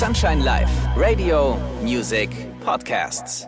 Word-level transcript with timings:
Sunshine 0.00 0.42
Live, 0.42 0.70
Radio, 0.96 1.58
Music, 1.82 2.30
Podcasts. 2.64 3.46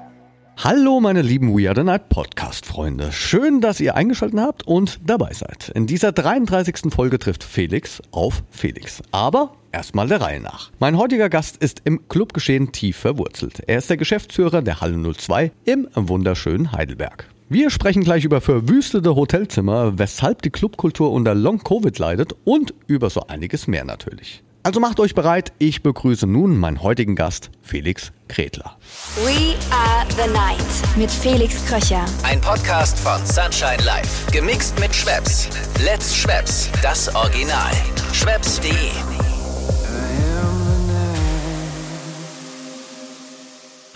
Hallo 0.59 1.01
meine 1.01 1.23
lieben 1.23 1.57
We 1.57 1.67
Are 1.67 1.75
The 1.75 1.83
Night 1.83 2.11
Podcast 2.11 2.67
Freunde. 2.67 3.11
Schön, 3.11 3.63
dass 3.63 3.81
ihr 3.81 3.95
eingeschaltet 3.95 4.39
habt 4.39 4.67
und 4.67 5.01
dabei 5.03 5.33
seid. 5.33 5.71
In 5.71 5.87
dieser 5.87 6.13
33. 6.13 6.93
Folge 6.93 7.19
trifft 7.19 7.43
Felix 7.43 8.03
auf 8.11 8.43
Felix. 8.51 9.01
Aber 9.13 9.55
erstmal 9.73 10.09
der 10.09 10.21
Reihe 10.21 10.41
nach. 10.41 10.71
Mein 10.79 10.99
heutiger 10.99 11.31
Gast 11.31 11.57
ist 11.57 11.81
im 11.87 12.07
Clubgeschehen 12.09 12.71
tief 12.71 12.99
verwurzelt. 12.99 13.63
Er 13.67 13.79
ist 13.79 13.89
der 13.89 13.97
Geschäftsführer 13.97 14.61
der 14.61 14.83
Halle 14.83 15.15
02 15.15 15.53
im 15.65 15.89
wunderschönen 15.95 16.73
Heidelberg. 16.73 17.31
Wir 17.49 17.71
sprechen 17.71 18.05
gleich 18.05 18.27
über 18.27 18.43
verwüstete 18.43 19.17
Hotelzimmer, 19.17 19.99
weshalb 19.99 20.43
die 20.43 20.51
Clubkultur 20.51 21.13
unter 21.13 21.35
Long-Covid 21.35 21.99
leidet 21.99 22.35
und 22.45 22.75
über 22.89 23.09
so 23.09 23.23
einiges 23.27 23.69
mehr 23.69 23.87
natürlich. 23.87 24.43
Also 24.65 24.79
macht 24.79 25.01
euch 25.01 25.17
bereit, 25.17 25.53
ich 25.59 25.83
begrüße 25.83 26.25
nun 26.29 26.57
meinen 26.57 26.85
heutigen 26.85 27.17
Gast, 27.17 27.51
Felix 27.63 28.13
Kretler. 28.29 28.77
We 29.25 29.57
are 29.73 30.07
the 30.11 30.33
night 30.33 30.97
mit 30.97 31.11
Felix 31.11 31.67
Kröcher. 31.67 32.05
Ein 32.23 32.41
Podcast 32.41 32.97
von 33.01 33.19
Sunshine 33.27 33.85
Live. 33.85 34.27
Gemixt 34.31 34.79
mit 34.79 34.95
Schwepps. 34.95 35.49
Let's 35.85 36.15
Schwepps. 36.15 36.71
Das 36.81 37.13
Original. 37.13 37.73
Schwepps.de. 38.13 38.71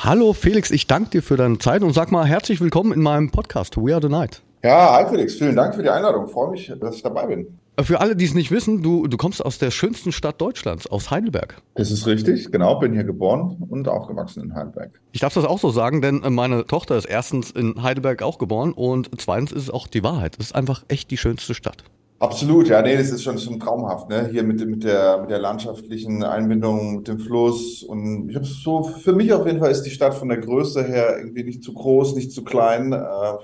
Hallo 0.01 0.33
Felix, 0.33 0.73
ich 0.73 0.89
danke 0.89 1.11
dir 1.11 1.23
für 1.23 1.37
deine 1.37 1.59
Zeit 1.59 1.85
und 1.85 1.93
sag 1.93 2.11
mal 2.11 2.27
herzlich 2.27 2.61
willkommen 2.61 2.93
in 2.93 3.03
meinem 3.03 3.31
Podcast 3.31 3.77
We 3.77 3.93
Are 3.93 4.03
the 4.03 4.09
Night. 4.09 4.43
Ja, 4.65 4.97
hi 4.97 5.09
Felix, 5.09 5.35
vielen 5.37 5.55
Dank 5.55 5.77
für 5.77 5.85
die 5.85 5.91
Einladung. 5.91 6.27
Ich 6.27 6.33
freue 6.33 6.51
mich, 6.51 6.73
dass 6.81 6.97
ich 6.97 7.03
dabei 7.05 7.27
bin. 7.27 7.57
Für 7.79 8.01
alle, 8.01 8.17
die 8.17 8.25
es 8.25 8.33
nicht 8.33 8.51
wissen, 8.51 8.83
du, 8.83 9.07
du 9.07 9.19
kommst 9.19 9.45
aus 9.45 9.59
der 9.59 9.71
schönsten 9.71 10.11
Stadt 10.11 10.41
Deutschlands, 10.41 10.87
aus 10.87 11.11
Heidelberg. 11.11 11.61
Das 11.75 11.91
ist 11.91 12.07
richtig, 12.07 12.51
genau, 12.51 12.79
bin 12.79 12.95
hier 12.95 13.05
geboren 13.05 13.63
und 13.69 13.87
aufgewachsen 13.87 14.45
in 14.45 14.55
Heidelberg. 14.55 14.99
Ich 15.13 15.21
darf 15.21 15.35
das 15.35 15.45
auch 15.45 15.59
so 15.59 15.69
sagen, 15.71 16.01
denn 16.01 16.23
meine 16.31 16.67
Tochter 16.67 16.97
ist 16.97 17.05
erstens 17.05 17.51
in 17.51 17.83
Heidelberg 17.83 18.23
auch 18.23 18.39
geboren 18.39 18.73
und 18.73 19.11
zweitens 19.19 19.53
ist 19.53 19.65
es 19.65 19.71
auch 19.71 19.89
die 19.89 20.03
Wahrheit. 20.03 20.37
Es 20.39 20.47
ist 20.47 20.55
einfach 20.55 20.85
echt 20.89 21.11
die 21.11 21.19
schönste 21.19 21.53
Stadt. 21.53 21.85
Absolut, 22.19 22.67
ja, 22.69 22.81
nee, 22.81 22.97
das 22.97 23.11
ist 23.11 23.23
schon, 23.23 23.37
schon 23.37 23.61
traumhaft, 23.61 24.09
ne? 24.09 24.31
Hier 24.33 24.43
mit, 24.43 24.67
mit 24.67 24.85
der, 24.85 25.21
mit 25.21 25.29
der 25.29 25.39
landschaftlichen 25.39 26.25
Einbindung, 26.25 26.97
mit 26.97 27.09
dem 27.09 27.19
Fluss. 27.19 27.83
Und 27.83 28.31
ich 28.31 28.37
habe 28.37 28.47
so, 28.47 28.85
für 28.85 29.13
mich 29.13 29.35
auf 29.35 29.45
jeden 29.45 29.59
Fall 29.59 29.71
ist 29.71 29.83
die 29.83 29.91
Stadt 29.91 30.15
von 30.15 30.31
der 30.31 30.39
Größe 30.39 30.83
her 30.83 31.19
irgendwie 31.19 31.45
nicht 31.45 31.63
zu 31.63 31.75
groß, 31.75 32.15
nicht 32.15 32.33
zu 32.33 32.43
klein. 32.43 32.95
Äh, 32.95 32.97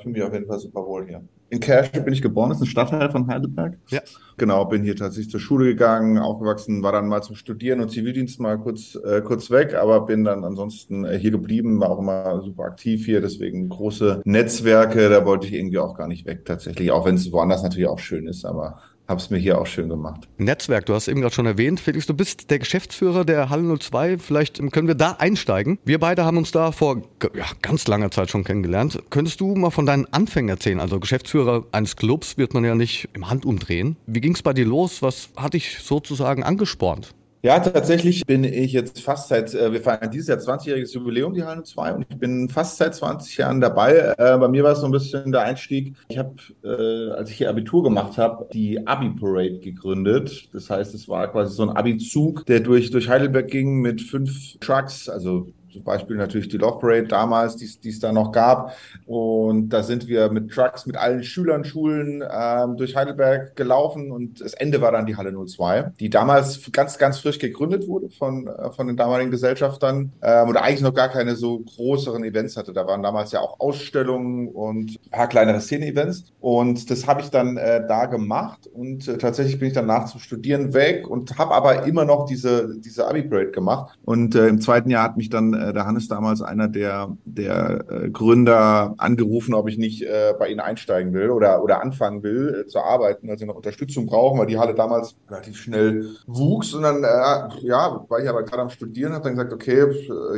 für 0.02 0.08
mich 0.08 0.22
auf 0.22 0.32
jeden 0.32 0.46
Fall 0.46 0.58
super 0.58 0.86
wohl 0.86 1.06
hier. 1.06 1.22
In 1.52 1.60
Kersche 1.60 2.00
bin 2.00 2.14
ich 2.14 2.22
geboren, 2.22 2.48
das 2.48 2.56
ist 2.56 2.62
ein 2.62 2.70
Stadtteil 2.70 3.10
von 3.10 3.26
Heidelberg. 3.26 3.76
Ja. 3.90 4.00
Genau, 4.38 4.64
bin 4.64 4.82
hier 4.84 4.96
tatsächlich 4.96 5.30
zur 5.30 5.38
Schule 5.38 5.66
gegangen, 5.66 6.16
aufgewachsen, 6.16 6.82
war 6.82 6.92
dann 6.92 7.08
mal 7.08 7.20
zum 7.20 7.36
Studieren 7.36 7.80
und 7.80 7.90
Zivildienst 7.90 8.40
mal 8.40 8.56
kurz, 8.56 8.94
äh, 8.94 9.20
kurz 9.20 9.50
weg, 9.50 9.74
aber 9.74 10.06
bin 10.06 10.24
dann 10.24 10.44
ansonsten 10.44 11.04
äh, 11.04 11.18
hier 11.18 11.30
geblieben, 11.30 11.78
war 11.78 11.90
auch 11.90 11.98
immer 11.98 12.40
super 12.40 12.64
aktiv 12.64 13.04
hier, 13.04 13.20
deswegen 13.20 13.68
große 13.68 14.22
Netzwerke, 14.24 15.10
da 15.10 15.26
wollte 15.26 15.46
ich 15.46 15.52
irgendwie 15.52 15.76
auch 15.76 15.94
gar 15.94 16.08
nicht 16.08 16.24
weg 16.24 16.46
tatsächlich, 16.46 16.90
auch 16.90 17.04
wenn 17.04 17.16
es 17.16 17.30
woanders 17.30 17.62
natürlich 17.62 17.88
auch 17.88 17.98
schön 17.98 18.26
ist, 18.26 18.46
aber 18.46 18.78
habe 19.08 19.20
es 19.20 19.30
mir 19.30 19.38
hier 19.38 19.60
auch 19.60 19.66
schön 19.66 19.88
gemacht. 19.88 20.28
Netzwerk, 20.38 20.86
du 20.86 20.94
hast 20.94 21.08
eben 21.08 21.20
gerade 21.20 21.34
schon 21.34 21.46
erwähnt. 21.46 21.80
Felix, 21.80 22.06
du 22.06 22.14
bist 22.14 22.50
der 22.50 22.58
Geschäftsführer 22.58 23.24
der 23.24 23.50
Halle 23.50 23.78
02. 23.78 24.18
Vielleicht 24.18 24.58
können 24.72 24.88
wir 24.88 24.94
da 24.94 25.12
einsteigen. 25.12 25.78
Wir 25.84 25.98
beide 25.98 26.24
haben 26.24 26.36
uns 26.36 26.50
da 26.50 26.72
vor 26.72 27.02
ja, 27.34 27.46
ganz 27.60 27.86
langer 27.86 28.10
Zeit 28.10 28.30
schon 28.30 28.44
kennengelernt. 28.44 29.02
Könntest 29.10 29.40
du 29.40 29.54
mal 29.54 29.70
von 29.70 29.86
deinen 29.86 30.06
Anfängen 30.12 30.48
erzählen? 30.48 30.80
Also 30.80 31.00
Geschäftsführer 31.00 31.66
eines 31.72 31.96
Clubs 31.96 32.38
wird 32.38 32.54
man 32.54 32.64
ja 32.64 32.74
nicht 32.74 33.08
im 33.12 33.28
Handumdrehen. 33.28 33.96
Wie 34.06 34.20
ging 34.20 34.34
es 34.34 34.42
bei 34.42 34.52
dir 34.52 34.66
los? 34.66 35.02
Was 35.02 35.30
hat 35.36 35.54
dich 35.54 35.78
sozusagen 35.78 36.42
angespornt? 36.42 37.14
Ja, 37.44 37.58
tatsächlich 37.58 38.24
bin 38.24 38.44
ich 38.44 38.72
jetzt 38.72 39.00
fast 39.00 39.28
seit, 39.28 39.52
äh, 39.52 39.72
wir 39.72 39.80
feiern 39.80 40.12
dieses 40.12 40.28
Jahr 40.28 40.38
20-jähriges 40.38 40.94
Jubiläum, 40.94 41.34
die 41.34 41.42
Halle 41.42 41.64
2, 41.64 41.94
und 41.94 42.06
ich 42.08 42.16
bin 42.16 42.48
fast 42.48 42.76
seit 42.76 42.94
20 42.94 43.36
Jahren 43.36 43.60
dabei. 43.60 44.14
Äh, 44.16 44.38
bei 44.38 44.46
mir 44.46 44.62
war 44.62 44.72
es 44.72 44.78
so 44.78 44.86
ein 44.86 44.92
bisschen 44.92 45.32
der 45.32 45.42
Einstieg. 45.42 45.96
Ich 46.08 46.18
habe, 46.18 46.36
äh, 46.62 47.10
als 47.16 47.30
ich 47.30 47.38
hier 47.38 47.50
Abitur 47.50 47.82
gemacht 47.82 48.16
habe, 48.16 48.46
die 48.52 48.86
Abi-Parade 48.86 49.58
gegründet. 49.58 50.50
Das 50.52 50.70
heißt, 50.70 50.94
es 50.94 51.08
war 51.08 51.26
quasi 51.32 51.56
so 51.56 51.64
ein 51.64 51.70
Abi-Zug, 51.70 52.46
der 52.46 52.60
durch, 52.60 52.92
durch 52.92 53.08
Heidelberg 53.08 53.48
ging 53.48 53.80
mit 53.80 54.02
fünf 54.02 54.58
Trucks, 54.60 55.08
also 55.08 55.48
zum 55.72 55.84
Beispiel 55.84 56.16
natürlich 56.16 56.48
die 56.48 56.58
Love 56.58 56.78
Parade 56.80 57.08
damals, 57.08 57.56
die 57.56 57.88
es 57.88 58.00
da 58.00 58.12
noch 58.12 58.32
gab. 58.32 58.76
Und 59.06 59.70
da 59.70 59.82
sind 59.82 60.08
wir 60.08 60.30
mit 60.30 60.50
Trucks, 60.50 60.86
mit 60.86 60.96
allen 60.96 61.24
Schülern, 61.24 61.64
Schulen 61.64 62.22
ähm, 62.30 62.76
durch 62.76 62.96
Heidelberg 62.96 63.56
gelaufen 63.56 64.10
und 64.10 64.40
das 64.40 64.54
Ende 64.54 64.80
war 64.80 64.92
dann 64.92 65.06
die 65.06 65.16
Halle 65.16 65.32
02, 65.32 65.92
die 65.98 66.10
damals 66.10 66.70
ganz, 66.72 66.98
ganz 66.98 67.18
frisch 67.18 67.38
gegründet 67.38 67.88
wurde 67.88 68.10
von, 68.10 68.46
äh, 68.46 68.70
von 68.72 68.86
den 68.86 68.96
damaligen 68.96 69.30
Gesellschaftern 69.30 70.12
ähm, 70.22 70.48
oder 70.48 70.62
eigentlich 70.62 70.82
noch 70.82 70.94
gar 70.94 71.08
keine 71.08 71.36
so 71.36 71.60
größeren 71.60 72.24
Events 72.24 72.56
hatte. 72.56 72.72
Da 72.72 72.86
waren 72.86 73.02
damals 73.02 73.32
ja 73.32 73.40
auch 73.40 73.60
Ausstellungen 73.60 74.48
und 74.48 74.98
ein 75.06 75.10
paar 75.10 75.28
kleinere 75.28 75.60
Szene-Events. 75.60 76.32
Und 76.40 76.90
das 76.90 77.06
habe 77.06 77.22
ich 77.22 77.30
dann 77.30 77.56
äh, 77.56 77.86
da 77.86 78.06
gemacht 78.06 78.66
und 78.66 79.08
äh, 79.08 79.18
tatsächlich 79.18 79.58
bin 79.58 79.68
ich 79.68 79.74
danach 79.74 80.06
zum 80.06 80.20
Studieren 80.20 80.74
weg 80.74 81.08
und 81.08 81.38
habe 81.38 81.54
aber 81.54 81.84
immer 81.84 82.04
noch 82.04 82.26
diese, 82.26 82.78
diese 82.78 83.06
Abi-Parade 83.06 83.50
gemacht. 83.50 83.98
Und 84.04 84.34
äh, 84.34 84.48
im 84.48 84.60
zweiten 84.60 84.90
Jahr 84.90 85.04
hat 85.04 85.16
mich 85.16 85.30
dann 85.30 85.54
äh, 85.68 85.72
der 85.72 85.86
Hannes 85.86 86.08
damals 86.08 86.42
einer 86.42 86.68
der, 86.68 87.16
der 87.24 87.84
äh, 87.88 88.10
Gründer 88.10 88.94
angerufen, 88.98 89.54
ob 89.54 89.68
ich 89.68 89.78
nicht 89.78 90.02
äh, 90.02 90.34
bei 90.38 90.48
ihnen 90.48 90.60
einsteigen 90.60 91.12
will 91.12 91.30
oder, 91.30 91.62
oder 91.62 91.82
anfangen 91.82 92.22
will 92.22 92.62
äh, 92.62 92.66
zu 92.66 92.80
arbeiten, 92.80 93.30
also 93.30 93.46
noch 93.46 93.56
Unterstützung 93.56 94.06
brauchen, 94.06 94.38
weil 94.38 94.46
die 94.46 94.58
Halle 94.58 94.74
damals 94.74 95.16
relativ 95.28 95.56
schnell 95.56 96.06
wuchs. 96.26 96.74
Und 96.74 96.82
dann, 96.82 97.04
äh, 97.04 97.66
ja, 97.66 98.04
war 98.08 98.20
ich 98.20 98.28
aber 98.28 98.42
gerade 98.42 98.62
am 98.62 98.70
Studieren, 98.70 99.12
habe 99.12 99.24
dann 99.24 99.34
gesagt, 99.34 99.52
okay, 99.52 99.86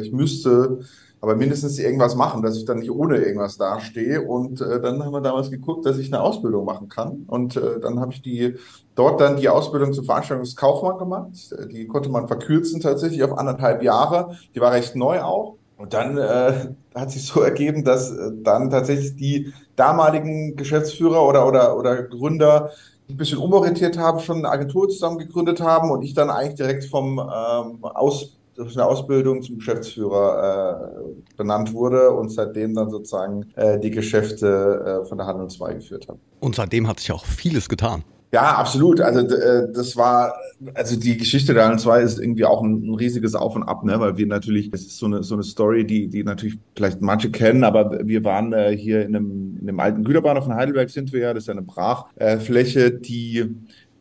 ich 0.01 0.13
müsste 0.13 0.81
aber 1.25 1.37
mindestens 1.37 1.79
irgendwas 1.79 2.17
machen, 2.17 2.43
dass 2.43 2.55
ich 2.55 2.67
dann 2.67 2.81
nicht 2.81 2.91
ohne 2.91 3.17
irgendwas 3.17 3.57
dastehe. 3.57 4.21
Und 4.21 4.61
äh, 4.61 4.79
dann 4.79 5.03
haben 5.03 5.13
wir 5.13 5.23
damals 5.23 5.51
geguckt, 5.51 5.87
dass 5.87 5.97
ich 5.97 6.13
eine 6.13 6.23
Ausbildung 6.23 6.67
machen 6.67 6.91
kann. 6.91 7.25
Und 7.27 7.57
äh, 7.57 7.81
dann 7.81 7.99
habe 7.99 8.13
ich 8.13 8.21
die 8.21 8.57
dort 8.95 9.23
dann 9.23 9.39
die 9.39 9.49
Ausbildung 9.49 9.95
zum 9.95 10.05
Veranstaltungskaufmann 10.05 10.99
gemacht. 10.99 11.31
Die 11.73 11.87
konnte 11.87 12.11
man 12.11 12.29
verkürzen 12.29 12.83
tatsächlich 12.83 13.23
auf 13.23 13.39
anderthalb 13.39 13.83
Jahre. 13.83 14.37
Die 14.55 14.61
war 14.61 14.73
recht 14.73 14.97
neu 14.97 15.23
auch. 15.23 15.57
Und 15.79 15.95
dann 15.95 16.19
äh, 16.19 16.75
hat 16.95 17.11
sich 17.11 17.27
so 17.27 17.41
ergeben, 17.41 17.85
dass 17.85 18.11
äh, 18.11 18.31
dann 18.43 18.69
tatsächlich 18.69 19.17
die 19.17 19.55
damaligen 19.77 20.57
Geschäftsführer 20.57 21.27
oder, 21.27 21.47
oder, 21.47 21.79
oder 21.79 22.03
Gründer 22.03 22.71
ein 23.09 23.17
bisschen 23.17 23.39
umorientiert 23.39 23.97
haben, 23.97 24.21
schon 24.21 24.39
eine 24.39 24.51
Agentur 24.51 24.91
zusammen 24.91 25.17
gegründet 25.17 25.63
haben 25.63 25.91
und 25.91 26.03
ich 26.03 26.13
dann 26.13 26.29
eigentlich 26.29 26.57
direkt 26.57 26.85
vom 26.85 27.19
ähm, 27.19 27.83
Aus 27.83 28.37
durch 28.55 28.77
eine 28.77 28.87
Ausbildung 28.87 29.43
zum 29.43 29.59
Geschäftsführer 29.59 31.01
äh, 31.01 31.37
benannt 31.37 31.73
wurde 31.73 32.11
und 32.11 32.31
seitdem 32.31 32.75
dann 32.75 32.91
sozusagen 32.91 33.47
äh, 33.57 33.79
die 33.79 33.91
Geschäfte 33.91 35.03
äh, 35.03 35.09
von 35.09 35.19
der 35.19 35.27
Handel 35.27 35.49
2 35.49 35.75
geführt 35.75 36.09
habe. 36.09 36.19
Und 36.41 36.55
seitdem 36.55 36.89
hat 36.89 37.01
sich 37.01 37.13
auch 37.13 37.25
vieles 37.25 37.69
getan. 37.69 38.05
Ja, 38.35 38.57
absolut. 38.57 39.01
Also 39.01 39.21
äh, 39.21 39.69
das 39.73 39.97
war, 39.97 40.35
also 40.75 40.99
die 40.99 41.17
Geschichte 41.17 41.55
der 41.55 41.67
Handel 41.67 41.79
2 41.79 42.01
ist 42.01 42.19
irgendwie 42.19 42.45
auch 42.45 42.65
ein, 42.65 42.83
ein, 42.85 42.95
riesiges 42.95 43.37
Auf 43.37 43.55
und 43.55 43.63
Ab, 43.63 43.85
ne? 43.85 44.01
weil 44.01 44.17
wir 44.17 44.27
natürlich, 44.27 44.71
es 44.73 44.87
ist 44.87 44.99
so 44.99 45.07
eine, 45.07 45.23
so 45.23 45.35
eine 45.35 45.45
Story, 45.45 45.87
die, 45.87 46.09
die 46.09 46.25
natürlich 46.25 46.59
vielleicht 46.75 47.01
manche 47.01 47.31
kennen, 47.31 47.63
aber 47.63 48.01
wir 48.03 48.25
waren 48.25 48.53
äh, 48.53 48.77
hier 48.77 49.03
in 49.05 49.15
einem, 49.15 49.59
in 49.61 49.69
einem 49.69 49.79
alten 49.79 50.03
Güterbahnhof 50.03 50.47
von 50.47 50.57
Heidelberg 50.57 50.91
sind 50.91 51.13
wir 51.13 51.21
ja, 51.21 51.33
das 51.33 51.45
ist 51.45 51.47
ja 51.47 51.53
eine 51.53 51.63
Brachfläche, 51.63 52.91
die 52.91 53.55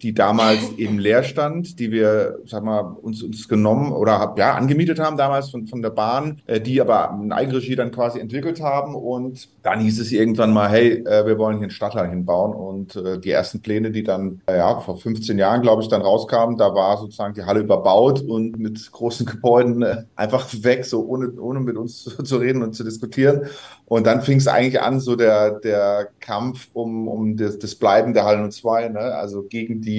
die 0.04 0.14
damals 0.14 0.60
eben 0.78 1.00
leer 1.00 1.24
stand, 1.24 1.80
die 1.80 1.92
wir, 1.92 2.40
sag 2.46 2.64
mal, 2.64 2.82
uns, 2.82 3.24
uns 3.24 3.48
genommen 3.48 3.92
oder 3.92 4.36
ja, 4.38 4.54
angemietet 4.54 5.00
haben 5.00 5.18
damals 5.18 5.50
von, 5.50 5.66
von 5.68 5.82
der 5.82 5.90
Bahn, 5.90 6.42
äh, 6.46 6.60
die 6.60 6.80
aber 6.82 7.18
in 7.22 7.32
Eigenregie 7.32 7.76
dann 7.76 7.92
quasi 7.92 8.20
entwickelt 8.20 8.62
haben. 8.62 8.96
Und 8.96 9.48
dann 9.64 9.80
hieß 9.80 10.00
es 10.00 10.12
irgendwann 10.12 10.54
mal, 10.54 10.70
hey, 10.70 11.04
äh, 11.06 11.26
wir 11.26 11.38
wollen 11.38 11.58
hier 11.58 11.64
einen 11.64 11.72
Stadtteil 11.72 12.10
hinbauen. 12.10 12.54
Und 12.54 12.96
äh, 12.96 13.18
die 13.20 13.32
ersten 13.32 13.62
Pläne, 13.62 13.92
die 13.92 14.04
dann, 14.04 14.42
äh, 14.46 14.58
ja, 14.58 14.80
vor 14.80 14.98
15 14.98 15.38
Jahren, 15.40 15.62
glaube 15.62 15.82
ich, 15.82 15.88
dann 15.88 16.02
rauskamen, 16.02 16.58
da 16.58 16.76
war 16.76 16.98
sozusagen 16.98 17.34
die 17.34 17.44
Halle 17.44 17.62
überbaut 17.62 18.22
und 18.22 18.60
mit 18.60 18.92
großen 18.92 19.26
Gebäuden 19.26 19.82
äh, 19.82 20.04
einfach 20.16 20.48
weg, 20.62 20.86
so 20.86 21.06
ohne, 21.06 21.32
ohne 21.40 21.62
mit 21.62 21.78
uns 21.78 22.04
zu, 22.04 22.24
zu 22.24 22.38
reden 22.38 22.62
und 22.62 22.74
zu 22.74 22.84
diskutieren. 22.84 23.44
Und 23.86 24.08
dann 24.08 24.22
fing 24.22 24.38
es 24.38 24.48
eigentlich 24.48 24.82
an, 24.82 25.00
so 25.00 25.16
der, 25.16 25.60
der 25.60 26.10
Kampf 26.20 26.70
um, 26.74 27.08
um 27.08 27.38
das, 27.38 27.60
das 27.60 27.76
Bleiben 27.76 28.14
der 28.14 28.26
Halle 28.26 28.50
02, 28.50 28.90
ne? 28.90 29.00
also 29.00 29.44
gegen 29.44 29.82
die 29.82 29.93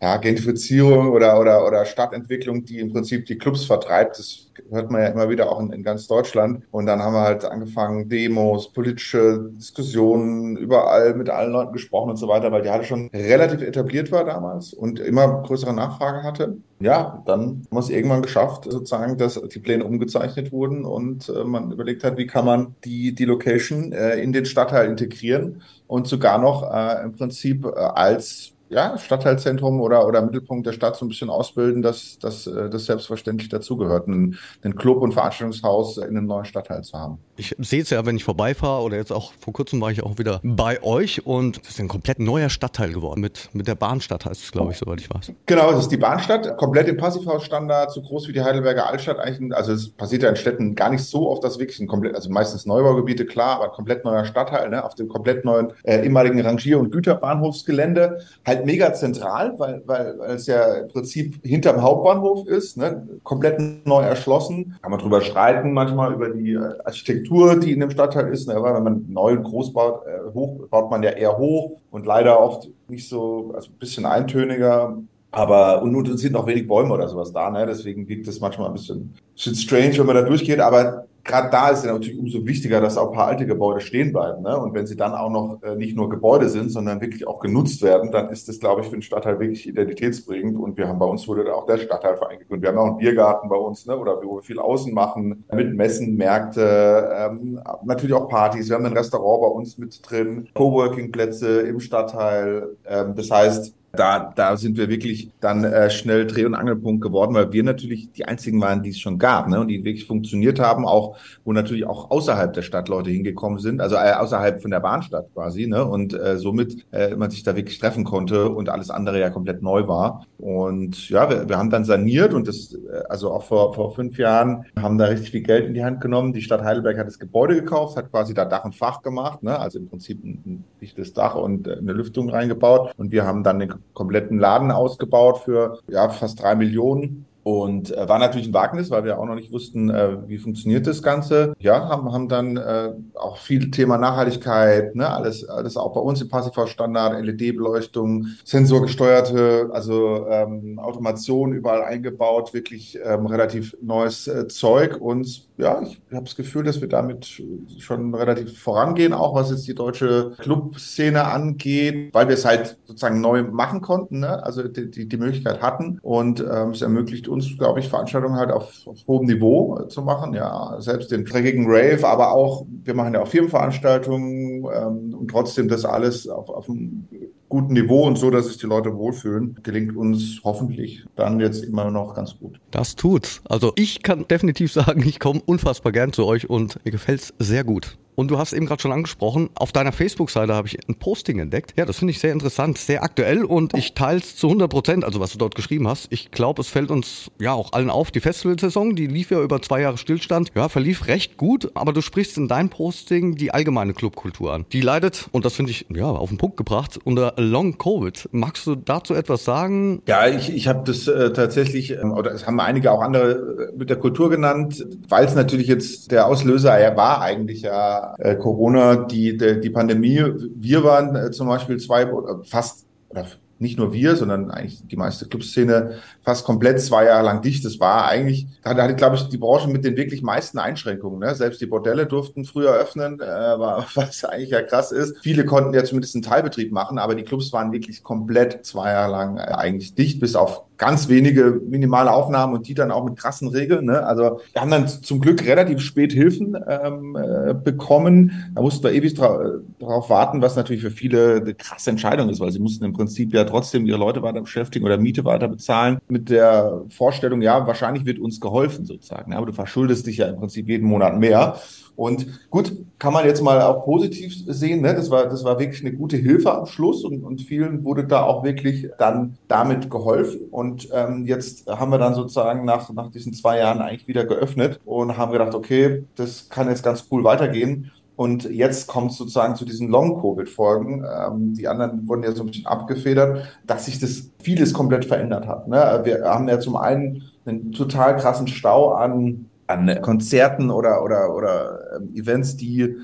ja, 0.00 0.16
Gentrifizierung 0.16 1.10
oder, 1.10 1.38
oder, 1.38 1.66
oder 1.66 1.84
Stadtentwicklung, 1.84 2.64
die 2.64 2.78
im 2.78 2.92
Prinzip 2.92 3.26
die 3.26 3.36
Clubs 3.36 3.64
vertreibt. 3.64 4.18
Das 4.18 4.50
hört 4.70 4.90
man 4.90 5.02
ja 5.02 5.08
immer 5.08 5.28
wieder 5.28 5.52
auch 5.52 5.60
in, 5.60 5.72
in 5.72 5.82
ganz 5.82 6.06
Deutschland. 6.06 6.64
Und 6.70 6.86
dann 6.86 7.02
haben 7.02 7.12
wir 7.12 7.20
halt 7.20 7.44
angefangen, 7.44 8.08
Demos, 8.08 8.72
politische 8.72 9.50
Diskussionen, 9.52 10.56
überall 10.56 11.14
mit 11.14 11.28
allen 11.28 11.52
Leuten 11.52 11.72
gesprochen 11.72 12.10
und 12.10 12.16
so 12.16 12.28
weiter, 12.28 12.50
weil 12.50 12.62
die 12.62 12.70
Halle 12.70 12.84
schon 12.84 13.10
relativ 13.12 13.60
etabliert 13.60 14.10
war 14.10 14.24
damals 14.24 14.72
und 14.72 15.00
immer 15.00 15.42
größere 15.42 15.74
Nachfrage 15.74 16.22
hatte. 16.22 16.56
Ja, 16.80 17.22
dann 17.26 17.40
haben 17.40 17.66
wir 17.70 17.80
es 17.80 17.90
irgendwann 17.90 18.22
geschafft, 18.22 18.64
sozusagen, 18.64 19.18
dass 19.18 19.34
die 19.34 19.58
Pläne 19.58 19.84
umgezeichnet 19.84 20.50
wurden 20.50 20.86
und 20.86 21.28
äh, 21.28 21.44
man 21.44 21.72
überlegt 21.72 22.04
hat, 22.04 22.16
wie 22.16 22.26
kann 22.26 22.46
man 22.46 22.74
die, 22.84 23.14
die 23.14 23.26
Location 23.26 23.92
äh, 23.92 24.16
in 24.16 24.32
den 24.32 24.46
Stadtteil 24.46 24.88
integrieren 24.88 25.60
und 25.86 26.06
sogar 26.06 26.38
noch 26.38 26.72
äh, 26.72 27.04
im 27.04 27.12
Prinzip 27.12 27.66
äh, 27.66 27.68
als 27.68 28.54
ja, 28.70 28.96
Stadtteilzentrum 28.96 29.80
oder, 29.80 30.06
oder 30.06 30.22
Mittelpunkt 30.22 30.66
der 30.66 30.72
Stadt 30.72 30.96
so 30.96 31.04
ein 31.04 31.08
bisschen 31.08 31.28
ausbilden, 31.28 31.82
dass, 31.82 32.18
dass 32.18 32.46
äh, 32.46 32.70
das 32.70 32.86
selbstverständlich 32.86 33.48
dazugehört, 33.48 34.06
einen, 34.06 34.38
einen 34.62 34.76
Club 34.76 35.02
und 35.02 35.12
Veranstaltungshaus 35.12 35.98
in 35.98 36.16
einem 36.16 36.26
neuen 36.26 36.44
Stadtteil 36.44 36.82
zu 36.82 36.96
haben. 36.96 37.18
Ich 37.36 37.56
sehe 37.58 37.82
es 37.82 37.90
ja, 37.90 38.06
wenn 38.06 38.16
ich 38.16 38.24
vorbeifahre 38.24 38.82
oder 38.82 38.96
jetzt 38.96 39.12
auch 39.12 39.32
vor 39.40 39.52
kurzem 39.52 39.80
war 39.80 39.90
ich 39.90 40.02
auch 40.04 40.18
wieder 40.18 40.40
bei 40.44 40.82
euch 40.82 41.26
und 41.26 41.58
das 41.58 41.70
ist 41.70 41.80
ein 41.80 41.88
komplett 41.88 42.20
neuer 42.20 42.48
Stadtteil 42.48 42.92
geworden. 42.92 43.20
Mit, 43.20 43.48
mit 43.52 43.66
der 43.66 43.74
Bahnstadt 43.74 44.24
heißt 44.24 44.44
es, 44.44 44.52
glaube 44.52 44.72
ich, 44.72 44.78
soweit 44.78 45.00
ich 45.00 45.10
weiß. 45.12 45.32
Genau, 45.46 45.72
das 45.72 45.80
ist 45.80 45.88
die 45.88 45.96
Bahnstadt, 45.96 46.56
komplett 46.56 46.86
im 46.86 46.96
Passivhausstandard, 46.96 47.90
so 47.90 48.02
groß 48.02 48.28
wie 48.28 48.32
die 48.32 48.42
Heidelberger 48.42 48.86
Altstadt 48.86 49.18
eigentlich. 49.18 49.56
Also 49.56 49.72
es 49.72 49.88
passiert 49.88 50.22
ja 50.22 50.28
in 50.28 50.36
Städten 50.36 50.74
gar 50.76 50.90
nicht 50.90 51.02
so 51.02 51.28
oft, 51.28 51.42
dass 51.42 51.58
wirklich 51.58 51.80
ein 51.80 51.88
komplett, 51.88 52.14
also 52.14 52.30
meistens 52.30 52.66
Neubaugebiete, 52.66 53.26
klar, 53.26 53.56
aber 53.56 53.70
komplett 53.70 54.04
neuer 54.04 54.24
Stadtteil, 54.24 54.68
ne, 54.68 54.84
auf 54.84 54.94
dem 54.94 55.08
komplett 55.08 55.44
neuen 55.44 55.72
äh, 55.82 56.02
ehemaligen 56.02 56.40
Rangier- 56.40 56.78
und 56.78 56.92
Güterbahnhofsgelände. 56.92 58.20
Halt 58.46 58.59
mega 58.64 58.92
zentral, 58.94 59.54
weil, 59.58 59.82
weil, 59.86 60.18
weil 60.18 60.36
es 60.36 60.46
ja 60.46 60.74
im 60.74 60.88
Prinzip 60.88 61.40
hinterm 61.42 61.82
Hauptbahnhof 61.82 62.46
ist, 62.46 62.76
ne, 62.76 63.08
komplett 63.22 63.86
neu 63.86 64.02
erschlossen. 64.02 64.76
Kann 64.82 64.90
man 64.90 65.00
drüber 65.00 65.20
streiten 65.20 65.72
manchmal 65.72 66.12
über 66.12 66.30
die 66.30 66.52
äh, 66.52 66.78
Architektur, 66.84 67.56
die 67.56 67.72
in 67.72 67.80
dem 67.80 67.90
Stadtteil 67.90 68.32
ist. 68.32 68.48
Ne, 68.48 68.54
weil 68.62 68.74
wenn 68.74 68.84
man 68.84 69.06
neu 69.08 69.32
und 69.32 69.44
groß 69.44 69.72
baut, 69.72 70.02
äh, 70.06 70.32
hoch, 70.32 70.66
baut 70.68 70.90
man 70.90 71.02
ja 71.02 71.10
eher 71.10 71.38
hoch 71.38 71.78
und 71.90 72.06
leider 72.06 72.40
oft 72.40 72.68
nicht 72.88 73.08
so, 73.08 73.52
also 73.54 73.70
ein 73.70 73.78
bisschen 73.78 74.06
eintöniger. 74.06 74.96
Aber, 75.32 75.82
und 75.82 75.92
nun 75.92 76.16
sind 76.16 76.32
noch 76.32 76.46
wenig 76.46 76.66
Bäume 76.66 76.92
oder 76.92 77.06
sowas 77.08 77.32
da, 77.32 77.50
ne? 77.50 77.64
Deswegen 77.64 78.08
wirkt 78.08 78.26
das 78.26 78.40
manchmal 78.40 78.66
ein 78.66 78.72
bisschen, 78.72 79.14
bisschen 79.34 79.54
strange, 79.54 79.98
wenn 79.98 80.06
man 80.06 80.16
da 80.16 80.22
durchgeht. 80.22 80.58
Aber 80.58 81.06
gerade 81.24 81.50
da 81.50 81.68
ist 81.70 81.84
ja 81.84 81.92
natürlich 81.92 82.18
umso 82.18 82.46
wichtiger, 82.46 82.80
dass 82.80 82.96
auch 82.96 83.10
ein 83.10 83.14
paar 83.14 83.26
alte 83.26 83.46
Gebäude 83.46 83.80
stehen 83.80 84.12
bleiben. 84.12 84.42
Ne? 84.42 84.56
Und 84.58 84.74
wenn 84.74 84.86
sie 84.86 84.96
dann 84.96 85.12
auch 85.12 85.30
noch 85.30 85.62
äh, 85.62 85.76
nicht 85.76 85.96
nur 85.96 86.08
Gebäude 86.08 86.48
sind, 86.48 86.70
sondern 86.70 87.00
wirklich 87.00 87.26
auch 87.26 87.40
genutzt 87.40 87.82
werden, 87.82 88.10
dann 88.10 88.30
ist 88.30 88.48
das, 88.48 88.60
glaube 88.60 88.80
ich, 88.80 88.88
für 88.88 88.96
den 88.96 89.02
Stadtteil 89.02 89.38
wirklich 89.38 89.66
identitätsbringend. 89.66 90.58
Und 90.58 90.76
wir 90.76 90.88
haben 90.88 90.98
bei 90.98 91.06
uns 91.06 91.26
wurde 91.28 91.44
da 91.44 91.52
auch 91.52 91.66
der 91.66 91.78
Stadtteilverein 91.78 92.38
gegründet. 92.38 92.62
Wir 92.62 92.68
haben 92.70 92.78
auch 92.78 92.90
einen 92.90 92.98
Biergarten 92.98 93.48
bei 93.48 93.56
uns, 93.56 93.86
ne? 93.86 93.98
oder 93.98 94.22
wo 94.22 94.36
wir 94.36 94.42
viel 94.42 94.58
außen 94.58 94.92
machen, 94.92 95.44
mit 95.52 95.74
Messen, 95.74 96.16
Märkte, 96.16 97.10
ähm, 97.14 97.60
natürlich 97.84 98.14
auch 98.14 98.28
Partys. 98.28 98.68
Wir 98.68 98.76
haben 98.76 98.86
ein 98.86 98.96
Restaurant 98.96 99.42
bei 99.42 99.48
uns 99.48 99.78
mit 99.78 100.00
drin, 100.08 100.48
Coworking-Plätze 100.54 101.60
im 101.62 101.80
Stadtteil. 101.80 102.76
Ähm, 102.86 103.14
das 103.14 103.30
heißt, 103.30 103.74
da, 103.92 104.32
da 104.36 104.56
sind 104.56 104.76
wir 104.76 104.88
wirklich 104.88 105.30
dann 105.40 105.64
äh, 105.64 105.90
schnell 105.90 106.26
Dreh- 106.26 106.44
und 106.44 106.54
Angelpunkt 106.54 107.02
geworden, 107.02 107.34
weil 107.34 107.52
wir 107.52 107.64
natürlich 107.64 108.12
die 108.12 108.24
einzigen 108.24 108.60
waren, 108.60 108.82
die 108.82 108.90
es 108.90 109.00
schon 109.00 109.18
gab, 109.18 109.48
ne? 109.48 109.60
Und 109.60 109.68
die 109.68 109.84
wirklich 109.84 110.06
funktioniert 110.06 110.60
haben, 110.60 110.86
auch 110.86 111.16
wo 111.44 111.52
natürlich 111.52 111.86
auch 111.86 112.10
außerhalb 112.10 112.52
der 112.52 112.62
Stadt 112.62 112.88
Leute 112.88 113.10
hingekommen 113.10 113.58
sind, 113.58 113.80
also 113.80 113.96
äh, 113.96 114.12
außerhalb 114.12 114.62
von 114.62 114.70
der 114.70 114.80
Bahnstadt 114.80 115.26
quasi, 115.34 115.66
ne? 115.66 115.84
Und 115.84 116.14
äh, 116.14 116.38
somit 116.38 116.86
äh, 116.92 117.16
man 117.16 117.30
sich 117.30 117.42
da 117.42 117.56
wirklich 117.56 117.78
treffen 117.78 118.04
konnte 118.04 118.50
und 118.50 118.68
alles 118.68 118.90
andere 118.90 119.18
ja 119.18 119.30
komplett 119.30 119.62
neu 119.62 119.88
war. 119.88 120.24
Und 120.38 121.08
ja, 121.08 121.28
wir, 121.28 121.48
wir 121.48 121.58
haben 121.58 121.70
dann 121.70 121.84
saniert 121.84 122.32
und 122.32 122.46
das, 122.46 122.74
äh, 122.74 123.02
also 123.08 123.32
auch 123.32 123.42
vor, 123.42 123.74
vor 123.74 123.92
fünf 123.92 124.18
Jahren 124.18 124.66
haben 124.80 124.98
da 124.98 125.06
richtig 125.06 125.32
viel 125.32 125.42
Geld 125.42 125.66
in 125.66 125.74
die 125.74 125.84
Hand 125.84 126.00
genommen. 126.00 126.32
Die 126.32 126.42
Stadt 126.42 126.62
Heidelberg 126.62 126.96
hat 126.96 127.08
das 127.08 127.18
Gebäude 127.18 127.56
gekauft, 127.56 127.96
hat 127.96 128.10
quasi 128.10 128.34
da 128.34 128.44
Dach 128.44 128.64
und 128.64 128.76
Fach 128.76 129.02
gemacht, 129.02 129.42
ne? 129.42 129.58
Also 129.58 129.80
im 129.80 129.88
Prinzip 129.88 130.22
ein, 130.22 130.42
ein 130.46 130.64
dichtes 130.80 131.12
Dach 131.12 131.34
und 131.34 131.66
äh, 131.66 131.76
eine 131.76 131.92
Lüftung 131.92 132.30
reingebaut. 132.30 132.92
Und 132.96 133.10
wir 133.10 133.24
haben 133.26 133.42
dann 133.42 133.58
den 133.58 133.79
kompletten 133.94 134.38
Laden 134.38 134.70
ausgebaut 134.70 135.38
für 135.38 135.78
ja, 135.88 136.08
fast 136.08 136.42
drei 136.42 136.54
Millionen. 136.54 137.26
Und 137.42 137.96
äh, 137.96 138.08
war 138.08 138.18
natürlich 138.18 138.48
ein 138.48 138.54
Wagnis, 138.54 138.90
weil 138.90 139.04
wir 139.04 139.18
auch 139.18 139.24
noch 139.24 139.34
nicht 139.34 139.50
wussten, 139.50 139.88
äh, 139.88 140.28
wie 140.28 140.36
funktioniert 140.36 140.86
das 140.86 141.02
Ganze. 141.02 141.54
Ja, 141.58 141.88
haben, 141.88 142.12
haben 142.12 142.28
dann 142.28 142.56
äh, 142.58 142.92
auch 143.14 143.38
viel 143.38 143.70
Thema 143.70 143.96
Nachhaltigkeit, 143.96 144.94
ne, 144.94 145.08
alles, 145.08 145.48
alles 145.48 145.76
auch 145.76 145.94
bei 145.94 146.00
uns 146.00 146.20
im 146.20 146.28
Passivhausstandard, 146.28 147.24
LED-Beleuchtung, 147.24 148.26
sensorgesteuerte, 148.44 149.70
also 149.72 150.26
ähm, 150.28 150.78
Automation 150.78 151.54
überall 151.54 151.82
eingebaut, 151.82 152.52
wirklich 152.52 152.98
ähm, 153.02 153.24
relativ 153.26 153.74
neues 153.80 154.28
äh, 154.28 154.46
Zeug. 154.48 155.00
Und 155.00 155.48
ja, 155.60 155.82
ich 155.82 156.00
habe 156.12 156.24
das 156.24 156.36
Gefühl, 156.36 156.64
dass 156.64 156.80
wir 156.80 156.88
damit 156.88 157.42
schon 157.78 158.14
relativ 158.14 158.58
vorangehen, 158.58 159.12
auch 159.12 159.34
was 159.34 159.50
jetzt 159.50 159.66
die 159.66 159.74
deutsche 159.74 160.32
Clubszene 160.38 161.24
angeht, 161.24 162.12
weil 162.12 162.28
wir 162.28 162.34
es 162.34 162.44
halt 162.44 162.78
sozusagen 162.84 163.20
neu 163.20 163.42
machen 163.42 163.80
konnten, 163.80 164.20
ne? 164.20 164.42
also 164.42 164.66
die, 164.66 164.90
die, 164.90 165.08
die 165.08 165.16
Möglichkeit 165.16 165.62
hatten. 165.62 165.98
Und 166.02 166.40
ähm, 166.40 166.70
es 166.70 166.82
ermöglicht 166.82 167.28
uns, 167.28 167.56
glaube 167.58 167.80
ich, 167.80 167.88
Veranstaltungen 167.88 168.36
halt 168.36 168.50
auf, 168.50 168.86
auf 168.86 168.98
hohem 169.06 169.26
Niveau 169.26 169.78
äh, 169.78 169.88
zu 169.88 170.02
machen. 170.02 170.34
Ja, 170.34 170.76
selbst 170.80 171.10
den 171.10 171.24
dreckigen 171.24 171.66
Rave, 171.68 172.06
aber 172.06 172.32
auch, 172.32 172.66
wir 172.84 172.94
machen 172.94 173.14
ja 173.14 173.22
auch 173.22 173.28
Firmenveranstaltungen 173.28 174.64
ähm, 174.64 175.14
und 175.14 175.28
trotzdem 175.28 175.68
das 175.68 175.84
alles 175.84 176.28
auf, 176.28 176.48
auf 176.48 176.68
einem 176.68 177.08
guten 177.50 177.74
Niveau 177.74 178.06
und 178.06 178.16
so, 178.16 178.30
dass 178.30 178.46
sich 178.46 178.56
die 178.56 178.66
Leute 178.66 178.96
wohlfühlen, 178.96 179.58
gelingt 179.62 179.94
uns 179.94 180.40
hoffentlich 180.42 181.04
dann 181.16 181.40
jetzt 181.40 181.62
immer 181.64 181.90
noch 181.90 182.14
ganz 182.14 182.38
gut. 182.38 182.58
Das 182.70 182.96
tut's. 182.96 183.42
Also 183.44 183.72
ich 183.76 184.02
kann 184.02 184.26
definitiv 184.26 184.72
sagen, 184.72 185.02
ich 185.06 185.20
komme 185.20 185.42
unfassbar 185.44 185.92
gern 185.92 186.14
zu 186.14 186.24
euch 186.24 186.48
und 186.48 186.82
mir 186.84 186.92
gefällt's 186.92 187.34
sehr 187.38 187.64
gut. 187.64 187.98
Und 188.20 188.30
du 188.30 188.36
hast 188.36 188.52
eben 188.52 188.66
gerade 188.66 188.82
schon 188.82 188.92
angesprochen, 188.92 189.48
auf 189.54 189.72
deiner 189.72 189.92
Facebook-Seite 189.92 190.52
habe 190.52 190.68
ich 190.68 190.76
ein 190.86 190.96
Posting 190.96 191.38
entdeckt. 191.38 191.72
Ja, 191.78 191.86
das 191.86 192.00
finde 192.00 192.10
ich 192.10 192.18
sehr 192.18 192.34
interessant, 192.34 192.76
sehr 192.76 193.02
aktuell 193.02 193.44
und 193.44 193.72
ich 193.72 193.94
teile 193.94 194.18
es 194.18 194.36
zu 194.36 194.48
100 194.48 194.70
Prozent, 194.70 195.04
also 195.06 195.20
was 195.20 195.32
du 195.32 195.38
dort 195.38 195.54
geschrieben 195.54 195.88
hast. 195.88 196.08
Ich 196.12 196.30
glaube, 196.30 196.60
es 196.60 196.68
fällt 196.68 196.90
uns 196.90 197.30
ja 197.40 197.54
auch 197.54 197.72
allen 197.72 197.88
auf. 197.88 198.10
Die 198.10 198.20
Festivalsaison, 198.20 198.94
die 198.94 199.06
lief 199.06 199.30
ja 199.30 199.40
über 199.40 199.62
zwei 199.62 199.80
Jahre 199.80 199.96
Stillstand, 199.96 200.50
ja, 200.54 200.68
verlief 200.68 201.06
recht 201.06 201.38
gut, 201.38 201.70
aber 201.72 201.94
du 201.94 202.02
sprichst 202.02 202.36
in 202.36 202.46
deinem 202.46 202.68
Posting 202.68 203.36
die 203.36 203.52
allgemeine 203.52 203.94
Clubkultur 203.94 204.52
an. 204.52 204.66
Die 204.70 204.82
leidet, 204.82 205.30
und 205.32 205.46
das 205.46 205.54
finde 205.54 205.70
ich 205.70 205.86
ja 205.88 206.04
auf 206.04 206.28
den 206.28 206.36
Punkt 206.36 206.58
gebracht, 206.58 207.00
unter 207.02 207.32
Long 207.38 207.78
Covid. 207.78 208.28
Magst 208.32 208.66
du 208.66 208.74
dazu 208.74 209.14
etwas 209.14 209.46
sagen? 209.46 210.02
Ja, 210.06 210.28
ich, 210.28 210.54
ich 210.54 210.68
habe 210.68 210.82
das 210.84 211.08
äh, 211.08 211.32
tatsächlich, 211.32 211.92
ähm, 211.92 212.12
oder 212.12 212.34
es 212.34 212.46
haben 212.46 212.60
einige 212.60 212.92
auch 212.92 213.00
andere 213.00 213.70
äh, 213.72 213.78
mit 213.78 213.88
der 213.88 213.96
Kultur 213.96 214.28
genannt, 214.28 214.84
weil 215.08 215.24
es 215.24 215.34
natürlich 215.34 215.68
jetzt 215.68 216.10
der 216.10 216.26
Auslöser 216.26 216.76
er 216.76 216.98
war 216.98 217.22
eigentlich 217.22 217.62
ja 217.62 218.09
äh, 218.18 218.36
Corona, 218.36 219.04
die, 219.04 219.36
die, 219.36 219.70
Pandemie. 219.70 220.22
Wir 220.54 220.84
waren 220.84 221.16
äh, 221.16 221.30
zum 221.30 221.48
Beispiel 221.48 221.78
zwei, 221.78 222.08
fast, 222.42 222.86
oder 223.08 223.26
nicht 223.60 223.78
nur 223.78 223.92
wir, 223.92 224.16
sondern 224.16 224.50
eigentlich 224.50 224.80
die 224.86 224.96
meiste 224.96 225.28
Clubszene 225.28 225.96
fast 226.24 226.44
komplett 226.44 226.80
zwei 226.80 227.04
Jahre 227.04 227.24
lang 227.24 227.42
dicht. 227.42 227.64
Das 227.64 227.78
war 227.78 228.06
eigentlich, 228.06 228.46
da 228.62 228.74
hatte, 228.74 228.96
glaube 228.96 229.16
ich, 229.16 229.28
die 229.28 229.36
Branche 229.36 229.68
mit 229.68 229.84
den 229.84 229.96
wirklich 229.96 230.22
meisten 230.22 230.58
Einschränkungen. 230.58 231.20
Ne? 231.20 231.34
Selbst 231.34 231.60
die 231.60 231.66
Bordelle 231.66 232.06
durften 232.06 232.44
früher 232.44 232.72
öffnen, 232.72 233.20
äh, 233.20 233.24
was 233.94 234.24
eigentlich 234.24 234.50
ja 234.50 234.62
krass 234.62 234.92
ist. 234.92 235.18
Viele 235.22 235.44
konnten 235.44 235.74
ja 235.74 235.84
zumindest 235.84 236.14
einen 236.14 236.22
Teilbetrieb 236.22 236.72
machen, 236.72 236.98
aber 236.98 237.14
die 237.14 237.24
Clubs 237.24 237.52
waren 237.52 237.72
wirklich 237.72 238.02
komplett 238.02 238.64
zwei 238.64 238.92
Jahre 238.92 239.12
lang 239.12 239.36
äh, 239.36 239.42
eigentlich 239.42 239.94
dicht, 239.94 240.20
bis 240.20 240.34
auf 240.34 240.64
ganz 240.80 241.08
wenige 241.10 241.60
minimale 241.68 242.10
Aufnahmen 242.10 242.54
und 242.54 242.66
die 242.66 242.72
dann 242.72 242.90
auch 242.90 243.04
mit 243.04 243.18
krassen 243.18 243.48
Regeln. 243.48 243.84
Ne? 243.84 244.02
Also 244.02 244.40
wir 244.52 244.62
haben 244.62 244.70
dann 244.70 244.88
zum 244.88 245.20
Glück 245.20 245.44
relativ 245.44 245.80
spät 245.80 246.10
Hilfen 246.10 246.56
ähm, 246.66 247.16
äh, 247.16 247.52
bekommen. 247.52 248.50
Da 248.54 248.62
mussten 248.62 248.82
wir 248.84 248.92
ewig 248.92 249.12
dra 249.12 249.58
drauf 249.78 250.08
warten, 250.08 250.40
was 250.40 250.56
natürlich 250.56 250.82
für 250.82 250.90
viele 250.90 251.36
eine 251.36 251.54
krasse 251.54 251.90
Entscheidung 251.90 252.30
ist, 252.30 252.40
weil 252.40 252.50
sie 252.50 252.60
mussten 252.60 252.86
im 252.86 252.94
Prinzip 252.94 253.34
ja 253.34 253.44
trotzdem 253.50 253.86
ihre 253.86 253.98
Leute 253.98 254.22
weiter 254.22 254.40
beschäftigen 254.40 254.84
oder 254.84 254.98
Miete 254.98 255.24
weiter 255.24 255.48
bezahlen 255.48 255.98
mit 256.08 256.30
der 256.30 256.82
Vorstellung, 256.88 257.42
ja, 257.42 257.66
wahrscheinlich 257.66 258.04
wird 258.06 258.18
uns 258.18 258.40
geholfen 258.40 258.84
sozusagen. 258.86 259.34
Aber 259.34 259.46
du 259.46 259.52
verschuldest 259.52 260.06
dich 260.06 260.18
ja 260.18 260.26
im 260.28 260.36
Prinzip 260.36 260.68
jeden 260.68 260.86
Monat 260.86 261.18
mehr. 261.18 261.56
Und 261.96 262.48
gut, 262.48 262.72
kann 262.98 263.12
man 263.12 263.26
jetzt 263.26 263.42
mal 263.42 263.60
auch 263.60 263.84
positiv 263.84 264.32
sehen. 264.46 264.80
Ne? 264.80 264.94
Das, 264.94 265.10
war, 265.10 265.28
das 265.28 265.44
war 265.44 265.58
wirklich 265.58 265.84
eine 265.84 265.92
gute 265.92 266.16
Hilfe 266.16 266.50
am 266.54 266.64
Schluss 266.64 267.04
und, 267.04 267.22
und 267.22 267.42
vielen 267.42 267.84
wurde 267.84 268.04
da 268.06 268.22
auch 268.22 268.42
wirklich 268.42 268.88
dann 268.98 269.36
damit 269.48 269.90
geholfen. 269.90 270.48
Und 270.50 270.88
ähm, 270.94 271.26
jetzt 271.26 271.66
haben 271.66 271.92
wir 271.92 271.98
dann 271.98 272.14
sozusagen 272.14 272.64
nach, 272.64 272.90
nach 272.94 273.10
diesen 273.10 273.34
zwei 273.34 273.58
Jahren 273.58 273.82
eigentlich 273.82 274.08
wieder 274.08 274.24
geöffnet 274.24 274.80
und 274.86 275.18
haben 275.18 275.32
gedacht, 275.32 275.54
okay, 275.54 276.04
das 276.16 276.48
kann 276.48 276.68
jetzt 276.68 276.82
ganz 276.82 277.06
cool 277.10 277.22
weitergehen. 277.22 277.90
Und 278.20 278.44
jetzt 278.50 278.86
kommt 278.86 279.14
sozusagen 279.14 279.56
zu 279.56 279.64
diesen 279.64 279.88
Long-Covid-Folgen. 279.88 281.06
Ähm, 281.06 281.54
die 281.54 281.66
anderen 281.66 282.06
wurden 282.06 282.22
ja 282.22 282.32
so 282.32 282.42
ein 282.42 282.48
bisschen 282.48 282.66
abgefedert, 282.66 283.46
dass 283.66 283.86
sich 283.86 283.98
das 283.98 284.30
vieles 284.42 284.74
komplett 284.74 285.06
verändert 285.06 285.46
hat. 285.46 285.68
Ne? 285.68 286.02
Wir 286.04 286.24
haben 286.24 286.46
ja 286.46 286.60
zum 286.60 286.76
einen 286.76 287.22
einen 287.46 287.72
total 287.72 288.18
krassen 288.18 288.46
Stau 288.46 288.92
an, 288.92 289.46
an 289.68 290.02
Konzerten 290.02 290.70
oder, 290.70 291.02
oder, 291.02 291.34
oder 291.34 291.78
ähm, 291.96 292.14
Events, 292.14 292.58
die 292.58 292.94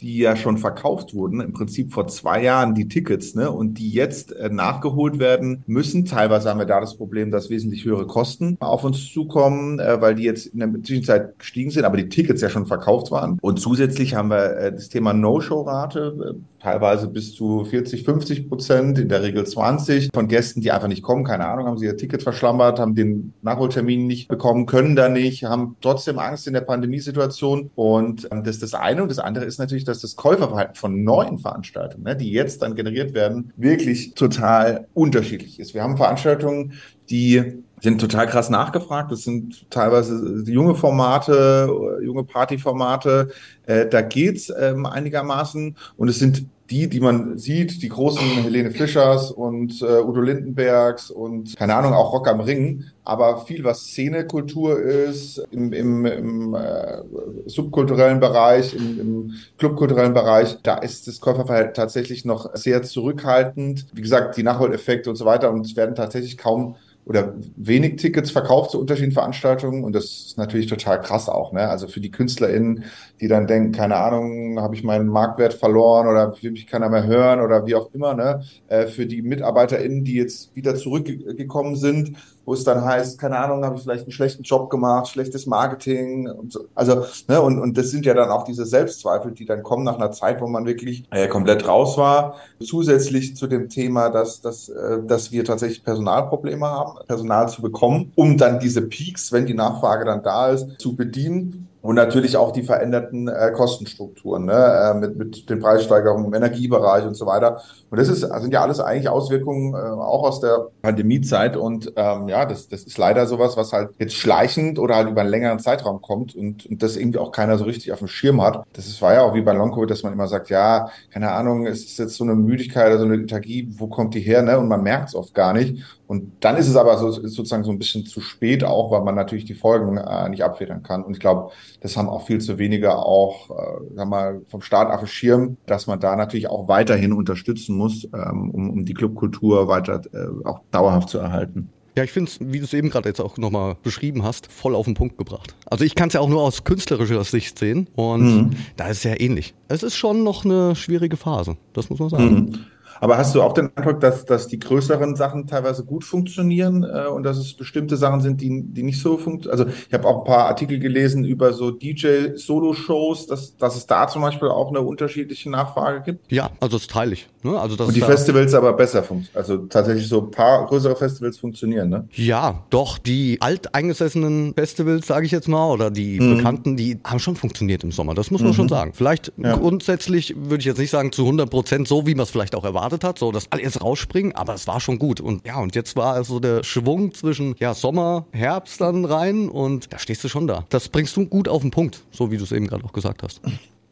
die 0.00 0.18
ja 0.18 0.36
schon 0.36 0.58
verkauft 0.58 1.14
wurden, 1.14 1.40
im 1.40 1.52
Prinzip 1.52 1.92
vor 1.92 2.06
zwei 2.08 2.42
Jahren 2.42 2.74
die 2.74 2.88
Tickets, 2.88 3.34
ne, 3.34 3.50
und 3.50 3.74
die 3.74 3.90
jetzt 3.90 4.32
äh, 4.32 4.48
nachgeholt 4.48 5.18
werden 5.18 5.62
müssen. 5.66 6.04
Teilweise 6.04 6.50
haben 6.50 6.58
wir 6.58 6.66
da 6.66 6.80
das 6.80 6.96
Problem, 6.96 7.30
dass 7.30 7.50
wesentlich 7.50 7.84
höhere 7.84 8.06
Kosten 8.06 8.56
auf 8.60 8.84
uns 8.84 9.12
zukommen, 9.12 9.78
äh, 9.78 10.00
weil 10.00 10.14
die 10.14 10.24
jetzt 10.24 10.46
in 10.46 10.60
der 10.60 10.70
Zwischenzeit 10.82 11.38
gestiegen 11.38 11.70
sind, 11.70 11.84
aber 11.84 11.96
die 11.96 12.08
Tickets 12.08 12.42
ja 12.42 12.50
schon 12.50 12.66
verkauft 12.66 13.10
waren. 13.10 13.38
Und 13.40 13.60
zusätzlich 13.60 14.14
haben 14.14 14.30
wir 14.30 14.56
äh, 14.56 14.72
das 14.72 14.88
Thema 14.88 15.12
No-Show-Rate 15.12 16.36
teilweise 16.60 17.08
bis 17.08 17.34
zu 17.34 17.64
40, 17.64 18.04
50 18.04 18.48
Prozent, 18.48 18.98
in 18.98 19.08
der 19.08 19.22
Regel 19.22 19.46
20 19.46 20.10
von 20.12 20.28
Gästen, 20.28 20.60
die 20.60 20.72
einfach 20.72 20.88
nicht 20.88 21.02
kommen. 21.02 21.24
Keine 21.24 21.46
Ahnung, 21.46 21.66
haben 21.66 21.78
sie 21.78 21.86
ihr 21.86 21.96
Ticket 21.96 22.22
verschlammert, 22.22 22.78
haben 22.78 22.94
den 22.94 23.34
Nachholtermin 23.42 24.06
nicht 24.06 24.28
bekommen, 24.28 24.66
können 24.66 24.96
da 24.96 25.08
nicht, 25.08 25.44
haben 25.44 25.76
trotzdem 25.80 26.18
Angst 26.18 26.46
in 26.46 26.54
der 26.54 26.62
Pandemiesituation. 26.62 27.70
Und 27.74 28.28
ähm, 28.30 28.44
das 28.44 28.56
ist 28.56 28.62
das 28.62 28.74
eine. 28.74 29.02
Und 29.02 29.10
das 29.10 29.18
andere 29.18 29.44
ist 29.44 29.58
natürlich, 29.58 29.84
dass 29.84 30.00
das 30.00 30.16
Käuferverhalten 30.16 30.74
von 30.74 31.04
neuen 31.04 31.38
Veranstaltungen, 31.38 32.04
ne, 32.04 32.16
die 32.16 32.30
jetzt 32.32 32.62
dann 32.62 32.74
generiert 32.74 33.14
werden, 33.14 33.52
wirklich 33.56 34.14
total 34.14 34.86
unterschiedlich 34.94 35.60
ist. 35.60 35.74
Wir 35.74 35.82
haben 35.82 35.96
Veranstaltungen, 35.96 36.72
die 37.10 37.62
sind 37.80 38.00
total 38.00 38.26
krass 38.26 38.50
nachgefragt. 38.50 39.12
Das 39.12 39.22
sind 39.22 39.70
teilweise 39.70 40.42
junge 40.46 40.74
Formate, 40.74 41.98
junge 42.02 42.24
Partyformate. 42.24 43.30
Äh, 43.66 43.86
da 43.86 44.02
geht's 44.02 44.52
ähm, 44.58 44.86
einigermaßen. 44.86 45.76
Und 45.96 46.08
es 46.08 46.18
sind 46.18 46.46
die, 46.70 46.88
die 46.88 47.00
man 47.00 47.38
sieht, 47.38 47.82
die 47.82 47.88
großen 47.88 48.22
Helene 48.42 48.70
Fischers 48.70 49.30
und 49.30 49.82
äh, 49.82 50.00
Udo 50.00 50.20
Lindenbergs 50.20 51.10
und 51.10 51.56
keine 51.56 51.74
Ahnung, 51.74 51.92
auch 51.92 52.12
Rock 52.12 52.28
am 52.28 52.40
Ring, 52.40 52.84
aber 53.04 53.44
viel, 53.44 53.62
was 53.62 53.82
Szenekultur 53.82 54.80
ist, 54.80 55.38
im, 55.50 55.72
im, 55.72 56.04
im 56.06 56.54
äh, 56.54 57.02
subkulturellen 57.46 58.20
Bereich, 58.20 58.74
im, 58.74 59.00
im 59.00 59.34
clubkulturellen 59.58 60.14
Bereich, 60.14 60.58
da 60.62 60.78
ist 60.78 61.06
das 61.06 61.20
Käuferverhalten 61.20 61.74
tatsächlich 61.74 62.24
noch 62.24 62.54
sehr 62.56 62.82
zurückhaltend. 62.82 63.86
Wie 63.92 64.02
gesagt, 64.02 64.36
die 64.36 64.42
Nachholeffekte 64.42 65.08
und 65.10 65.16
so 65.16 65.24
weiter 65.24 65.50
und 65.50 65.66
es 65.66 65.76
werden 65.76 65.94
tatsächlich 65.94 66.36
kaum 66.36 66.76
oder 67.06 67.34
wenig 67.56 67.96
Tickets 67.96 68.32
verkauft 68.32 68.72
zu 68.72 68.80
unterschiedlichen 68.80 69.14
Veranstaltungen 69.14 69.84
und 69.84 69.94
das 69.94 70.04
ist 70.04 70.38
natürlich 70.38 70.66
total 70.66 71.00
krass 71.00 71.28
auch, 71.28 71.52
ne? 71.52 71.68
Also 71.68 71.86
für 71.86 72.00
die 72.00 72.10
KünstlerInnen, 72.10 72.84
die 73.20 73.28
dann 73.28 73.46
denken, 73.46 73.70
keine 73.70 73.94
Ahnung, 73.96 74.60
habe 74.60 74.74
ich 74.74 74.82
meinen 74.82 75.06
Marktwert 75.06 75.54
verloren 75.54 76.08
oder 76.08 76.34
will 76.42 76.50
mich 76.50 76.66
keiner 76.66 76.88
mehr 76.88 77.06
hören 77.06 77.40
oder 77.40 77.64
wie 77.64 77.76
auch 77.76 77.94
immer, 77.94 78.14
ne? 78.14 78.42
Äh, 78.66 78.88
für 78.88 79.06
die 79.06 79.22
MitarbeiterInnen, 79.22 80.04
die 80.04 80.14
jetzt 80.14 80.54
wieder 80.56 80.74
zurückgekommen 80.74 81.76
sind, 81.76 82.16
wo 82.46 82.54
es 82.54 82.64
dann 82.64 82.84
heißt, 82.84 83.18
keine 83.18 83.38
Ahnung, 83.38 83.64
habe 83.64 83.76
ich 83.76 83.82
vielleicht 83.82 84.04
einen 84.04 84.12
schlechten 84.12 84.44
Job 84.44 84.70
gemacht, 84.70 85.08
schlechtes 85.08 85.46
Marketing 85.46 86.30
und 86.30 86.52
so. 86.52 86.66
Also, 86.74 87.04
ne, 87.28 87.42
und, 87.42 87.58
und 87.58 87.76
das 87.76 87.90
sind 87.90 88.06
ja 88.06 88.14
dann 88.14 88.30
auch 88.30 88.44
diese 88.44 88.64
Selbstzweifel, 88.64 89.32
die 89.32 89.44
dann 89.44 89.64
kommen 89.64 89.84
nach 89.84 89.96
einer 89.96 90.12
Zeit, 90.12 90.40
wo 90.40 90.46
man 90.46 90.64
wirklich 90.64 91.04
äh, 91.10 91.26
komplett 91.26 91.66
raus 91.66 91.98
war. 91.98 92.36
Zusätzlich 92.64 93.36
zu 93.36 93.48
dem 93.48 93.68
Thema, 93.68 94.10
dass, 94.10 94.40
dass, 94.40 94.68
äh, 94.68 95.02
dass 95.04 95.32
wir 95.32 95.44
tatsächlich 95.44 95.82
Personalprobleme 95.82 96.66
haben, 96.66 96.92
Personal 97.06 97.48
zu 97.48 97.60
bekommen, 97.62 98.12
um 98.14 98.38
dann 98.38 98.60
diese 98.60 98.82
Peaks, 98.82 99.32
wenn 99.32 99.46
die 99.46 99.54
Nachfrage 99.54 100.04
dann 100.04 100.22
da 100.22 100.50
ist, 100.50 100.66
zu 100.78 100.94
bedienen. 100.94 101.68
Und 101.86 101.94
natürlich 101.94 102.36
auch 102.36 102.50
die 102.50 102.64
veränderten 102.64 103.28
äh, 103.28 103.52
Kostenstrukturen 103.52 104.46
ne, 104.46 104.52
äh, 104.52 104.94
mit, 104.98 105.16
mit 105.16 105.48
den 105.48 105.60
Preissteigerungen 105.60 106.26
im 106.26 106.34
Energiebereich 106.34 107.06
und 107.06 107.14
so 107.14 107.26
weiter. 107.26 107.60
Und 107.90 108.00
das 108.00 108.08
ist, 108.08 108.22
sind 108.22 108.52
ja 108.52 108.60
alles 108.62 108.80
eigentlich 108.80 109.08
Auswirkungen 109.08 109.72
äh, 109.72 109.76
auch 109.76 110.24
aus 110.24 110.40
der 110.40 110.66
Pandemiezeit. 110.82 111.56
Und 111.56 111.92
ähm, 111.94 112.26
ja, 112.26 112.44
das, 112.44 112.66
das 112.66 112.82
ist 112.82 112.98
leider 112.98 113.28
sowas, 113.28 113.56
was 113.56 113.72
halt 113.72 113.90
jetzt 114.00 114.14
schleichend 114.14 114.80
oder 114.80 114.96
halt 114.96 115.08
über 115.08 115.20
einen 115.20 115.30
längeren 115.30 115.60
Zeitraum 115.60 116.02
kommt 116.02 116.34
und, 116.34 116.66
und 116.66 116.82
das 116.82 116.96
irgendwie 116.96 117.20
auch 117.20 117.30
keiner 117.30 117.56
so 117.56 117.64
richtig 117.64 117.92
auf 117.92 118.00
dem 118.00 118.08
Schirm 118.08 118.42
hat. 118.42 118.64
Das 118.72 118.88
ist, 118.88 119.00
war 119.00 119.14
ja 119.14 119.22
auch 119.22 119.34
wie 119.34 119.42
bei 119.42 119.52
Long-Covid, 119.52 119.88
dass 119.88 120.02
man 120.02 120.12
immer 120.12 120.26
sagt, 120.26 120.50
ja, 120.50 120.88
keine 121.12 121.30
Ahnung, 121.30 121.68
es 121.68 121.84
ist 121.84 122.00
jetzt 122.00 122.16
so 122.16 122.24
eine 122.24 122.34
Müdigkeit 122.34 122.88
oder 122.88 122.98
so 122.98 123.04
eine 123.04 123.14
Lethargie, 123.14 123.68
wo 123.78 123.86
kommt 123.86 124.14
die 124.14 124.20
her? 124.20 124.42
Ne? 124.42 124.58
Und 124.58 124.66
man 124.66 124.82
merkt 124.82 125.10
es 125.10 125.14
oft 125.14 125.34
gar 125.34 125.52
nicht. 125.52 125.84
Und 126.06 126.32
dann 126.40 126.56
ist 126.56 126.68
es 126.68 126.76
aber 126.76 126.98
so, 126.98 127.10
sozusagen 127.10 127.64
so 127.64 127.72
ein 127.72 127.78
bisschen 127.78 128.06
zu 128.06 128.20
spät 128.20 128.62
auch, 128.62 128.92
weil 128.92 129.02
man 129.02 129.14
natürlich 129.16 129.44
die 129.44 129.54
Folgen 129.54 129.96
äh, 129.96 130.28
nicht 130.28 130.44
abfedern 130.44 130.82
kann. 130.82 131.02
Und 131.02 131.14
ich 131.14 131.20
glaube, 131.20 131.50
das 131.80 131.96
haben 131.96 132.08
auch 132.08 132.26
viel 132.26 132.40
zu 132.40 132.58
wenige 132.58 132.96
auch, 132.96 133.50
äh, 133.50 133.94
sag 133.96 134.08
mal, 134.08 134.42
vom 134.48 134.62
Staat 134.62 134.90
auf 134.90 135.00
dem 135.00 135.08
Schirm, 135.08 135.56
dass 135.66 135.86
man 135.86 135.98
da 135.98 136.14
natürlich 136.14 136.48
auch 136.48 136.68
weiterhin 136.68 137.12
unterstützen 137.12 137.76
muss, 137.76 138.04
ähm, 138.14 138.50
um, 138.50 138.70
um 138.70 138.84
die 138.84 138.94
Clubkultur 138.94 139.66
weiter 139.68 140.00
äh, 140.12 140.46
auch 140.46 140.60
dauerhaft 140.70 141.08
zu 141.08 141.18
erhalten. 141.18 141.70
Ja, 141.96 142.04
ich 142.04 142.12
finde 142.12 142.30
es, 142.30 142.38
wie 142.40 142.58
du 142.58 142.64
es 142.64 142.74
eben 142.74 142.90
gerade 142.90 143.08
jetzt 143.08 143.20
auch 143.20 143.38
nochmal 143.38 143.76
beschrieben 143.82 144.22
hast, 144.22 144.52
voll 144.52 144.74
auf 144.74 144.84
den 144.84 144.92
Punkt 144.94 145.16
gebracht. 145.16 145.56
Also 145.64 145.82
ich 145.82 145.94
kann 145.94 146.08
es 146.08 146.14
ja 146.14 146.20
auch 146.20 146.28
nur 146.28 146.42
aus 146.42 146.62
künstlerischer 146.62 147.24
Sicht 147.24 147.58
sehen 147.58 147.88
und 147.96 148.22
mhm. 148.22 148.50
da 148.76 148.88
ist 148.88 148.98
es 148.98 149.04
ja 149.04 149.18
ähnlich. 149.18 149.54
Es 149.68 149.82
ist 149.82 149.96
schon 149.96 150.22
noch 150.22 150.44
eine 150.44 150.76
schwierige 150.76 151.16
Phase, 151.16 151.56
das 151.72 151.88
muss 151.88 151.98
man 151.98 152.10
sagen. 152.10 152.34
Mhm. 152.34 152.58
Aber 153.00 153.18
hast 153.18 153.34
du 153.34 153.42
auch 153.42 153.52
den 153.52 153.70
Eindruck, 153.76 154.00
dass, 154.00 154.24
dass 154.24 154.48
die 154.48 154.58
größeren 154.58 155.16
Sachen 155.16 155.46
teilweise 155.46 155.84
gut 155.84 156.04
funktionieren 156.04 156.84
äh, 156.84 157.06
und 157.08 157.22
dass 157.22 157.36
es 157.38 157.54
bestimmte 157.54 157.96
Sachen 157.96 158.20
sind, 158.20 158.40
die, 158.40 158.62
die 158.64 158.82
nicht 158.82 159.00
so 159.00 159.18
funktionieren? 159.18 159.60
Also 159.60 159.72
ich 159.88 159.94
habe 159.94 160.06
auch 160.06 160.18
ein 160.18 160.24
paar 160.24 160.46
Artikel 160.46 160.78
gelesen 160.78 161.24
über 161.24 161.52
so 161.52 161.70
DJ-Solo-Shows, 161.70 163.26
dass, 163.26 163.56
dass 163.56 163.76
es 163.76 163.86
da 163.86 164.08
zum 164.08 164.22
Beispiel 164.22 164.48
auch 164.48 164.68
eine 164.68 164.80
unterschiedliche 164.80 165.50
Nachfrage 165.50 166.02
gibt. 166.02 166.30
Ja, 166.32 166.50
also 166.60 166.78
das 166.78 166.86
teile 166.86 167.12
ich. 167.12 167.28
Ne? 167.42 167.58
Also 167.58 167.76
das 167.76 167.88
und 167.88 167.96
die 167.96 168.00
da 168.00 168.06
Festivals 168.06 168.54
aber 168.54 168.72
besser 168.72 169.02
funktionieren. 169.02 169.36
Also 169.36 169.56
tatsächlich 169.66 170.08
so 170.08 170.22
ein 170.22 170.30
paar 170.30 170.66
größere 170.66 170.96
Festivals 170.96 171.38
funktionieren, 171.38 171.88
ne? 171.88 172.08
Ja, 172.12 172.64
doch. 172.70 172.98
Die 172.98 173.38
alteingesessenen 173.40 174.54
Festivals, 174.54 175.06
sage 175.06 175.26
ich 175.26 175.32
jetzt 175.32 175.48
mal, 175.48 175.70
oder 175.70 175.90
die 175.90 176.18
mhm. 176.20 176.36
bekannten, 176.36 176.76
die 176.76 176.98
haben 177.04 177.18
schon 177.18 177.36
funktioniert 177.36 177.84
im 177.84 177.92
Sommer. 177.92 178.14
Das 178.14 178.30
muss 178.30 178.40
man 178.40 178.50
mhm. 178.50 178.54
schon 178.54 178.68
sagen. 178.68 178.92
Vielleicht 178.94 179.32
ja. 179.36 179.56
grundsätzlich 179.56 180.34
würde 180.36 180.58
ich 180.58 180.64
jetzt 180.64 180.78
nicht 180.78 180.90
sagen 180.90 181.12
zu 181.12 181.22
100 181.22 181.48
Prozent 181.50 181.88
so, 181.88 182.06
wie 182.06 182.14
man 182.14 182.24
es 182.24 182.30
vielleicht 182.30 182.54
auch 182.54 182.64
erwartet 182.64 182.85
erwartet 182.86 183.04
hat, 183.04 183.18
so 183.18 183.32
dass 183.32 183.50
alle 183.50 183.62
jetzt 183.62 183.82
rausspringen, 183.82 184.32
aber 184.32 184.54
es 184.54 184.66
war 184.66 184.80
schon 184.80 184.98
gut. 184.98 185.20
Und 185.20 185.46
ja, 185.46 185.58
und 185.58 185.74
jetzt 185.74 185.96
war 185.96 186.14
also 186.14 186.40
der 186.40 186.62
Schwung 186.62 187.12
zwischen 187.14 187.54
ja, 187.58 187.74
Sommer, 187.74 188.26
Herbst 188.32 188.80
dann 188.80 189.04
rein 189.04 189.48
und 189.48 189.92
da 189.92 189.98
stehst 189.98 190.22
du 190.24 190.28
schon 190.28 190.46
da. 190.46 190.64
Das 190.70 190.88
bringst 190.88 191.16
du 191.16 191.26
gut 191.26 191.48
auf 191.48 191.62
den 191.62 191.70
Punkt, 191.70 192.04
so 192.10 192.30
wie 192.30 192.36
du 192.36 192.44
es 192.44 192.52
eben 192.52 192.66
gerade 192.66 192.84
auch 192.84 192.92
gesagt 192.92 193.22
hast. 193.22 193.40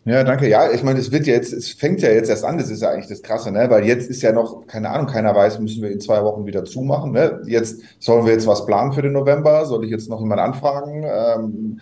Ja, 0.07 0.23
danke. 0.23 0.49
Ja, 0.49 0.71
ich 0.71 0.83
meine, 0.83 0.99
es 1.01 1.11
wird 1.13 1.27
jetzt, 1.27 1.55
es 1.55 1.71
fängt 1.71 2.03
ja 2.03 2.11
jetzt 2.11 2.29
erst 2.29 2.45
an, 2.45 2.59
das 2.59 2.69
ist 2.69 2.83
ja 2.83 2.91
eigentlich 2.91 3.09
das 3.09 3.23
Krasse, 3.23 3.51
ne? 3.51 3.71
Weil 3.71 3.87
jetzt 3.87 4.11
ist 4.11 4.21
ja 4.21 4.33
noch, 4.33 4.67
keine 4.67 4.91
Ahnung, 4.91 5.07
keiner 5.07 5.35
weiß, 5.35 5.61
müssen 5.61 5.83
wir 5.83 5.91
in 5.91 6.01
zwei 6.01 6.23
Wochen 6.23 6.45
wieder 6.45 6.67
zumachen. 6.67 7.13
Ne? 7.13 7.41
Jetzt 7.47 7.81
sollen 8.01 8.27
wir 8.27 8.35
jetzt 8.35 8.47
was 8.47 8.67
planen 8.67 8.93
für 8.93 9.01
den 9.01 9.13
November? 9.13 9.65
Soll 9.65 9.83
ich 9.85 9.91
jetzt 9.91 10.11
noch 10.11 10.21
jemand 10.21 10.43
anfragen? 10.43 11.05
Ähm, 11.07 11.81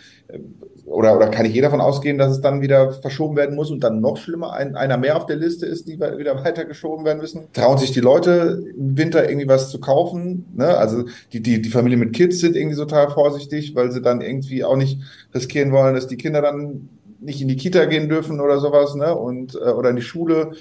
oder, 0.85 1.17
oder 1.17 1.29
kann 1.29 1.47
ich 1.47 1.55
jeder 1.55 1.69
davon 1.69 1.81
ausgehen, 1.81 2.19
dass 2.19 2.33
es 2.33 2.41
dann 2.41 2.61
wieder 2.61 2.93
verschoben 2.93 3.37
werden 3.37 3.55
muss 3.55 3.71
und 3.71 3.85
dann 3.85 4.01
noch 4.01 4.17
schlimmer 4.17 4.53
ein, 4.53 4.75
einer 4.75 4.97
mehr 4.97 5.17
auf 5.17 5.27
der 5.27 5.37
Liste 5.37 5.67
ist, 5.67 5.87
die 5.87 5.99
wieder 5.99 6.37
weiter 6.45 6.65
geschoben 6.65 7.05
werden 7.05 7.19
müssen? 7.19 7.49
Trauen 7.53 7.79
sich 7.79 7.93
die 7.93 8.01
Leute 8.01 8.65
im 8.77 8.97
Winter 8.97 9.29
irgendwie 9.29 9.49
was 9.49 9.71
zu 9.71 9.81
kaufen? 9.81 10.47
Ne? 10.57 10.77
Also 10.77 11.05
die, 11.33 11.41
die, 11.41 11.63
die 11.63 11.71
Familie 11.71 11.99
mit 11.99 12.13
Kids 12.13 12.41
sind 12.41 12.57
irgendwie 12.57 12.77
total 12.77 13.11
vorsichtig, 13.11 13.75
weil 13.75 13.93
sie 13.93 14.03
dann 14.03 14.21
irgendwie 14.21 14.65
auch 14.65 14.77
nicht 14.77 15.01
riskieren 15.35 15.73
wollen, 15.73 15.95
dass 15.95 16.09
die 16.09 16.17
Kinder 16.17 16.43
dann 16.43 16.89
nicht 17.21 17.41
in 17.41 17.49
die 17.49 17.57
Kita 17.57 17.85
gehen 17.85 18.09
dürfen 18.09 18.41
oder 18.41 18.59
sowas, 18.59 18.95
ne? 18.95 19.15
Und 19.15 19.55
äh, 19.55 19.71
oder 19.71 19.91
in 19.91 19.97
die 19.97 20.03
Schule. 20.03 20.53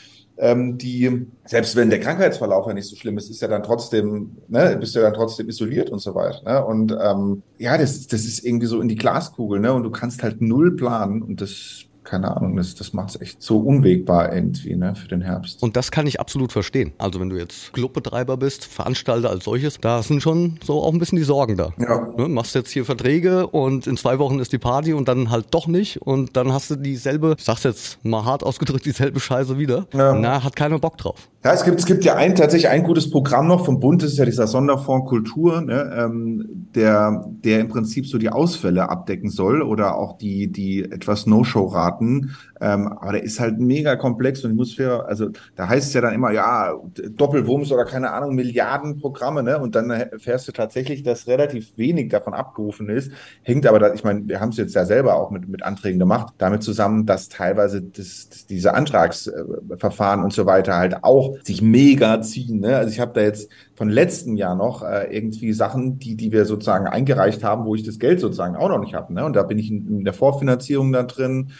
Ähm, 0.43 0.79
die, 0.79 1.27
selbst 1.45 1.75
wenn 1.75 1.91
der 1.91 1.99
Krankheitsverlauf 1.99 2.65
ja 2.65 2.73
nicht 2.73 2.87
so 2.89 2.95
schlimm 2.95 3.15
ist, 3.19 3.29
ist 3.29 3.43
ja 3.43 3.47
dann 3.47 3.61
trotzdem, 3.61 4.37
ne, 4.47 4.75
bist 4.79 4.95
du 4.95 4.99
ja 4.99 5.05
dann 5.05 5.13
trotzdem 5.13 5.47
isoliert 5.47 5.91
und 5.91 5.99
so 5.99 6.15
weiter. 6.15 6.41
Ne? 6.43 6.65
Und 6.65 6.97
ähm, 6.99 7.43
ja, 7.59 7.77
das, 7.77 8.07
das 8.07 8.25
ist 8.25 8.43
irgendwie 8.43 8.65
so 8.65 8.81
in 8.81 8.87
die 8.87 8.95
Glaskugel, 8.95 9.59
ne? 9.59 9.71
Und 9.71 9.83
du 9.83 9.91
kannst 9.91 10.23
halt 10.23 10.41
null 10.41 10.75
planen 10.75 11.21
und 11.21 11.41
das 11.41 11.85
keine 12.11 12.35
Ahnung, 12.35 12.57
das, 12.57 12.75
das 12.75 12.91
macht 12.91 13.11
es 13.11 13.21
echt 13.21 13.41
so 13.41 13.59
unwegbar 13.59 14.33
irgendwie 14.35 14.75
ne, 14.75 14.95
für 14.95 15.07
den 15.07 15.21
Herbst. 15.21 15.63
Und 15.63 15.77
das 15.77 15.91
kann 15.91 16.07
ich 16.07 16.19
absolut 16.19 16.51
verstehen. 16.51 16.91
Also 16.97 17.21
wenn 17.21 17.29
du 17.29 17.37
jetzt 17.37 17.71
Clubbetreiber 17.71 18.35
bist, 18.35 18.65
Veranstalter 18.65 19.29
als 19.29 19.45
solches, 19.45 19.77
da 19.79 20.03
sind 20.03 20.21
schon 20.21 20.59
so 20.61 20.81
auch 20.81 20.91
ein 20.91 20.99
bisschen 20.99 21.17
die 21.17 21.23
Sorgen 21.23 21.55
da. 21.55 21.69
Ja. 21.79 22.09
Ne, 22.17 22.27
machst 22.27 22.53
jetzt 22.53 22.69
hier 22.69 22.83
Verträge 22.83 23.47
und 23.47 23.87
in 23.87 23.95
zwei 23.95 24.19
Wochen 24.19 24.39
ist 24.39 24.51
die 24.51 24.57
Party 24.57 24.93
und 24.93 25.07
dann 25.07 25.29
halt 25.29 25.47
doch 25.51 25.67
nicht 25.67 26.01
und 26.01 26.35
dann 26.35 26.51
hast 26.51 26.69
du 26.69 26.75
dieselbe, 26.75 27.35
ich 27.37 27.45
sag's 27.45 27.63
jetzt 27.63 28.03
mal 28.03 28.25
hart 28.25 28.43
ausgedrückt, 28.43 28.85
dieselbe 28.85 29.21
Scheiße 29.21 29.57
wieder. 29.57 29.87
Ja. 29.93 30.13
Na, 30.13 30.43
hat 30.43 30.57
keiner 30.57 30.79
Bock 30.79 30.97
drauf. 30.97 31.29
Ja, 31.43 31.53
es 31.53 31.63
gibt, 31.63 31.79
es 31.79 31.85
gibt 31.85 32.03
ja 32.03 32.15
ein, 32.17 32.35
tatsächlich 32.35 32.69
ein 32.69 32.83
gutes 32.83 33.09
Programm 33.09 33.47
noch 33.47 33.65
vom 33.65 33.79
Bund, 33.79 34.03
das 34.03 34.11
ist 34.11 34.17
ja 34.19 34.25
dieser 34.25 34.45
Sonderfonds 34.47 35.09
Kultur, 35.09 35.61
ne, 35.61 35.91
ähm, 35.97 36.67
der, 36.75 37.25
der 37.43 37.61
im 37.61 37.69
Prinzip 37.69 38.05
so 38.05 38.17
die 38.17 38.29
Ausfälle 38.29 38.89
abdecken 38.89 39.29
soll 39.29 39.61
oder 39.63 39.97
auch 39.97 40.17
die, 40.17 40.51
die 40.51 40.83
etwas 40.83 41.25
No-Show-Raten. 41.25 42.00
Ähm, 42.01 42.87
aber 42.87 43.13
der 43.13 43.23
ist 43.23 43.39
halt 43.39 43.59
mega 43.59 43.95
komplex 43.95 44.43
und 44.43 44.55
muss 44.55 44.73
für, 44.73 45.05
also 45.07 45.29
da 45.55 45.67
heißt 45.67 45.87
es 45.87 45.93
ja 45.93 46.01
dann 46.01 46.13
immer, 46.13 46.31
ja, 46.31 46.73
Doppelwumms 47.11 47.71
oder 47.71 47.85
keine 47.85 48.11
Ahnung, 48.11 48.35
Milliarden 48.35 48.99
Programme, 48.99 49.43
ne? 49.43 49.59
Und 49.59 49.75
dann 49.75 49.89
erfährst 49.89 50.47
du 50.47 50.51
tatsächlich, 50.51 51.03
dass 51.03 51.27
relativ 51.27 51.77
wenig 51.77 52.09
davon 52.09 52.33
abgerufen 52.33 52.89
ist. 52.89 53.11
Hängt 53.43 53.65
aber, 53.65 53.79
da, 53.79 53.93
ich 53.93 54.03
meine, 54.03 54.27
wir 54.27 54.39
haben 54.39 54.49
es 54.49 54.57
jetzt 54.57 54.75
ja 54.75 54.85
selber 54.85 55.15
auch 55.15 55.31
mit, 55.31 55.47
mit 55.47 55.63
Anträgen 55.63 55.99
gemacht, 55.99 56.33
damit 56.37 56.63
zusammen, 56.63 57.05
dass 57.05 57.29
teilweise 57.29 57.81
das, 57.81 58.29
das, 58.29 58.45
diese 58.45 58.73
Antragsverfahren 58.73 60.23
und 60.23 60.33
so 60.33 60.45
weiter 60.45 60.75
halt 60.75 61.03
auch 61.03 61.37
sich 61.43 61.61
mega 61.61 62.21
ziehen. 62.21 62.59
Ne? 62.59 62.77
Also 62.77 62.91
ich 62.91 62.99
habe 62.99 63.13
da 63.13 63.21
jetzt 63.21 63.49
von 63.75 63.89
letzten 63.89 64.35
Jahr 64.35 64.55
noch 64.55 64.83
äh, 64.83 65.15
irgendwie 65.15 65.53
Sachen, 65.53 65.97
die, 65.97 66.15
die 66.15 66.31
wir 66.31 66.45
sozusagen 66.45 66.87
eingereicht 66.87 67.43
haben, 67.43 67.65
wo 67.65 67.73
ich 67.73 67.83
das 67.83 67.97
Geld 67.97 68.19
sozusagen 68.19 68.55
auch 68.55 68.69
noch 68.69 68.79
nicht 68.79 68.93
habe. 68.93 69.13
Ne? 69.13 69.25
Und 69.25 69.35
da 69.35 69.43
bin 69.43 69.57
ich 69.57 69.71
in, 69.71 69.87
in 69.87 70.05
der 70.05 70.13
Vorfinanzierung 70.13 70.91
da 70.91 71.03
drin 71.03 71.51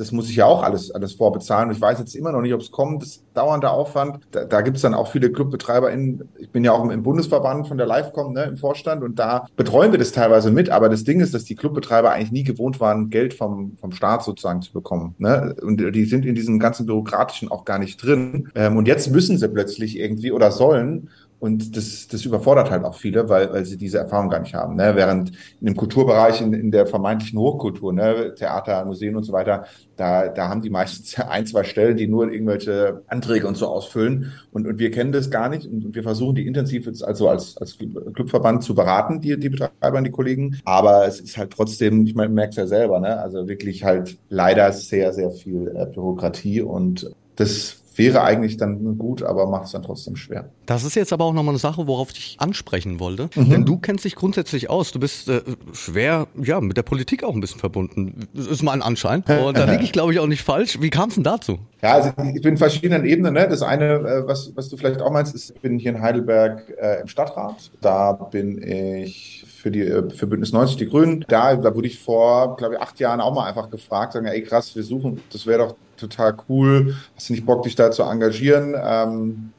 das 0.00 0.12
muss 0.12 0.30
ich 0.30 0.36
ja 0.36 0.46
auch 0.46 0.62
alles, 0.62 0.90
alles 0.90 1.12
vorbezahlen. 1.12 1.70
Ich 1.70 1.80
weiß 1.80 1.98
jetzt 1.98 2.14
immer 2.16 2.32
noch 2.32 2.40
nicht, 2.40 2.54
ob 2.54 2.62
es 2.62 2.70
kommt. 2.70 3.02
Das 3.02 3.08
ist 3.10 3.24
dauernder 3.34 3.70
Aufwand. 3.70 4.20
Da, 4.30 4.46
da 4.46 4.62
gibt 4.62 4.78
es 4.78 4.82
dann 4.82 4.94
auch 4.94 5.12
viele 5.12 5.30
Clubbetreiber 5.30 5.92
in, 5.92 6.26
ich 6.38 6.48
bin 6.48 6.64
ja 6.64 6.72
auch 6.72 6.88
im, 6.88 7.02
Bundesverband 7.02 7.68
von 7.68 7.76
der 7.76 7.86
Livecom, 7.86 8.32
ne, 8.32 8.44
im 8.44 8.56
Vorstand 8.56 9.02
und 9.02 9.18
da 9.18 9.46
betreuen 9.56 9.92
wir 9.92 9.98
das 9.98 10.12
teilweise 10.12 10.50
mit. 10.50 10.70
Aber 10.70 10.88
das 10.88 11.04
Ding 11.04 11.20
ist, 11.20 11.34
dass 11.34 11.44
die 11.44 11.54
Clubbetreiber 11.54 12.12
eigentlich 12.12 12.32
nie 12.32 12.44
gewohnt 12.44 12.80
waren, 12.80 13.10
Geld 13.10 13.34
vom, 13.34 13.76
vom 13.78 13.92
Staat 13.92 14.24
sozusagen 14.24 14.62
zu 14.62 14.72
bekommen. 14.72 15.14
Ne? 15.18 15.54
Und 15.60 15.76
die 15.76 16.04
sind 16.06 16.24
in 16.24 16.34
diesem 16.34 16.58
ganzen 16.58 16.86
Bürokratischen 16.86 17.50
auch 17.50 17.66
gar 17.66 17.78
nicht 17.78 18.02
drin. 18.02 18.48
Ähm, 18.54 18.78
und 18.78 18.88
jetzt 18.88 19.10
müssen 19.10 19.36
sie 19.36 19.48
plötzlich 19.48 19.98
irgendwie 19.98 20.32
oder 20.32 20.50
sollen. 20.50 21.10
Und 21.40 21.74
das, 21.74 22.06
das 22.06 22.26
überfordert 22.26 22.70
halt 22.70 22.84
auch 22.84 22.94
viele, 22.94 23.30
weil, 23.30 23.50
weil 23.50 23.64
sie 23.64 23.78
diese 23.78 23.96
Erfahrung 23.96 24.28
gar 24.28 24.40
nicht 24.40 24.54
haben. 24.54 24.76
Ne? 24.76 24.92
Während 24.94 25.30
in 25.60 25.66
dem 25.66 25.74
Kulturbereich, 25.74 26.42
in, 26.42 26.52
in 26.52 26.70
der 26.70 26.86
vermeintlichen 26.86 27.38
Hochkultur, 27.38 27.94
ne? 27.94 28.34
Theater, 28.34 28.84
Museen 28.84 29.16
und 29.16 29.22
so 29.22 29.32
weiter, 29.32 29.64
da, 29.96 30.28
da 30.28 30.50
haben 30.50 30.60
die 30.60 30.68
meistens 30.68 31.18
ein, 31.28 31.46
zwei 31.46 31.64
Stellen, 31.64 31.96
die 31.96 32.06
nur 32.06 32.30
irgendwelche 32.30 33.02
Anträge 33.06 33.46
und 33.46 33.56
so 33.56 33.68
ausfüllen. 33.68 34.32
Und, 34.52 34.66
und 34.66 34.78
wir 34.78 34.90
kennen 34.90 35.12
das 35.12 35.30
gar 35.30 35.48
nicht. 35.48 35.66
Und 35.66 35.94
wir 35.94 36.02
versuchen 36.02 36.34
die 36.34 36.46
intensiv 36.46 36.84
jetzt 36.84 37.02
also 37.02 37.30
als, 37.30 37.56
als 37.56 37.78
Clubverband 37.78 38.62
zu 38.62 38.74
beraten, 38.74 39.22
die, 39.22 39.38
die 39.38 39.48
Betreiber, 39.48 40.02
die 40.02 40.10
Kollegen. 40.10 40.60
Aber 40.66 41.06
es 41.06 41.20
ist 41.20 41.38
halt 41.38 41.52
trotzdem, 41.52 42.04
ich 42.04 42.14
meine, 42.14 42.34
merkst 42.34 42.58
ja 42.58 42.66
selber, 42.66 43.00
ne? 43.00 43.18
also 43.18 43.48
wirklich 43.48 43.82
halt 43.82 44.18
leider 44.28 44.70
sehr, 44.72 45.14
sehr 45.14 45.30
viel 45.30 45.72
äh, 45.74 45.86
Bürokratie 45.86 46.60
und 46.60 47.10
das 47.36 47.79
wäre 47.96 48.22
eigentlich 48.22 48.56
dann 48.56 48.98
gut, 48.98 49.22
aber 49.22 49.46
macht 49.46 49.66
es 49.66 49.72
dann 49.72 49.82
trotzdem 49.82 50.16
schwer. 50.16 50.50
Das 50.66 50.84
ist 50.84 50.94
jetzt 50.94 51.12
aber 51.12 51.24
auch 51.24 51.32
nochmal 51.32 51.52
eine 51.52 51.58
Sache, 51.58 51.86
worauf 51.86 52.10
ich 52.12 52.36
ansprechen 52.38 53.00
wollte. 53.00 53.28
Mhm. 53.34 53.50
Denn 53.50 53.64
du 53.64 53.78
kennst 53.78 54.04
dich 54.04 54.14
grundsätzlich 54.14 54.70
aus. 54.70 54.92
Du 54.92 55.00
bist 55.00 55.28
äh, 55.28 55.42
schwer, 55.72 56.26
ja, 56.40 56.60
mit 56.60 56.76
der 56.76 56.82
Politik 56.82 57.24
auch 57.24 57.34
ein 57.34 57.40
bisschen 57.40 57.60
verbunden. 57.60 58.28
Das 58.34 58.46
ist 58.46 58.62
mein 58.62 58.82
Anschein. 58.82 59.22
Und 59.22 59.58
da 59.58 59.64
liege 59.64 59.82
ich, 59.82 59.92
glaube 59.92 60.12
ich, 60.12 60.18
auch 60.18 60.26
nicht 60.26 60.42
falsch. 60.42 60.80
Wie 60.80 60.90
kam 60.90 61.08
es 61.08 61.16
denn 61.16 61.24
dazu? 61.24 61.58
Ja, 61.82 61.94
also 61.94 62.10
ich 62.34 62.42
bin 62.42 62.52
in 62.52 62.58
verschiedenen 62.58 63.04
Ebenen. 63.04 63.34
Ne? 63.34 63.48
Das 63.48 63.62
eine, 63.62 63.84
äh, 63.84 64.26
was, 64.26 64.52
was 64.54 64.68
du 64.68 64.76
vielleicht 64.76 65.02
auch 65.02 65.10
meinst, 65.10 65.34
ist, 65.34 65.50
ich 65.50 65.60
bin 65.60 65.78
hier 65.78 65.92
in 65.92 66.00
Heidelberg 66.00 66.72
äh, 66.80 67.00
im 67.00 67.08
Stadtrat. 67.08 67.70
Da 67.80 68.12
bin 68.12 68.62
ich 68.62 69.44
für 69.60 69.70
die 69.70 69.82
äh, 69.82 70.10
für 70.10 70.26
Bündnis 70.26 70.52
90 70.52 70.76
die 70.76 70.88
Grünen. 70.88 71.24
Da, 71.28 71.56
da 71.56 71.74
wurde 71.74 71.86
ich 71.86 71.98
vor, 71.98 72.56
glaube 72.56 72.74
ich, 72.74 72.80
acht 72.80 72.98
Jahren 73.00 73.20
auch 73.20 73.34
mal 73.34 73.46
einfach 73.46 73.70
gefragt, 73.70 74.14
sagen, 74.14 74.26
ey 74.26 74.42
krass, 74.42 74.74
wir 74.74 74.82
suchen, 74.82 75.20
das 75.32 75.46
wäre 75.46 75.66
doch 75.66 75.74
total 76.00 76.36
cool. 76.48 76.94
Hast 77.14 77.28
du 77.28 77.34
nicht 77.34 77.46
Bock, 77.46 77.62
dich 77.62 77.74
da 77.74 77.90
zu 77.90 78.02
engagieren? 78.02 78.74
Ähm, 78.82 79.52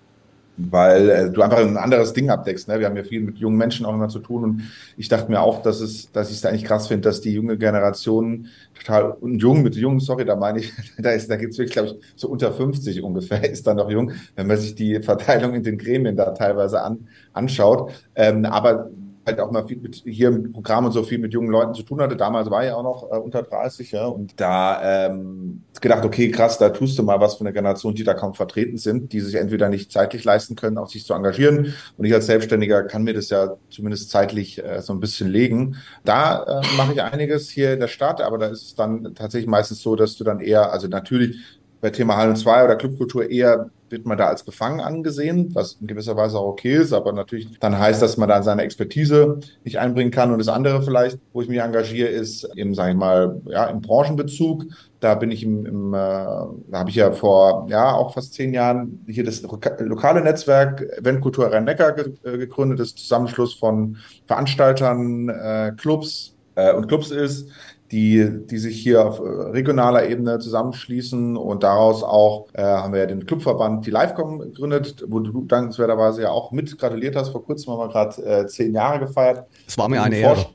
weil 0.69 1.10
äh, 1.10 1.29
du 1.29 1.41
einfach 1.41 1.60
ein 1.60 1.77
anderes 1.77 2.13
Ding 2.13 2.29
abdeckst. 2.29 2.67
Ne? 2.67 2.79
Wir 2.79 2.88
haben 2.88 2.98
ja 2.98 3.03
viel 3.03 3.21
mit 3.21 3.38
jungen 3.38 3.57
Menschen 3.57 3.86
auch 3.86 3.93
immer 3.93 4.10
zu 4.10 4.19
tun 4.19 4.43
und 4.43 4.62
ich 4.98 5.07
dachte 5.07 5.31
mir 5.31 5.41
auch, 5.41 5.62
dass 5.62 5.81
es, 5.81 6.12
dass 6.12 6.29
ich 6.29 6.38
es 6.38 6.45
eigentlich 6.45 6.65
krass 6.65 6.88
finde, 6.88 7.10
dass 7.10 7.21
die 7.21 7.33
junge 7.33 7.57
Generation 7.57 8.48
total 8.75 9.12
und 9.12 9.39
jung 9.39 9.63
mit 9.63 9.75
jung, 9.75 10.00
sorry, 10.00 10.25
da 10.25 10.36
meine 10.36 10.60
ich, 10.60 10.74
da 10.98 11.12
ist, 11.12 11.29
da 11.29 11.36
gibt's 11.36 11.57
wirklich, 11.57 11.74
glaube 11.74 11.89
ich, 11.89 11.95
so 12.15 12.27
unter 12.27 12.51
50 12.51 13.01
ungefähr 13.01 13.50
ist 13.50 13.65
dann 13.65 13.77
noch 13.77 13.89
jung, 13.89 14.12
wenn 14.36 14.48
man 14.48 14.57
sich 14.57 14.75
die 14.75 15.01
Verteilung 15.01 15.53
in 15.53 15.63
den 15.63 15.77
Gremien 15.77 16.15
da 16.15 16.31
teilweise 16.31 16.81
an, 16.81 17.07
anschaut. 17.33 17.91
Ähm, 18.15 18.45
aber 18.45 18.89
halt 19.25 19.39
auch 19.39 19.51
mal 19.51 19.65
viel 19.65 19.77
mit 19.77 20.03
hier 20.05 20.29
im 20.29 20.51
Programm 20.51 20.85
und 20.85 20.91
so 20.91 21.03
viel 21.03 21.19
mit 21.19 21.33
jungen 21.33 21.49
Leuten 21.49 21.73
zu 21.73 21.83
tun 21.83 22.01
hatte. 22.01 22.15
Damals 22.15 22.49
war 22.49 22.65
ich 22.65 22.71
auch 22.71 22.83
noch 22.83 23.11
äh, 23.11 23.17
unter 23.17 23.43
30, 23.43 23.91
ja, 23.91 24.05
und 24.05 24.39
da 24.39 25.07
ähm, 25.07 25.63
gedacht, 25.79 26.03
okay, 26.05 26.31
krass, 26.31 26.57
da 26.57 26.69
tust 26.69 26.97
du 26.97 27.03
mal 27.03 27.19
was 27.19 27.35
von 27.35 27.45
der 27.45 27.53
Generation, 27.53 27.93
die 27.93 28.03
da 28.03 28.13
kaum 28.13 28.33
vertreten 28.33 28.77
sind, 28.77 29.13
die 29.13 29.19
sich 29.19 29.35
entweder 29.35 29.69
nicht 29.69 29.91
zeitlich 29.91 30.23
leisten 30.23 30.55
können, 30.55 30.77
auch 30.77 30.89
sich 30.89 31.05
zu 31.05 31.13
engagieren. 31.13 31.73
Und 31.97 32.05
ich 32.05 32.13
als 32.13 32.25
Selbstständiger 32.25 32.83
kann 32.83 33.03
mir 33.03 33.13
das 33.13 33.29
ja 33.29 33.57
zumindest 33.69 34.09
zeitlich 34.09 34.63
äh, 34.63 34.81
so 34.81 34.93
ein 34.93 34.99
bisschen 34.99 35.29
legen. 35.29 35.77
Da 36.03 36.61
äh, 36.61 36.77
mache 36.77 36.93
ich 36.93 37.01
einiges 37.01 37.49
hier 37.49 37.73
in 37.73 37.79
der 37.79 37.87
Stadt, 37.87 38.21
aber 38.21 38.37
da 38.37 38.47
ist 38.47 38.63
es 38.63 38.75
dann 38.75 39.13
tatsächlich 39.15 39.49
meistens 39.49 39.81
so, 39.81 39.95
dass 39.95 40.17
du 40.17 40.23
dann 40.23 40.39
eher, 40.39 40.71
also 40.71 40.87
natürlich 40.87 41.37
bei 41.81 41.89
Thema 41.89 42.15
Hallen 42.15 42.35
2 42.35 42.65
oder 42.65 42.75
Clubkultur 42.75 43.29
eher 43.29 43.69
wird 43.91 44.05
man 44.05 44.17
da 44.17 44.27
als 44.27 44.43
befangen 44.43 44.79
angesehen, 44.79 45.50
was 45.53 45.73
in 45.81 45.88
gewisser 45.88 46.15
Weise 46.15 46.39
auch 46.39 46.47
okay 46.47 46.77
ist, 46.77 46.93
aber 46.93 47.11
natürlich 47.11 47.59
dann 47.59 47.77
heißt, 47.77 48.01
dass 48.01 48.17
man 48.17 48.29
da 48.29 48.41
seine 48.41 48.63
Expertise 48.63 49.39
nicht 49.63 49.79
einbringen 49.79 50.11
kann. 50.11 50.31
Und 50.31 50.39
das 50.39 50.47
andere 50.47 50.81
vielleicht, 50.81 51.19
wo 51.33 51.41
ich 51.41 51.50
mich 51.50 51.59
engagiere, 51.59 52.07
ist 52.07 52.47
eben, 52.55 52.73
sage 52.73 52.91
ich 52.91 52.97
mal, 52.97 53.41
ja, 53.47 53.65
im 53.65 53.81
Branchenbezug. 53.81 54.65
Da 55.00 55.15
bin 55.15 55.31
ich 55.31 55.43
im, 55.43 55.65
im 55.65 55.93
äh, 55.93 55.97
da 55.97 56.79
habe 56.79 56.89
ich 56.89 56.95
ja 56.95 57.11
vor 57.11 57.67
ja 57.69 57.93
auch 57.93 58.13
fast 58.13 58.33
zehn 58.33 58.53
Jahren 58.53 59.03
hier 59.07 59.23
das 59.23 59.41
lokale 59.41 60.21
Netzwerk 60.21 60.81
Eventkultur 60.97 61.51
Rhein-Neckar 61.51 61.93
ge 61.93 62.13
äh, 62.23 62.38
gegründet, 62.38 62.79
das 62.79 62.95
Zusammenschluss 62.95 63.55
von 63.55 63.97
Veranstaltern, 64.27 65.29
äh, 65.29 65.73
Clubs 65.75 66.35
äh, 66.55 66.73
und 66.73 66.88
Clubs 66.88 67.11
ist 67.11 67.50
die, 67.91 68.45
die 68.48 68.57
sich 68.57 68.77
hier 68.77 69.05
auf 69.05 69.19
äh, 69.19 69.24
regionaler 69.24 70.07
Ebene 70.07 70.39
zusammenschließen 70.39 71.36
und 71.36 71.63
daraus 71.63 72.03
auch 72.03 72.48
äh, 72.53 72.63
haben 72.63 72.93
wir 72.93 73.01
ja 73.01 73.05
den 73.05 73.25
Clubverband 73.25 73.86
die 73.86 73.91
Livecom 73.91 74.39
gegründet, 74.39 75.03
wo 75.07 75.19
du 75.19 75.43
dankenswerterweise 75.43 76.24
ja 76.24 76.29
auch 76.31 76.51
mit 76.51 76.77
gratuliert 76.77 77.15
hast. 77.15 77.29
Vor 77.29 77.43
kurzem 77.43 77.74
haben 77.74 77.79
wir 77.79 77.89
gerade 77.89 78.24
äh, 78.24 78.48
zehn 78.48 78.74
Jahre 78.74 79.00
gefeiert. 79.00 79.45
Es 79.67 79.77
war 79.77 79.89
mir 79.89 80.01
eine 80.01 80.17
Ehre. 80.17 80.45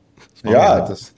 Ja, 0.45 0.81
das 0.81 1.14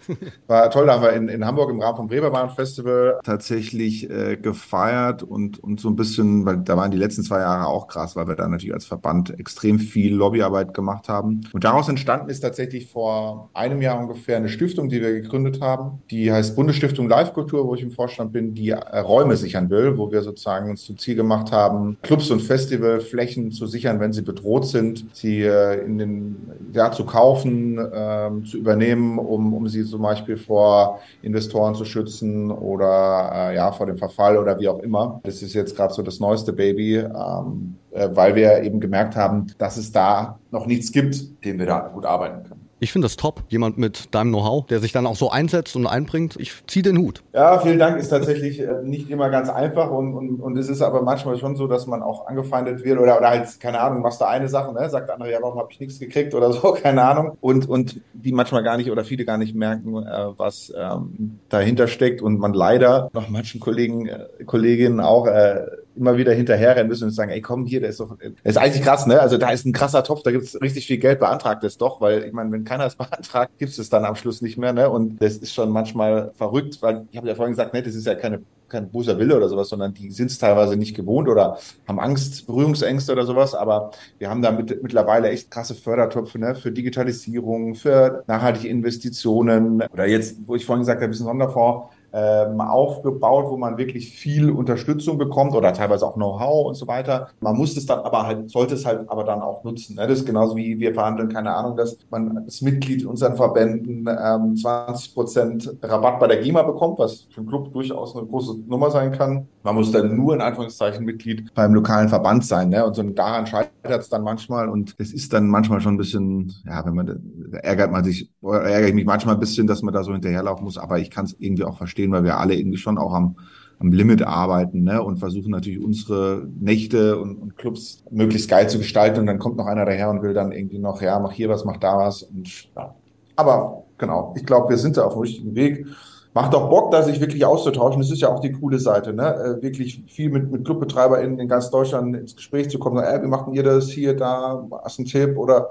war 0.47 0.71
toll. 0.71 0.87
Da 0.87 0.95
haben 0.95 1.03
wir 1.03 1.13
in, 1.13 1.29
in 1.29 1.45
Hamburg 1.45 1.71
im 1.71 1.81
Rahmen 1.81 1.97
vom 1.97 2.07
Bremerbahn 2.09 2.51
Festival 2.51 3.19
tatsächlich 3.25 4.09
äh, 4.11 4.37
gefeiert 4.37 5.23
und, 5.23 5.63
und 5.63 5.81
so 5.81 5.89
ein 5.89 5.97
bisschen, 5.97 6.45
weil 6.47 6.59
da 6.59 6.77
waren 6.77 6.91
die 6.91 6.97
letzten 6.97 7.23
zwei 7.23 7.41
Jahre 7.41 7.67
auch 7.67 7.89
krass, 7.89 8.17
weil 8.17 8.29
wir 8.29 8.37
da 8.37 8.49
natürlich 8.49 8.75
als 8.75 8.87
Verband 8.87 9.39
extrem 9.39 9.79
viel 9.79 10.15
Lobbyarbeit 10.15 10.75
gemacht 10.75 11.09
haben. 11.09 11.43
Und 11.53 11.65
daraus 11.65 11.89
entstanden 11.89 12.31
ist 12.31 12.41
tatsächlich 12.41 12.91
vor 12.91 13.51
einem 13.55 13.83
Jahr 13.83 13.99
ungefähr 13.99 14.37
eine 14.37 14.49
Stiftung, 14.49 14.89
die 14.89 15.01
wir 15.01 15.13
gegründet 15.13 15.61
haben. 15.61 16.03
Die 16.11 16.33
heißt 16.33 16.57
Bundesstiftung 16.57 17.09
Live-Kultur, 17.09 17.67
wo 17.67 17.75
ich 17.75 17.83
im 17.83 17.91
Vorstand 17.91 18.33
bin, 18.33 18.55
die 18.55 18.71
äh, 18.71 18.99
Räume 18.99 19.37
sichern 19.37 19.71
will, 19.71 19.99
wo 19.99 20.11
wir 20.11 20.23
sozusagen 20.23 20.71
uns 20.71 20.85
zum 20.85 20.99
Ziel 20.99 21.17
gemacht 21.17 21.53
haben, 21.53 21.99
Clubs 22.03 22.31
und 22.31 22.41
Festivalflächen 22.41 23.51
zu 23.53 23.67
sichern, 23.67 24.01
wenn 24.01 24.13
sie 24.13 24.23
bedroht 24.23 24.67
sind, 24.67 25.07
sie 25.13 25.43
äh, 25.43 25.85
in 25.85 25.99
den, 25.99 26.37
ja, 26.73 26.91
zu 26.93 27.05
kaufen, 27.05 27.79
äh, 27.79 28.31
zu 28.45 28.59
übernehmen 28.59 29.19
um, 29.19 29.55
um 29.55 29.69
sie 29.69 29.83
zum 29.99 30.05
Beispiel 30.05 30.37
vor 30.37 31.01
Investoren 31.23 31.75
zu 31.75 31.85
schützen 31.85 32.53
oder 32.53 33.33
äh, 33.35 33.57
ja 33.57 33.73
vor 33.73 33.87
dem 33.87 33.99
Verfall 33.99 34.39
oder 34.39 34.61
wie 34.61 34.69
auch 34.69 34.79
immer. 34.79 35.21
Das 35.25 35.43
ist 35.43 35.55
jetzt 35.55 35.75
gerade 35.75 35.93
so 35.93 36.03
das 36.03 36.21
neueste 36.21 36.53
Baby, 36.53 36.99
ähm, 36.99 37.79
äh, 37.91 38.09
weil 38.13 38.37
wir 38.37 38.63
eben 38.63 38.79
gemerkt 38.79 39.17
haben, 39.17 39.49
dass 39.59 39.77
es 39.77 39.91
da 39.91 40.39
noch 40.53 40.67
nichts 40.67 40.93
gibt, 40.93 41.45
dem 41.45 41.59
wir 41.59 41.67
da 41.67 41.81
gut 41.81 42.07
arbeiten 42.07 42.45
können. 42.45 42.58
Ich 42.81 42.93
finde 42.93 43.07
das 43.07 43.17
top, 43.17 43.43
jemand 43.49 43.77
mit 43.77 44.15
deinem 44.15 44.31
Know-how, 44.31 44.67
der 44.67 44.79
sich 44.79 44.93
dann 44.93 45.07
auch 45.07 45.17
so 45.17 45.31
einsetzt 45.31 45.75
und 45.75 45.87
einbringt. 45.87 46.37
Ich 46.39 46.53
ziehe 46.67 46.83
den 46.83 46.99
Hut. 46.99 47.23
Ja, 47.33 47.59
vielen 47.59 47.79
Dank. 47.79 47.99
Ist 47.99 48.11
tatsächlich 48.11 48.61
äh, 48.61 48.83
nicht 48.85 49.11
immer 49.11 49.31
ganz 49.31 49.49
einfach 49.49 49.91
und, 49.91 50.15
und, 50.15 50.41
und 50.41 50.57
es 50.57 50.69
ist 50.69 50.83
aber 50.83 51.03
manchmal 51.03 51.39
schon 51.39 51.57
so, 51.57 51.67
dass 51.67 51.87
man 51.87 52.03
auch 52.03 52.27
angefeindet 52.27 52.85
wird 52.85 53.01
oder, 53.01 53.19
oder 53.19 53.31
halt, 53.31 53.59
keine 53.61 53.81
Ahnung, 53.81 54.03
machst 54.03 54.21
du 54.21 54.27
eine 54.27 54.49
Sache, 54.49 54.73
ne? 54.73 54.89
sagt 54.91 55.09
der 55.09 55.15
andere, 55.15 55.33
ja, 55.33 55.39
warum 55.43 55.59
habe 55.59 55.69
ich 55.73 55.81
nichts 55.81 55.99
gekriegt 55.99 56.35
oder 56.35 56.53
so, 56.53 56.73
keine 56.83 57.03
Ahnung. 57.03 57.37
Und, 57.41 57.69
und 57.69 58.01
die 58.13 58.33
manchmal 58.33 58.63
gar 58.63 58.77
nicht 58.77 58.91
oder 58.91 59.05
viele 59.05 59.25
gar 59.25 59.39
nicht 59.39 59.55
merken, 59.55 59.97
äh, 59.97 60.27
was 60.37 60.73
ähm, 60.77 61.41
dahinter 61.49 61.89
steckt 61.89 62.23
und 62.23 62.39
man 62.39 62.53
leider 62.53 63.11
noch 63.13 63.29
manchen 63.29 63.61
Kollegen, 63.61 64.07
äh, 64.07 64.27
Kolleginnen 64.45 65.01
auch 65.01 65.27
äh, 65.27 65.67
immer 65.99 66.17
wieder 66.17 66.33
hinterherrennen 66.33 66.89
müssen 66.89 67.05
und 67.05 67.11
sagen, 67.11 67.31
ey, 67.31 67.41
komm 67.41 67.67
hier, 67.67 67.81
der 67.81 67.91
ist 67.91 68.01
doch, 68.01 68.17
der 68.19 68.33
ist 68.45 68.57
eigentlich 68.57 68.83
krass, 68.83 69.07
ne? 69.07 69.21
Also 69.21 69.37
da 69.39 69.51
ist 69.51 69.67
ein 69.67 69.73
krasser 69.73 70.05
Topf, 70.05 70.23
da 70.23 70.31
gibt 70.31 70.45
es 70.45 70.61
richtig 70.61 70.87
viel 70.87 70.99
Geld, 70.99 71.19
beantragt 71.21 71.65
es 71.65 71.77
doch, 71.79 72.01
weil 72.01 72.25
ich 72.25 72.33
meine, 72.33 72.51
wenn 72.53 72.65
keiner 72.65 72.87
es 72.87 72.97
beantragt, 72.97 73.59
gibt 73.59 73.73
es 73.73 73.79
es 73.79 73.91
dann 73.91 74.05
am 74.05 74.17
Schluss 74.17 74.43
nicht 74.43 74.59
mehr, 74.59 74.73
ne? 74.73 74.91
Und 74.91 75.21
das 75.21 75.37
ist 75.37 75.55
schon 75.55 75.71
manchmal 75.71 76.33
verrückt, 76.35 76.79
weil 76.81 77.07
ich 77.11 77.17
habe 77.17 77.29
ja 77.29 77.35
vorhin 77.35 77.53
gesagt, 77.53 77.75
ne, 77.75 77.83
das 77.83 77.95
ist 77.95 78.07
ja 78.07 78.15
keine 78.15 78.41
kein 78.69 78.91
böser 78.91 79.19
Wille 79.19 79.37
oder 79.37 79.49
sowas, 79.49 79.69
sondern 79.69 79.95
die 79.95 80.11
sind 80.11 80.31
es 80.31 80.39
teilweise 80.39 80.77
nicht 80.77 80.95
gewohnt 80.95 81.29
oder 81.29 81.59
haben 81.87 81.99
Angst, 81.99 82.47
Berührungsängste 82.47 83.13
oder 83.13 83.25
sowas. 83.25 83.55
Aber 83.55 83.93
wir 84.19 84.31
haben 84.31 84.43
da 84.43 84.51
mit, 84.51 84.83
mittlerweile 84.83 85.31
echt 85.31 85.51
krasse 85.51 85.75
Fördertöpfe 85.75 86.39
ne, 86.39 86.55
für 86.55 86.71
Digitalisierung, 86.71 87.75
für 87.75 88.23
nachhaltige 88.27 88.69
Investitionen 88.69 89.83
oder 89.93 90.07
jetzt, 90.07 90.37
wo 90.47 90.55
ich 90.55 90.67
vorhin 90.67 90.83
gesagt 90.83 90.99
habe, 90.99 91.07
ein 91.07 91.11
bisschen 91.11 91.27
Sonderfonds, 91.27 91.95
ähm, 92.19 92.61
aufgebaut, 92.61 93.47
wo 93.49 93.57
man 93.57 93.79
wirklich 93.79 94.11
viel 94.11 94.51
Unterstützung 94.51 95.19
bekommt 95.19 95.55
oder 95.55 95.73
teilweise 95.73 96.07
auch 96.07 96.15
Know-how 96.15 96.67
und 96.67 96.75
so 96.75 96.87
weiter. 96.87 97.29
Man 97.41 97.57
muss 97.57 97.77
es 97.77 97.87
dann 97.87 98.01
aber 98.01 98.27
halt, 98.27 98.51
sollte 98.51 98.75
es 98.75 98.87
halt 98.87 99.09
aber 99.09 99.25
dann 99.25 99.41
auch 99.41 99.65
nutzen. 99.65 99.97
Ne? 99.97 100.07
Das 100.07 100.21
ist 100.21 100.27
genauso 100.27 100.57
wie 100.57 100.79
wir 100.79 100.95
verhandeln, 100.95 101.29
keine 101.29 101.55
Ahnung, 101.55 101.77
dass 101.77 101.99
man 102.11 102.39
als 102.39 102.63
Mitglied 102.63 103.03
in 103.03 103.09
unseren 103.09 103.37
Verbänden 103.37 104.07
ähm, 104.09 104.57
20 104.57 105.15
Prozent 105.15 105.77
Rabatt 105.83 106.21
bei 106.21 106.27
der 106.27 106.39
GEMA 106.39 106.63
bekommt, 106.63 106.99
was 106.99 107.29
für 107.31 107.41
einen 107.41 107.49
Club 107.49 107.73
durchaus 107.73 108.17
eine 108.17 108.27
große 108.27 108.59
Nummer 108.67 108.91
sein 108.91 109.13
kann. 109.13 109.49
Man 109.63 109.75
muss 109.75 109.93
dann 109.93 110.17
nur 110.17 110.35
in 110.35 110.41
Anführungszeichen 110.41 111.05
Mitglied 111.05 111.53
beim 111.55 111.75
lokalen 111.75 112.09
Verband 112.09 112.45
sein. 112.45 112.71
Ne? 112.71 112.85
Und 112.85 112.95
so 112.95 113.03
daran 113.03 113.47
scheitert 113.47 114.03
es 114.03 114.09
dann 114.09 114.23
manchmal 114.23 114.69
und 114.69 114.95
es 114.99 115.13
ist 115.13 115.33
dann 115.33 115.49
manchmal 115.49 115.81
schon 115.81 115.95
ein 115.95 115.99
bisschen, 115.99 116.53
ja, 116.67 116.85
wenn 116.85 116.95
man, 116.95 117.53
ärgert 117.63 117.91
man 117.91 118.05
sich, 118.05 118.31
ärgere 118.43 118.89
ich 118.89 118.95
mich 118.95 119.05
manchmal 119.05 119.35
ein 119.35 119.41
bisschen, 119.41 119.67
dass 119.67 119.83
man 119.83 119.95
da 119.95 120.03
so 120.03 120.13
hinterherlaufen 120.13 120.65
muss, 120.65 120.79
aber 120.79 120.99
ich 120.99 121.11
kann 121.11 121.25
es 121.25 121.37
irgendwie 121.39 121.65
auch 121.65 121.77
verstehen 121.77 122.08
verstehen, 122.09 122.13
weil 122.13 122.25
wir 122.25 122.39
alle 122.39 122.55
irgendwie 122.55 122.79
schon 122.79 122.99
auch 122.99 123.13
am, 123.13 123.37
am 123.79 123.93
Limit 123.93 124.23
arbeiten 124.23 124.83
ne? 124.85 125.03
und 125.03 125.19
versuchen 125.19 125.51
natürlich 125.51 125.83
unsere 125.83 126.47
Nächte 126.61 127.19
und, 127.19 127.37
und 127.37 127.57
Clubs 127.57 128.03
möglichst 128.11 128.51
geil 128.51 128.69
zu 128.69 128.79
gestalten. 128.79 129.21
Und 129.21 129.27
dann 129.27 129.39
kommt 129.39 129.57
noch 129.57 129.67
einer 129.67 129.85
daher 129.85 130.11
und 130.11 130.23
will 130.23 130.35
dann 130.35 130.53
irgendwie 130.53 130.79
noch, 130.79 131.01
ja, 131.03 131.19
mach 131.19 131.33
hier 131.33 131.49
was, 131.49 131.65
mach 131.65 131.77
da 131.77 131.97
was. 131.97 132.23
Und 132.23 132.69
ja. 132.75 132.95
Aber 133.37 133.85
genau, 133.99 134.35
ich 134.37 134.45
glaube, 134.45 134.71
wir 134.71 134.79
sind 134.79 134.97
da 134.97 135.05
auf 135.05 135.13
dem 135.13 135.23
richtigen 135.23 135.55
Weg. 135.55 135.87
macht 136.35 136.55
auch 136.55 136.69
Bock, 136.69 136.91
da 136.91 137.03
sich 137.03 137.21
wirklich 137.21 137.45
auszutauschen. 137.45 138.01
Das 138.01 138.11
ist 138.11 138.21
ja 138.21 138.29
auch 138.29 138.41
die 138.41 138.53
coole 138.53 138.79
Seite, 138.79 139.13
ne? 139.13 139.35
Äh, 139.35 139.63
wirklich 139.63 140.03
viel 140.09 140.31
mit, 140.31 140.51
mit 140.51 140.65
ClubbetreiberInnen 140.65 141.39
in 141.39 141.49
ganz 141.49 141.71
Deutschland 141.71 142.17
ins 142.17 142.35
Gespräch 142.35 142.69
zu 142.69 142.79
kommen. 142.79 142.97
Sagen, 142.97 143.17
ey, 143.17 143.23
wie 143.23 143.29
macht 143.29 143.53
ihr 143.53 143.63
das 143.63 143.91
hier, 143.91 144.15
da? 144.17 144.67
Hast 144.83 144.99
einen 144.99 145.07
Tipp 145.07 145.37
oder 145.37 145.71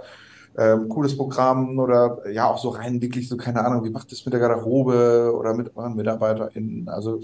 ähm, 0.57 0.89
cooles 0.89 1.15
Programm 1.15 1.77
oder 1.79 2.19
ja 2.31 2.49
auch 2.49 2.57
so 2.57 2.69
rein 2.69 3.01
wirklich 3.01 3.29
so, 3.29 3.37
keine 3.37 3.63
Ahnung, 3.63 3.83
wie 3.83 3.89
macht 3.89 4.11
das 4.11 4.25
mit 4.25 4.33
der 4.33 4.41
Garderobe 4.41 5.33
oder 5.37 5.53
mit 5.53 5.75
euren 5.75 5.95
MitarbeiterInnen? 5.95 6.89
Also 6.89 7.21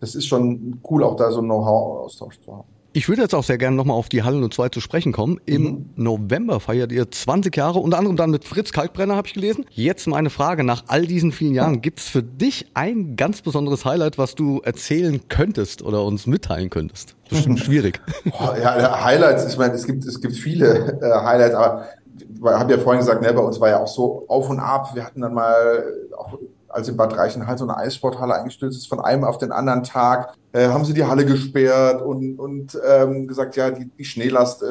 das 0.00 0.14
ist 0.14 0.26
schon 0.26 0.80
cool, 0.88 1.02
auch 1.02 1.16
da 1.16 1.30
so 1.32 1.40
ein 1.40 1.46
Know-how-Austausch 1.46 2.40
zu 2.40 2.56
haben. 2.56 2.68
Ich 2.94 3.08
würde 3.08 3.22
jetzt 3.22 3.34
auch 3.34 3.44
sehr 3.44 3.58
gerne 3.58 3.76
nochmal 3.76 3.96
auf 3.96 4.08
die 4.08 4.22
Halle 4.22 4.48
02 4.48 4.70
zu 4.70 4.80
sprechen 4.80 5.12
kommen. 5.12 5.38
Im 5.44 5.62
mhm. 5.62 5.90
November 5.94 6.58
feiert 6.58 6.90
ihr 6.90 7.10
20 7.10 7.54
Jahre, 7.54 7.78
unter 7.80 7.98
anderem 7.98 8.16
dann 8.16 8.30
mit 8.30 8.44
Fritz 8.44 8.72
Kalkbrenner, 8.72 9.14
habe 9.14 9.28
ich 9.28 9.34
gelesen. 9.34 9.66
Jetzt 9.70 10.06
meine 10.08 10.30
Frage, 10.30 10.64
nach 10.64 10.84
all 10.88 11.06
diesen 11.06 11.30
vielen 11.30 11.54
Jahren, 11.54 11.82
gibt 11.82 12.00
es 12.00 12.08
für 12.08 12.22
dich 12.22 12.66
ein 12.72 13.14
ganz 13.14 13.42
besonderes 13.42 13.84
Highlight, 13.84 14.16
was 14.16 14.34
du 14.34 14.60
erzählen 14.64 15.20
könntest 15.28 15.82
oder 15.82 16.02
uns 16.02 16.26
mitteilen 16.26 16.70
könntest? 16.70 17.14
Bestimmt 17.28 17.60
schwierig. 17.64 18.00
Oh, 18.32 18.54
ja, 18.60 19.04
Highlights, 19.04 19.52
ich 19.52 19.58
meine, 19.58 19.74
es 19.74 19.86
gibt, 19.86 20.04
es 20.04 20.20
gibt 20.20 20.34
viele 20.34 20.98
äh, 21.02 21.24
Highlights, 21.24 21.54
aber 21.54 21.84
habe 22.44 22.72
ja 22.72 22.78
vorhin 22.78 23.00
gesagt, 23.00 23.22
ne, 23.22 23.32
bei 23.32 23.42
uns 23.42 23.60
war 23.60 23.68
ja 23.68 23.80
auch 23.80 23.88
so 23.88 24.24
auf 24.28 24.48
und 24.50 24.60
ab. 24.60 24.94
Wir 24.94 25.04
hatten 25.04 25.20
dann 25.20 25.34
mal 25.34 25.84
auch 26.16 26.38
als 26.68 26.88
in 26.88 26.96
Bad 26.96 27.16
Reichenhall 27.16 27.56
so 27.56 27.64
eine 27.64 27.76
Eissporthalle 27.76 28.34
eingestürzt 28.34 28.78
ist, 28.78 28.88
von 28.88 29.00
einem 29.00 29.24
auf 29.24 29.38
den 29.38 29.52
anderen 29.52 29.82
Tag, 29.82 30.34
äh, 30.52 30.68
haben 30.68 30.84
sie 30.84 30.94
die 30.94 31.04
Halle 31.04 31.24
gesperrt 31.24 32.02
und, 32.02 32.38
und 32.38 32.78
ähm, 32.86 33.26
gesagt, 33.26 33.56
ja, 33.56 33.70
die, 33.70 33.86
die 33.86 34.04
Schneelast 34.04 34.62
äh, 34.62 34.66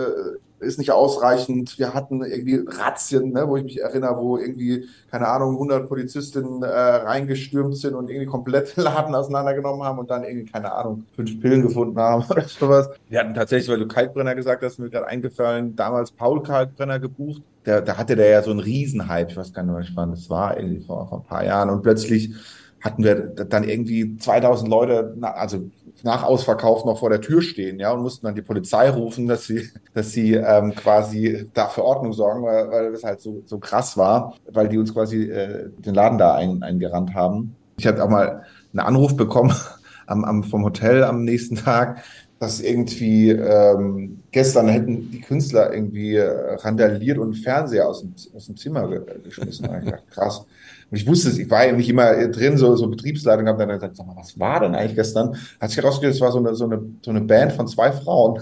ist 0.60 0.80
nicht 0.80 0.92
ausreichend. 0.92 1.78
Wir 1.78 1.94
hatten 1.94 2.24
irgendwie 2.24 2.64
Razzien, 2.68 3.32
ne, 3.32 3.48
wo 3.48 3.58
ich 3.58 3.64
mich 3.64 3.82
erinnere, 3.82 4.18
wo 4.18 4.38
irgendwie, 4.38 4.86
keine 5.12 5.28
Ahnung, 5.28 5.54
100 5.54 5.88
Polizistinnen 5.88 6.64
äh, 6.64 6.68
reingestürmt 6.68 7.78
sind 7.78 7.94
und 7.94 8.10
irgendwie 8.10 8.26
komplett 8.26 8.76
Laden 8.78 9.14
auseinandergenommen 9.14 9.84
haben 9.84 10.00
und 10.00 10.10
dann 10.10 10.24
irgendwie, 10.24 10.52
keine 10.52 10.72
Ahnung, 10.72 11.06
fünf 11.16 11.40
Pillen 11.40 11.62
gefunden 11.62 12.00
haben 12.00 12.24
oder 12.30 12.44
sowas. 12.44 12.90
Wir 13.10 13.20
hatten 13.20 13.34
tatsächlich, 13.34 13.70
weil 13.70 13.80
du 13.80 13.88
Kalkbrenner 13.88 14.36
gesagt 14.36 14.64
hast, 14.64 14.80
mir 14.80 14.90
gerade 14.90 15.08
eingefallen, 15.08 15.76
damals 15.76 16.12
Paul 16.12 16.42
Kalkbrenner 16.42 17.00
gebucht. 17.00 17.42
Der, 17.66 17.82
da 17.82 17.98
hatte 17.98 18.16
der 18.16 18.30
ja 18.30 18.42
so 18.42 18.52
einen 18.52 18.62
Riesenhype, 18.62 19.32
ich 19.32 19.38
weiß 19.38 19.54
gar 19.54 19.64
nicht 19.64 19.92
wann 19.96 20.12
das 20.12 20.30
war, 20.30 20.58
irgendwie 20.58 20.80
vor, 20.86 21.08
vor 21.10 21.20
ein 21.20 21.26
paar 21.26 21.44
Jahren 21.44 21.70
und 21.70 21.84
plötzlich 21.84 22.34
hatten 22.82 23.04
wir 23.04 23.16
dann 23.16 23.64
irgendwie 23.64 24.18
2000 24.18 24.70
Leute, 24.70 25.18
also 25.22 25.70
nach 26.04 26.24
Ausverkauf 26.24 26.86
noch 26.86 27.00
vor 27.00 27.10
der 27.10 27.22
Tür 27.22 27.42
stehen, 27.42 27.80
ja, 27.80 27.92
und 27.92 28.02
mussten 28.02 28.26
dann 28.26 28.36
die 28.36 28.42
Polizei 28.42 28.90
rufen, 28.90 29.28
dass 29.28 29.46
sie, 29.46 29.70
dass 29.94 30.12
sie 30.12 30.34
ähm, 30.34 30.76
quasi 30.76 31.50
da 31.54 31.68
für 31.68 31.84
Ordnung 31.84 32.14
sorgen, 32.14 32.44
weil, 32.44 32.70
weil 32.70 32.92
das 32.92 33.04
halt 33.04 33.22
so, 33.22 33.42
so 33.46 33.60
krass 33.60 33.98
war, 33.98 34.36
weil 34.52 34.70
die 34.70 34.78
uns 34.78 34.94
quasi 34.94 35.24
äh, 35.24 35.70
den 35.78 35.94
Laden 35.94 36.18
da 36.18 36.36
ein, 36.36 36.64
eingerannt 36.64 37.14
haben. 37.14 37.56
Ich 37.78 37.88
hatte 37.88 38.04
auch 38.04 38.10
mal 38.10 38.44
einen 38.74 38.80
Anruf 38.80 39.16
bekommen 39.16 39.54
am, 40.08 40.24
am, 40.24 40.44
vom 40.44 40.64
Hotel 40.64 41.04
am 41.04 41.24
nächsten 41.24 41.56
Tag, 41.56 42.04
dass 42.40 42.60
irgendwie 42.60 43.32
ähm, 43.32 44.20
gestern 44.32 44.68
hätten 44.68 45.10
die 45.10 45.22
Künstler 45.22 45.74
irgendwie 45.74 46.16
äh, 46.16 46.56
randaliert 46.56 47.18
und 47.18 47.36
Fernseher 47.36 47.88
aus 47.88 48.02
dem, 48.02 48.14
aus 48.36 48.46
dem 48.46 48.58
Zimmer 48.58 48.88
geschmissen. 49.24 49.66
ich 49.66 49.90
dachte, 49.90 50.04
krass. 50.12 50.46
Und 50.90 50.98
ich 50.98 51.08
wusste 51.08 51.30
es, 51.30 51.38
ich 51.38 51.50
war 51.50 51.66
ja 51.66 51.74
nicht 51.74 51.90
immer 51.90 52.14
drin, 52.28 52.58
so, 52.58 52.76
so 52.76 52.88
Betriebsleitung, 52.88 53.48
habe 53.48 53.60
dann 53.60 53.70
gesagt, 53.70 53.98
sag 53.98 54.08
mal, 54.08 54.16
was 54.16 54.40
war 54.40 54.62
denn 54.62 54.74
eigentlich 54.74 54.96
gestern? 54.96 55.36
Hat 55.60 55.70
sich 55.70 55.78
herausgestellt, 55.78 56.16
es 56.16 56.22
war 56.22 56.32
so 56.32 56.40
eine, 56.40 56.56
so 56.56 56.66
eine, 56.66 56.82
so 57.02 57.12
eine 57.12 57.22
Band 57.22 57.54
von 57.54 57.68
zwei 57.68 57.92
Frauen, 57.92 58.40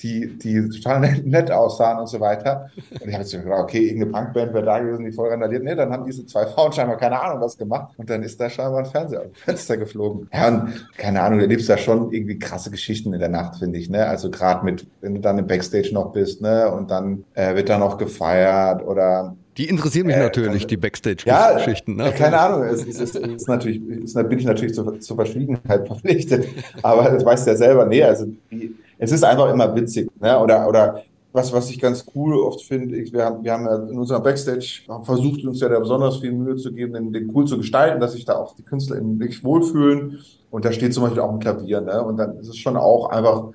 die, 0.00 0.38
die 0.38 0.68
total 0.68 1.00
nett 1.24 1.50
aussahen 1.50 1.98
und 1.98 2.08
so 2.08 2.20
weiter. 2.20 2.70
Und 2.90 3.08
ich 3.08 3.14
habe 3.14 3.24
jetzt 3.24 3.32
gedacht, 3.32 3.60
okay, 3.60 3.88
irgendeine 3.88 4.12
Punkband 4.12 4.54
wäre 4.54 4.64
da 4.64 4.78
gewesen, 4.78 5.04
die 5.04 5.12
voll 5.12 5.28
randaliert. 5.28 5.64
Nee, 5.64 5.74
dann 5.74 5.92
haben 5.92 6.06
diese 6.06 6.24
zwei 6.26 6.46
Frauen 6.46 6.72
scheinbar 6.72 6.96
keine 6.98 7.20
Ahnung 7.20 7.40
was 7.40 7.56
gemacht. 7.56 7.94
Und 7.96 8.08
dann 8.08 8.22
ist 8.22 8.40
da 8.40 8.48
scheinbar 8.48 8.80
ein 8.80 8.86
Fernseher 8.86 9.20
auf 9.20 9.26
dem 9.26 9.34
Fenster 9.34 9.76
geflogen. 9.76 10.28
Ja, 10.32 10.48
und 10.48 10.88
keine 10.96 11.20
Ahnung, 11.20 11.38
du 11.38 11.44
erlebst 11.44 11.68
da 11.68 11.76
schon 11.76 12.12
irgendwie 12.12 12.38
krasse 12.38 12.70
Geschichten 12.70 13.12
in 13.12 13.20
der 13.20 13.28
Nacht, 13.28 13.56
finde 13.56 13.78
ich, 13.78 13.90
ne? 13.90 14.06
Also 14.06 14.30
gerade 14.30 14.64
mit, 14.64 14.86
wenn 15.00 15.14
du 15.14 15.20
dann 15.20 15.38
im 15.38 15.46
Backstage 15.46 15.90
noch 15.92 16.12
bist, 16.12 16.40
ne? 16.42 16.70
Und 16.70 16.90
dann 16.90 17.24
äh, 17.34 17.56
wird 17.56 17.68
da 17.68 17.78
noch 17.78 17.98
gefeiert 17.98 18.86
oder 18.86 19.36
die 19.58 19.68
interessieren 19.68 20.06
mich 20.06 20.16
äh, 20.16 20.20
natürlich, 20.20 20.66
die 20.66 20.76
Backstage-Geschichten. 20.76 21.98
Ja, 21.98 22.06
ne? 22.06 22.12
keine 22.12 22.38
Ahnung. 22.38 22.62
Es 22.62 22.84
ist, 22.84 23.00
ist, 23.00 23.16
ist 23.16 23.48
natürlich, 23.48 23.82
ist, 23.88 24.14
bin 24.14 24.38
ich 24.38 24.44
natürlich 24.44 24.72
zur, 24.74 25.00
zur 25.00 25.16
Verschwiegenheit 25.16 25.86
verpflichtet. 25.86 26.46
Aber 26.82 27.10
das 27.10 27.24
weißt 27.24 27.46
du 27.46 27.50
ja 27.50 27.56
selber. 27.56 27.84
Nee, 27.84 28.04
also 28.04 28.26
die, 28.50 28.74
es 28.98 29.10
ist 29.10 29.24
einfach 29.24 29.52
immer 29.52 29.74
witzig. 29.74 30.08
Ne? 30.20 30.38
Oder, 30.38 30.68
oder 30.68 31.02
was, 31.32 31.52
was 31.52 31.68
ich 31.70 31.80
ganz 31.80 32.06
cool 32.14 32.34
oft 32.38 32.62
finde, 32.62 32.96
wir 32.96 33.24
haben, 33.24 33.42
wir 33.42 33.52
haben 33.52 33.64
ja 33.64 33.76
in 33.76 33.98
unserem 33.98 34.22
Backstage 34.22 34.82
versucht, 35.02 35.44
uns 35.44 35.60
ja 35.60 35.68
da 35.68 35.78
besonders 35.78 36.18
viel 36.18 36.32
Mühe 36.32 36.56
zu 36.56 36.72
geben, 36.72 36.92
den, 36.92 37.12
den 37.12 37.30
cool 37.34 37.44
zu 37.44 37.58
gestalten, 37.58 38.00
dass 38.00 38.12
sich 38.12 38.24
da 38.24 38.36
auch 38.36 38.54
die 38.54 38.62
Künstler 38.62 38.96
wirklich 39.00 39.42
wohlfühlen. 39.42 40.20
Und 40.50 40.64
da 40.64 40.72
steht 40.72 40.94
zum 40.94 41.02
Beispiel 41.02 41.20
auch 41.20 41.32
ein 41.32 41.40
Klavier. 41.40 41.80
Ne? 41.80 42.02
Und 42.02 42.16
dann 42.16 42.38
ist 42.38 42.48
es 42.48 42.56
schon 42.56 42.76
auch 42.76 43.10
einfach 43.10 43.48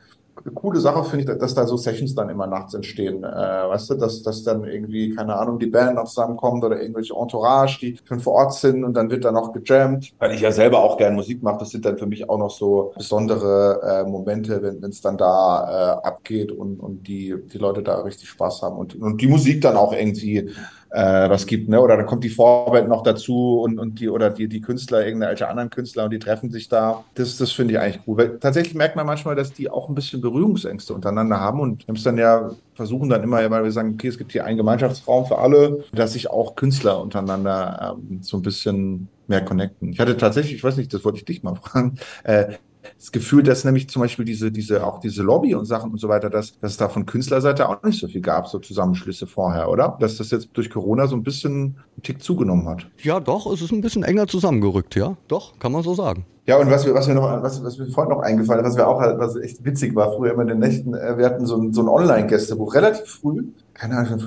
eine 0.46 0.54
coole 0.54 0.80
Sache 0.80 1.04
finde 1.04 1.32
ich, 1.32 1.40
dass 1.40 1.54
da 1.54 1.66
so 1.66 1.78
Sessions 1.78 2.16
dann 2.16 2.30
immer 2.30 2.48
nachts 2.48 2.74
entstehen. 2.74 3.24
Äh, 3.24 3.28
weißt 3.28 3.92
du, 3.92 3.94
dass, 3.96 4.22
dass 4.24 4.44
dann 4.44 4.66
irgendwie, 4.66 5.16
keine 5.16 5.36
Ahnung, 5.36 5.58
die 5.58 5.68
Band 5.68 5.96
noch 5.96 6.06
zusammenkommt 6.06 6.64
oder 6.64 6.82
irgendwelche 6.82 7.14
Entourage, 7.14 7.80
die 7.80 7.98
schon 8.04 8.20
vor 8.20 8.34
Ort 8.34 8.54
sind 8.54 8.84
und 8.84 8.94
dann 8.94 9.10
wird 9.10 9.24
da 9.24 9.32
noch 9.32 9.54
gejammt. 9.54 10.14
Weil 10.20 10.34
ich 10.34 10.42
ja 10.42 10.52
selber 10.52 10.84
auch 10.84 10.98
gerne 10.98 11.16
Musik 11.16 11.42
mache, 11.44 11.60
das 11.60 11.70
sind 11.70 11.86
dann 11.86 11.98
für 11.98 12.08
mich 12.08 12.30
auch 12.30 12.38
noch 12.38 12.52
so 12.52 12.92
besondere 12.96 14.04
äh, 14.06 14.10
Momente, 14.10 14.62
wenn 14.62 14.90
es 14.90 15.02
dann 15.02 15.18
da 15.18 16.02
äh, 16.02 16.08
abgeht 16.08 16.52
und, 16.52 16.80
und 16.80 17.08
die, 17.08 17.36
die 17.52 17.58
Leute 17.58 17.82
da 17.82 18.02
richtig 18.02 18.30
Spaß 18.30 18.64
haben 18.64 18.78
und, 18.78 18.96
und 18.96 19.22
die 19.22 19.28
Musik 19.28 19.62
dann 19.62 19.78
auch 19.78 19.94
irgendwie 19.94 20.52
äh, 20.94 21.28
was 21.28 21.48
gibt, 21.48 21.70
ne? 21.70 21.82
Oder 21.82 21.98
dann 21.98 22.06
kommt 22.06 22.24
die 22.24 22.30
Vorband 22.30 22.88
noch 22.88 23.02
dazu 23.02 23.62
und, 23.62 23.80
und 23.80 24.00
die 24.00 24.10
oder 24.10 24.30
die, 24.30 24.48
die 24.48 24.62
Künstler, 24.62 25.06
irgendwelche 25.06 25.48
anderen 25.48 25.72
Künstler 25.72 26.06
und 26.06 26.12
die 26.12 26.20
treffen 26.20 26.52
sich 26.52 26.70
da. 26.70 27.04
Das, 27.16 27.36
das 27.38 27.52
finde 27.52 27.74
ich 27.74 27.80
eigentlich 27.80 28.02
cool. 28.08 28.18
Weil 28.18 28.40
tatsächlich 28.40 28.76
merkt 28.76 28.96
man 28.96 29.08
manchmal, 29.08 29.36
dass 29.36 29.52
die 29.52 29.72
auch 29.72 29.90
ein 29.90 29.96
bisschen 29.96 30.22
Berührungsängste 30.22 30.94
untereinander 30.94 31.40
haben 31.40 31.60
und 31.62 31.88
haben 31.88 31.96
es 31.96 32.04
dann 32.04 32.18
ja 32.20 32.52
versuchen 32.76 33.10
dann 33.10 33.24
immer, 33.24 33.50
weil 33.50 33.64
wir 33.64 33.72
sagen, 33.72 33.94
okay, 33.96 34.08
es 34.08 34.20
gibt 34.20 34.32
hier 34.32 34.46
einen 34.46 34.58
Gemeinschaftsraum 34.58 35.26
für 35.26 35.40
alle, 35.40 35.84
dass 35.94 36.14
sich 36.14 36.30
auch 36.30 36.56
Künstler 36.56 37.02
untereinander 37.02 37.98
ähm, 37.98 38.20
so 38.22 38.38
ein 38.38 38.44
bisschen 38.44 39.10
mehr 39.28 39.44
connecten. 39.44 39.92
Ich 39.92 40.00
hatte 40.00 40.16
tatsächlich, 40.16 40.56
ich 40.56 40.64
weiß 40.64 40.78
nicht, 40.78 40.94
das 40.94 41.04
wollte 41.04 41.18
ich 41.18 41.26
dich 41.26 41.42
mal 41.42 41.56
fragen, 41.62 41.98
äh, 42.24 42.54
das 42.98 43.12
Gefühl, 43.12 43.44
dass 43.44 43.64
nämlich 43.64 43.90
zum 43.90 44.02
Beispiel 44.02 44.26
diese, 44.26 44.52
diese, 44.52 44.86
auch 44.86 45.00
diese 45.00 45.24
Lobby 45.24 45.56
und 45.56 45.66
Sachen 45.66 45.92
und 45.92 46.00
so 46.00 46.10
weiter, 46.10 46.30
dass, 46.30 46.60
dass 46.60 46.72
es 46.72 46.78
da 46.78 46.90
von 46.90 47.06
Künstlerseite 47.06 47.68
auch 47.68 47.82
nicht 47.84 48.00
so 48.00 48.08
viel 48.08 48.22
gab, 48.22 48.48
so 48.48 48.60
Zusammenschlüsse 48.60 49.28
vorher, 49.28 49.70
oder? 49.70 49.98
Dass 50.00 50.18
das 50.18 50.32
jetzt 50.32 50.50
durch 50.54 50.70
Corona 50.70 51.08
so 51.08 51.16
ein 51.16 51.24
bisschen 51.24 51.78
einen 51.96 52.04
Tick 52.04 52.22
zugenommen 52.22 52.68
hat. 52.68 52.88
Ja, 53.02 53.20
doch, 53.20 53.52
es 53.52 53.62
ist 53.62 53.72
ein 53.72 53.82
bisschen 53.82 54.04
enger 54.04 54.28
zusammengerückt, 54.28 54.96
ja. 54.96 55.16
Doch, 55.28 55.58
kann 55.60 55.72
man 55.72 55.84
so 55.84 55.94
sagen. 55.94 56.26
Ja, 56.46 56.58
und 56.58 56.70
was 56.70 56.86
wir, 56.86 56.94
was 56.94 57.08
wir 57.08 57.16
noch, 57.16 57.42
was, 57.42 57.64
was 57.64 57.78
mir 57.78 57.88
vorhin 57.88 58.14
noch 58.14 58.22
eingefallen 58.22 58.66
ist, 58.66 58.72
was 58.72 58.78
wir 58.78 58.88
auch, 58.88 59.00
was 59.00 59.38
echt 59.38 59.64
witzig 59.64 59.96
war, 59.96 60.12
früher 60.12 60.34
immer 60.34 60.42
in 60.42 60.50
den 60.50 60.60
Nächten, 60.60 60.94
äh, 60.94 61.18
wir 61.18 61.26
hatten 61.26 61.46
so 61.46 61.56
ein, 61.56 61.72
so 61.72 61.82
ein 61.82 61.88
Online-Gästebuch 61.88 62.76
relativ 62.76 63.06
früh, 63.06 63.46
keine 63.74 63.96
Ahnung, 63.96 64.20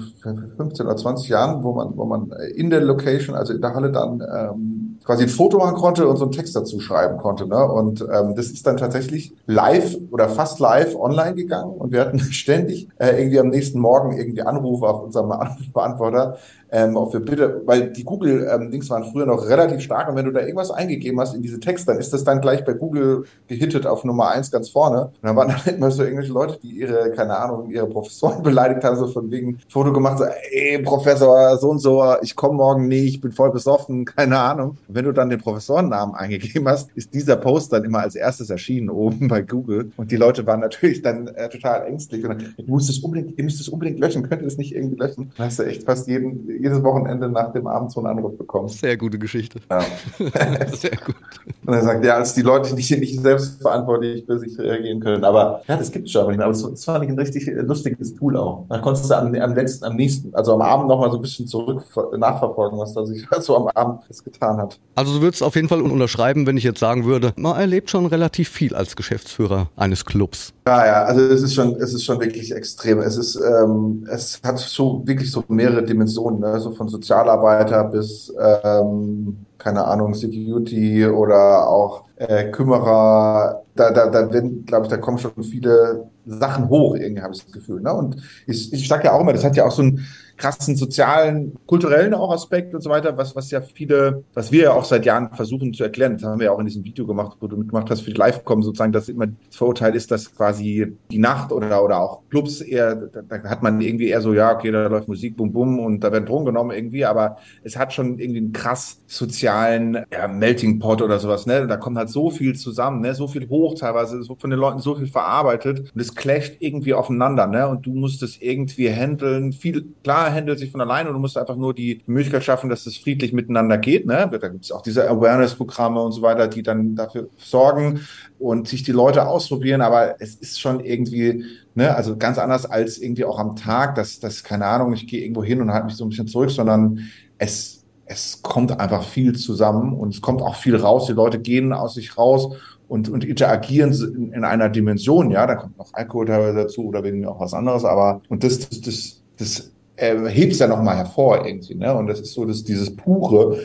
15 0.57 0.87
oder 0.87 0.97
20 0.97 1.29
Jahren, 1.29 1.63
wo 1.63 1.75
man, 1.75 1.95
wo 1.95 2.07
man 2.07 2.33
in 2.55 2.71
der 2.71 2.81
Location, 2.81 3.37
also 3.37 3.53
in 3.53 3.61
der 3.61 3.75
Halle 3.75 3.93
dann 3.93 4.23
ähm, 4.35 4.86
quasi 5.07 5.23
ein 5.23 5.29
Foto 5.29 5.59
machen 5.59 5.77
konnte 5.77 6.09
und 6.09 6.17
so 6.17 6.25
einen 6.25 6.33
Text 6.33 6.57
dazu 6.57 6.81
schreiben 6.81 7.19
konnte. 7.19 7.47
Ne? 7.47 7.65
Und 7.65 8.03
ähm, 8.03 8.35
das 8.35 8.47
ist 8.47 8.67
dann 8.67 8.77
tatsächlich 8.77 9.33
live 9.47 9.97
oder 10.11 10.29
fast 10.29 10.59
live 10.59 10.97
online 10.97 11.35
gegangen 11.35 11.71
und 11.71 11.93
wir 11.93 12.01
hatten 12.01 12.19
ständig 12.33 12.89
äh, 12.99 13.17
irgendwie 13.17 13.39
am 13.39 13.49
nächsten 13.49 13.79
Morgen 13.79 14.19
irgendwie 14.19 14.43
Anrufe 14.43 14.87
auf 14.87 15.05
unserem 15.05 15.31
Anrufbeantworter, 15.31 16.39
ähm, 16.71 16.97
ob 16.97 17.13
wir 17.13 17.21
bitte, 17.21 17.63
weil 17.65 17.91
die 17.93 18.05
Google-Dings 18.05 18.87
ähm, 18.87 18.91
waren 18.91 19.05
früher 19.05 19.27
noch 19.27 19.49
relativ 19.49 19.81
stark 19.81 20.09
und 20.09 20.17
wenn 20.17 20.25
du 20.25 20.33
da 20.33 20.41
irgendwas 20.41 20.71
eingegeben 20.71 21.21
hast 21.21 21.35
in 21.35 21.43
diese 21.43 21.61
Texte, 21.61 21.87
dann 21.87 21.99
ist 21.99 22.13
das 22.13 22.25
dann 22.25 22.41
gleich 22.41 22.65
bei 22.65 22.73
Google 22.73 23.25
gehittet 23.47 23.87
auf 23.87 24.05
Nummer 24.05 24.31
eins 24.31 24.51
ganz 24.51 24.69
vorne. 24.69 25.07
Und 25.07 25.13
dann 25.23 25.37
waren 25.37 25.49
dann 25.49 25.75
immer 25.75 25.91
so 25.91 26.03
irgendwelche 26.03 26.33
Leute, 26.33 26.59
die 26.63 26.81
ihre, 26.81 27.11
keine 27.13 27.37
Ahnung, 27.37 27.71
ihre 27.71 27.87
Professoren 27.87 28.43
beleidigt 28.43 28.85
haben, 28.85 28.97
so 28.97 29.07
von 29.09 29.31
wegen 29.31 29.59
Foto 29.69 29.93
gemacht, 29.93 30.19
so, 30.19 30.25
ey, 30.25 30.83
Professor, 30.83 31.57
so 31.59 31.71
und 31.71 31.79
so, 31.79 32.03
ich 32.23 32.35
komme 32.35 32.55
morgen 32.55 32.89
nicht, 32.89 33.15
ich 33.15 33.21
bin 33.21 33.33
voll 33.33 33.53
besoffen, 33.53 34.05
keine 34.17 34.39
Ahnung. 34.39 34.79
Und 34.89 34.95
wenn 34.95 35.05
du 35.05 35.13
dann 35.13 35.31
den 35.31 35.41
Professorennamen 35.41 36.15
eingegeben 36.15 36.69
hast, 36.69 36.91
ist 36.95 37.15
dieser 37.15 37.37
Post 37.37 37.73
dann 37.73 37.85
immer 37.85 38.01
als 38.01 38.15
erstes 38.15 38.51
erschienen 38.51 38.91
oben 38.91 39.29
bei 39.29 39.43
Google. 39.43 39.93
Und 39.97 40.11
die 40.11 40.17
Leute 40.17 40.47
waren 40.47 40.61
natürlich 40.61 41.03
dann 41.03 41.29
äh, 41.29 41.49
total 41.49 41.87
ängstlich. 41.87 42.25
Und 42.25 42.31
dann, 42.31 42.55
ich 42.57 42.67
muss 42.67 42.87
das 42.87 42.99
unbedingt, 42.99 43.39
ihr 43.39 43.45
müsst 43.45 43.61
es 43.61 43.69
unbedingt 43.69 43.99
löschen, 43.99 44.23
könnt 44.29 44.43
ihr 44.43 44.47
das 44.47 44.57
nicht 44.57 44.75
irgendwie 44.75 44.97
löschen? 44.97 45.33
Dann 45.37 45.47
hast 45.47 45.59
du 45.59 45.65
echt 45.65 45.85
fast 45.85 46.09
jeden, 46.09 46.49
jedes 46.61 46.83
Wochenende 46.83 47.29
nach 47.29 47.53
dem 47.53 47.67
Abend 47.67 47.91
so 47.93 48.01
einen 48.01 48.19
Anruf 48.19 48.37
bekommen. 48.37 48.69
Sehr 48.69 48.97
gute 48.97 49.19
Geschichte. 49.19 49.61
Ja. 49.71 49.81
Sehr 50.73 50.97
gut. 51.05 51.17
Und 51.65 51.75
er 51.75 51.83
sagt, 51.83 52.05
ja, 52.05 52.15
als 52.15 52.35
die 52.35 52.43
Leute 52.43 52.75
nicht, 52.75 52.91
nicht 52.99 53.21
selbst 53.21 53.61
verantwortlich 53.61 54.25
für 54.27 54.39
sich 54.39 54.59
reagieren 54.59 55.01
können. 55.01 55.25
Aber 55.25 55.63
ja, 55.67 55.77
das 55.77 55.91
gibt 55.91 56.07
es 56.07 56.13
schon 56.13 56.23
aber 56.23 56.31
nicht 56.31 56.39
mehr. 56.39 56.47
Aber 56.47 56.57
das 56.57 56.85
fand 56.85 57.05
ich 57.05 57.11
ein 57.11 57.19
richtig 57.19 57.47
lustiges 57.47 58.15
Tool 58.15 58.37
auch. 58.37 58.67
Da 58.69 58.79
konntest 58.79 59.11
du 59.11 59.15
am, 59.15 59.35
am 59.35 59.55
letzten, 59.55 59.85
am 59.85 59.97
nächsten, 59.97 60.35
also 60.35 60.55
am 60.55 60.63
Abend 60.63 60.89
nochmal 60.89 61.11
so 61.11 61.17
ein 61.17 61.23
bisschen 61.23 61.47
zurück 61.47 61.85
nachverfolgen, 62.17 62.79
was 62.79 62.95
da 62.95 63.05
sich 63.05 63.27
so 63.41 63.57
am 63.57 63.69
Abend 63.69 64.03
getan 64.25 64.59
hat. 64.59 64.79
Also 64.95 65.15
du 65.15 65.23
würdest 65.23 65.43
auf 65.43 65.55
jeden 65.57 65.69
Fall 65.69 65.81
unterschreiben, 65.81 66.47
wenn 66.47 66.57
ich 66.57 66.65
jetzt 66.65 66.81
sagen 66.81 67.05
würde, 67.05 67.33
man 67.37 67.59
erlebt 67.59 67.91
schon 67.91 68.07
relativ 68.07 68.49
viel 68.49 68.75
als 68.75 68.97
Geschäftsführer 68.97 69.71
eines 69.77 70.05
Clubs. 70.05 70.53
Ja, 70.67 70.85
ja, 70.85 71.05
also 71.05 71.21
es 71.21 71.43
ist 71.43 71.55
schon, 71.55 71.77
es 71.77 71.95
ist 71.95 72.05
schon 72.05 72.19
wirklich 72.21 72.51
extrem. 72.53 72.99
Es 72.99 73.17
ist, 73.17 73.37
ähm, 73.37 74.05
es 74.11 74.41
hat 74.43 74.59
so 74.59 75.07
wirklich 75.07 75.31
so 75.31 75.45
mehrere 75.47 75.85
Dimensionen, 75.85 76.41
ne? 76.41 76.59
so 76.59 76.73
von 76.73 76.89
Sozialarbeiter 76.89 77.85
bis, 77.85 78.33
ähm, 78.37 79.47
keine 79.59 79.85
Ahnung, 79.85 80.13
Security 80.15 81.07
oder 81.07 81.69
auch 81.69 82.05
äh, 82.17 82.51
Kümmerer. 82.51 83.63
Da, 83.77 83.91
da, 83.91 84.09
da 84.09 84.33
werden, 84.33 84.65
glaube 84.65 84.87
ich, 84.87 84.91
da 84.91 84.97
kommen 84.97 85.19
schon 85.19 85.43
viele 85.43 86.09
Sachen 86.27 86.69
hoch, 86.69 86.97
irgendwie 86.97 87.23
habe 87.23 87.35
ich 87.35 87.45
das 87.45 87.53
Gefühl. 87.53 87.81
Ne? 87.81 87.93
Und 87.93 88.17
ich, 88.47 88.73
ich 88.73 88.89
sage 88.89 89.05
ja 89.05 89.13
auch 89.13 89.21
immer, 89.21 89.33
das 89.33 89.45
hat 89.45 89.57
ja 89.57 89.65
auch 89.65 89.71
so 89.71 89.83
ein 89.83 90.07
krassen 90.37 90.77
sozialen, 90.77 91.55
kulturellen 91.67 92.15
auch 92.15 92.31
Aspekt 92.31 92.75
und 92.75 92.83
so 92.83 92.91
weiter, 92.91 93.17
was, 93.17 93.35
was 93.35 93.51
ja 93.51 93.61
viele, 93.63 94.25
was 94.35 94.53
wir 94.53 94.65
ja 94.65 94.73
auch 94.73 94.85
seit 94.85 95.07
Jahren 95.07 95.31
versuchen 95.33 95.73
zu 95.73 95.83
erklären, 95.83 96.15
das 96.15 96.25
haben 96.25 96.39
wir 96.39 96.47
ja 96.47 96.53
auch 96.53 96.59
in 96.59 96.67
diesem 96.67 96.85
Video 96.85 97.07
gemacht, 97.07 97.39
wo 97.41 97.47
du 97.47 97.57
mitgemacht 97.57 97.89
hast 97.91 98.03
für 98.03 98.11
die 98.11 98.19
Live-Com 98.19 98.63
sozusagen, 98.63 98.93
dass 98.93 99.09
immer 99.09 99.27
das 99.27 99.57
Vorurteil 99.57 99.95
ist, 99.95 100.11
dass 100.11 100.35
quasi 100.35 100.95
die 101.11 101.19
Nacht 101.19 101.53
oder, 101.53 101.83
oder 101.83 102.01
auch 102.01 102.21
Clubs 102.29 102.61
eher, 102.61 102.97
da, 102.97 103.23
da 103.23 103.49
hat 103.49 103.63
man 103.63 103.81
irgendwie 103.81 104.09
eher 104.09 104.21
so, 104.21 104.35
ja, 104.35 104.55
okay, 104.55 104.71
da 104.71 104.89
läuft 104.89 105.09
Musik, 105.09 105.37
bum, 105.37 105.53
bum 105.53 105.79
und 105.79 106.01
da 106.01 106.13
werden 106.13 106.27
Drogen 106.27 106.45
genommen 106.45 106.73
irgendwie, 106.73 107.05
aber 107.05 107.39
es 107.63 107.77
hat 107.77 107.93
schon 107.93 108.19
irgendwie 108.19 108.41
einen 108.41 108.53
krass 108.53 109.01
sozialen 109.07 110.05
ja, 110.13 110.29
Melting 110.29 110.79
Pot 110.79 111.01
oder 111.01 111.19
sowas, 111.19 111.47
ne? 111.47 111.67
Da 111.67 111.77
kommt 111.77 111.97
halt 111.97 112.11
so 112.11 112.31
viel 112.31 112.55
zusammen, 112.57 113.01
ne? 113.01 113.15
So 113.15 113.27
viel 113.27 113.49
hoch 113.49 113.66
teilweise, 113.75 114.23
so 114.23 114.37
von 114.37 114.51
den 114.51 114.59
Leuten 114.59 114.79
so 114.79 114.95
viel 114.95 115.07
verarbeitet 115.07 115.93
und 115.95 116.01
es 116.01 116.15
clasht 116.15 116.57
irgendwie 116.61 116.95
aufeinander, 116.95 117.47
ne? 117.47 117.69
Und 117.69 117.87
du 117.87 117.93
musst 117.93 118.23
es 118.23 118.41
irgendwie 118.41 118.91
handeln, 118.91 119.53
viel, 119.53 119.95
klar, 120.03 120.33
handelt 120.33 120.59
sich 120.59 120.71
von 120.71 120.81
alleine 120.81 121.09
und 121.09 121.15
du 121.15 121.21
musst 121.21 121.37
einfach 121.37 121.57
nur 121.57 121.75
die 121.75 122.03
Möglichkeit 122.07 122.45
schaffen, 122.45 122.71
dass 122.71 122.87
es 122.87 122.97
friedlich 122.97 123.33
miteinander 123.33 123.79
geht. 123.79 124.07
Ne? 124.07 124.29
Da 124.31 124.49
gibt 124.49 124.65
es 124.65 124.73
auch 124.73 124.83
diese 124.83 125.09
Awareness-Programme 125.09 126.01
und 126.01 126.13
so 126.13 126.23
weiter, 126.23 126.49
die 126.49 126.63
dann 126.63 126.95
dafür 126.95 127.29
sorgen 127.37 128.01
und 128.39 128.69
sich 128.69 128.83
die 128.83 128.93
Leute 128.93 129.27
ausprobieren. 129.27 129.81
Aber 129.81 130.21
es 130.21 130.35
ist 130.35 130.61
schon 130.61 130.81
irgendwie, 130.81 131.45
ne, 131.75 131.95
also 131.95 132.17
ganz 132.17 132.39
anders 132.39 132.67
als 132.67 132.99
irgendwie 132.99 133.25
auch 133.25 133.39
am 133.39 133.57
Tag, 133.57 133.95
dass, 133.95 134.21
dass 134.21 134.45
keine 134.45 134.67
Ahnung, 134.67 134.93
ich 134.93 135.07
gehe 135.07 135.23
irgendwo 135.23 135.45
hin 135.45 135.61
und 135.61 135.73
halte 135.73 135.87
mich 135.87 135.97
so 135.97 136.05
ein 136.05 136.11
bisschen 136.11 136.29
zurück, 136.29 136.51
sondern 136.51 137.01
es, 137.39 137.85
es 138.07 138.41
kommt 138.43 138.79
einfach 138.79 139.05
viel 139.05 139.35
zusammen 139.37 139.93
und 139.93 140.15
es 140.15 140.21
kommt 140.21 140.43
auch 140.43 140.57
viel 140.57 140.77
raus. 140.77 141.07
Die 141.07 141.13
Leute 141.13 141.41
gehen 141.41 141.73
aus 141.73 141.95
sich 141.95 142.17
raus 142.17 142.57
und, 142.89 143.09
und 143.09 143.25
interagieren 143.25 143.93
in, 143.93 144.33
in 144.33 144.45
einer 144.45 144.69
Dimension, 144.69 145.31
ja, 145.31 145.47
da 145.47 145.57
kommt 145.57 145.77
noch 145.79 145.93
Alkohol 145.93 146.27
teilweise 146.27 146.59
dazu 146.59 146.87
oder 146.87 147.03
wegen 147.03 147.27
auch 147.27 147.41
was 147.41 147.55
anderes, 147.55 147.85
aber 147.85 148.23
und 148.29 148.45
das, 148.45 148.69
das, 148.69 148.81
das, 148.81 149.23
das 149.39 149.73
äh, 149.97 150.29
hebt 150.29 150.53
es 150.53 150.59
ja 150.59 150.69
nochmal 150.69 150.97
hervor 150.97 151.47
irgendwie. 151.47 151.75
Ne? 151.75 151.95
Und 151.95 152.07
das 152.07 152.21
ist 152.21 152.33
so 152.35 152.45
dass 152.45 152.65
dieses 152.65 152.95
Pure, 152.95 153.59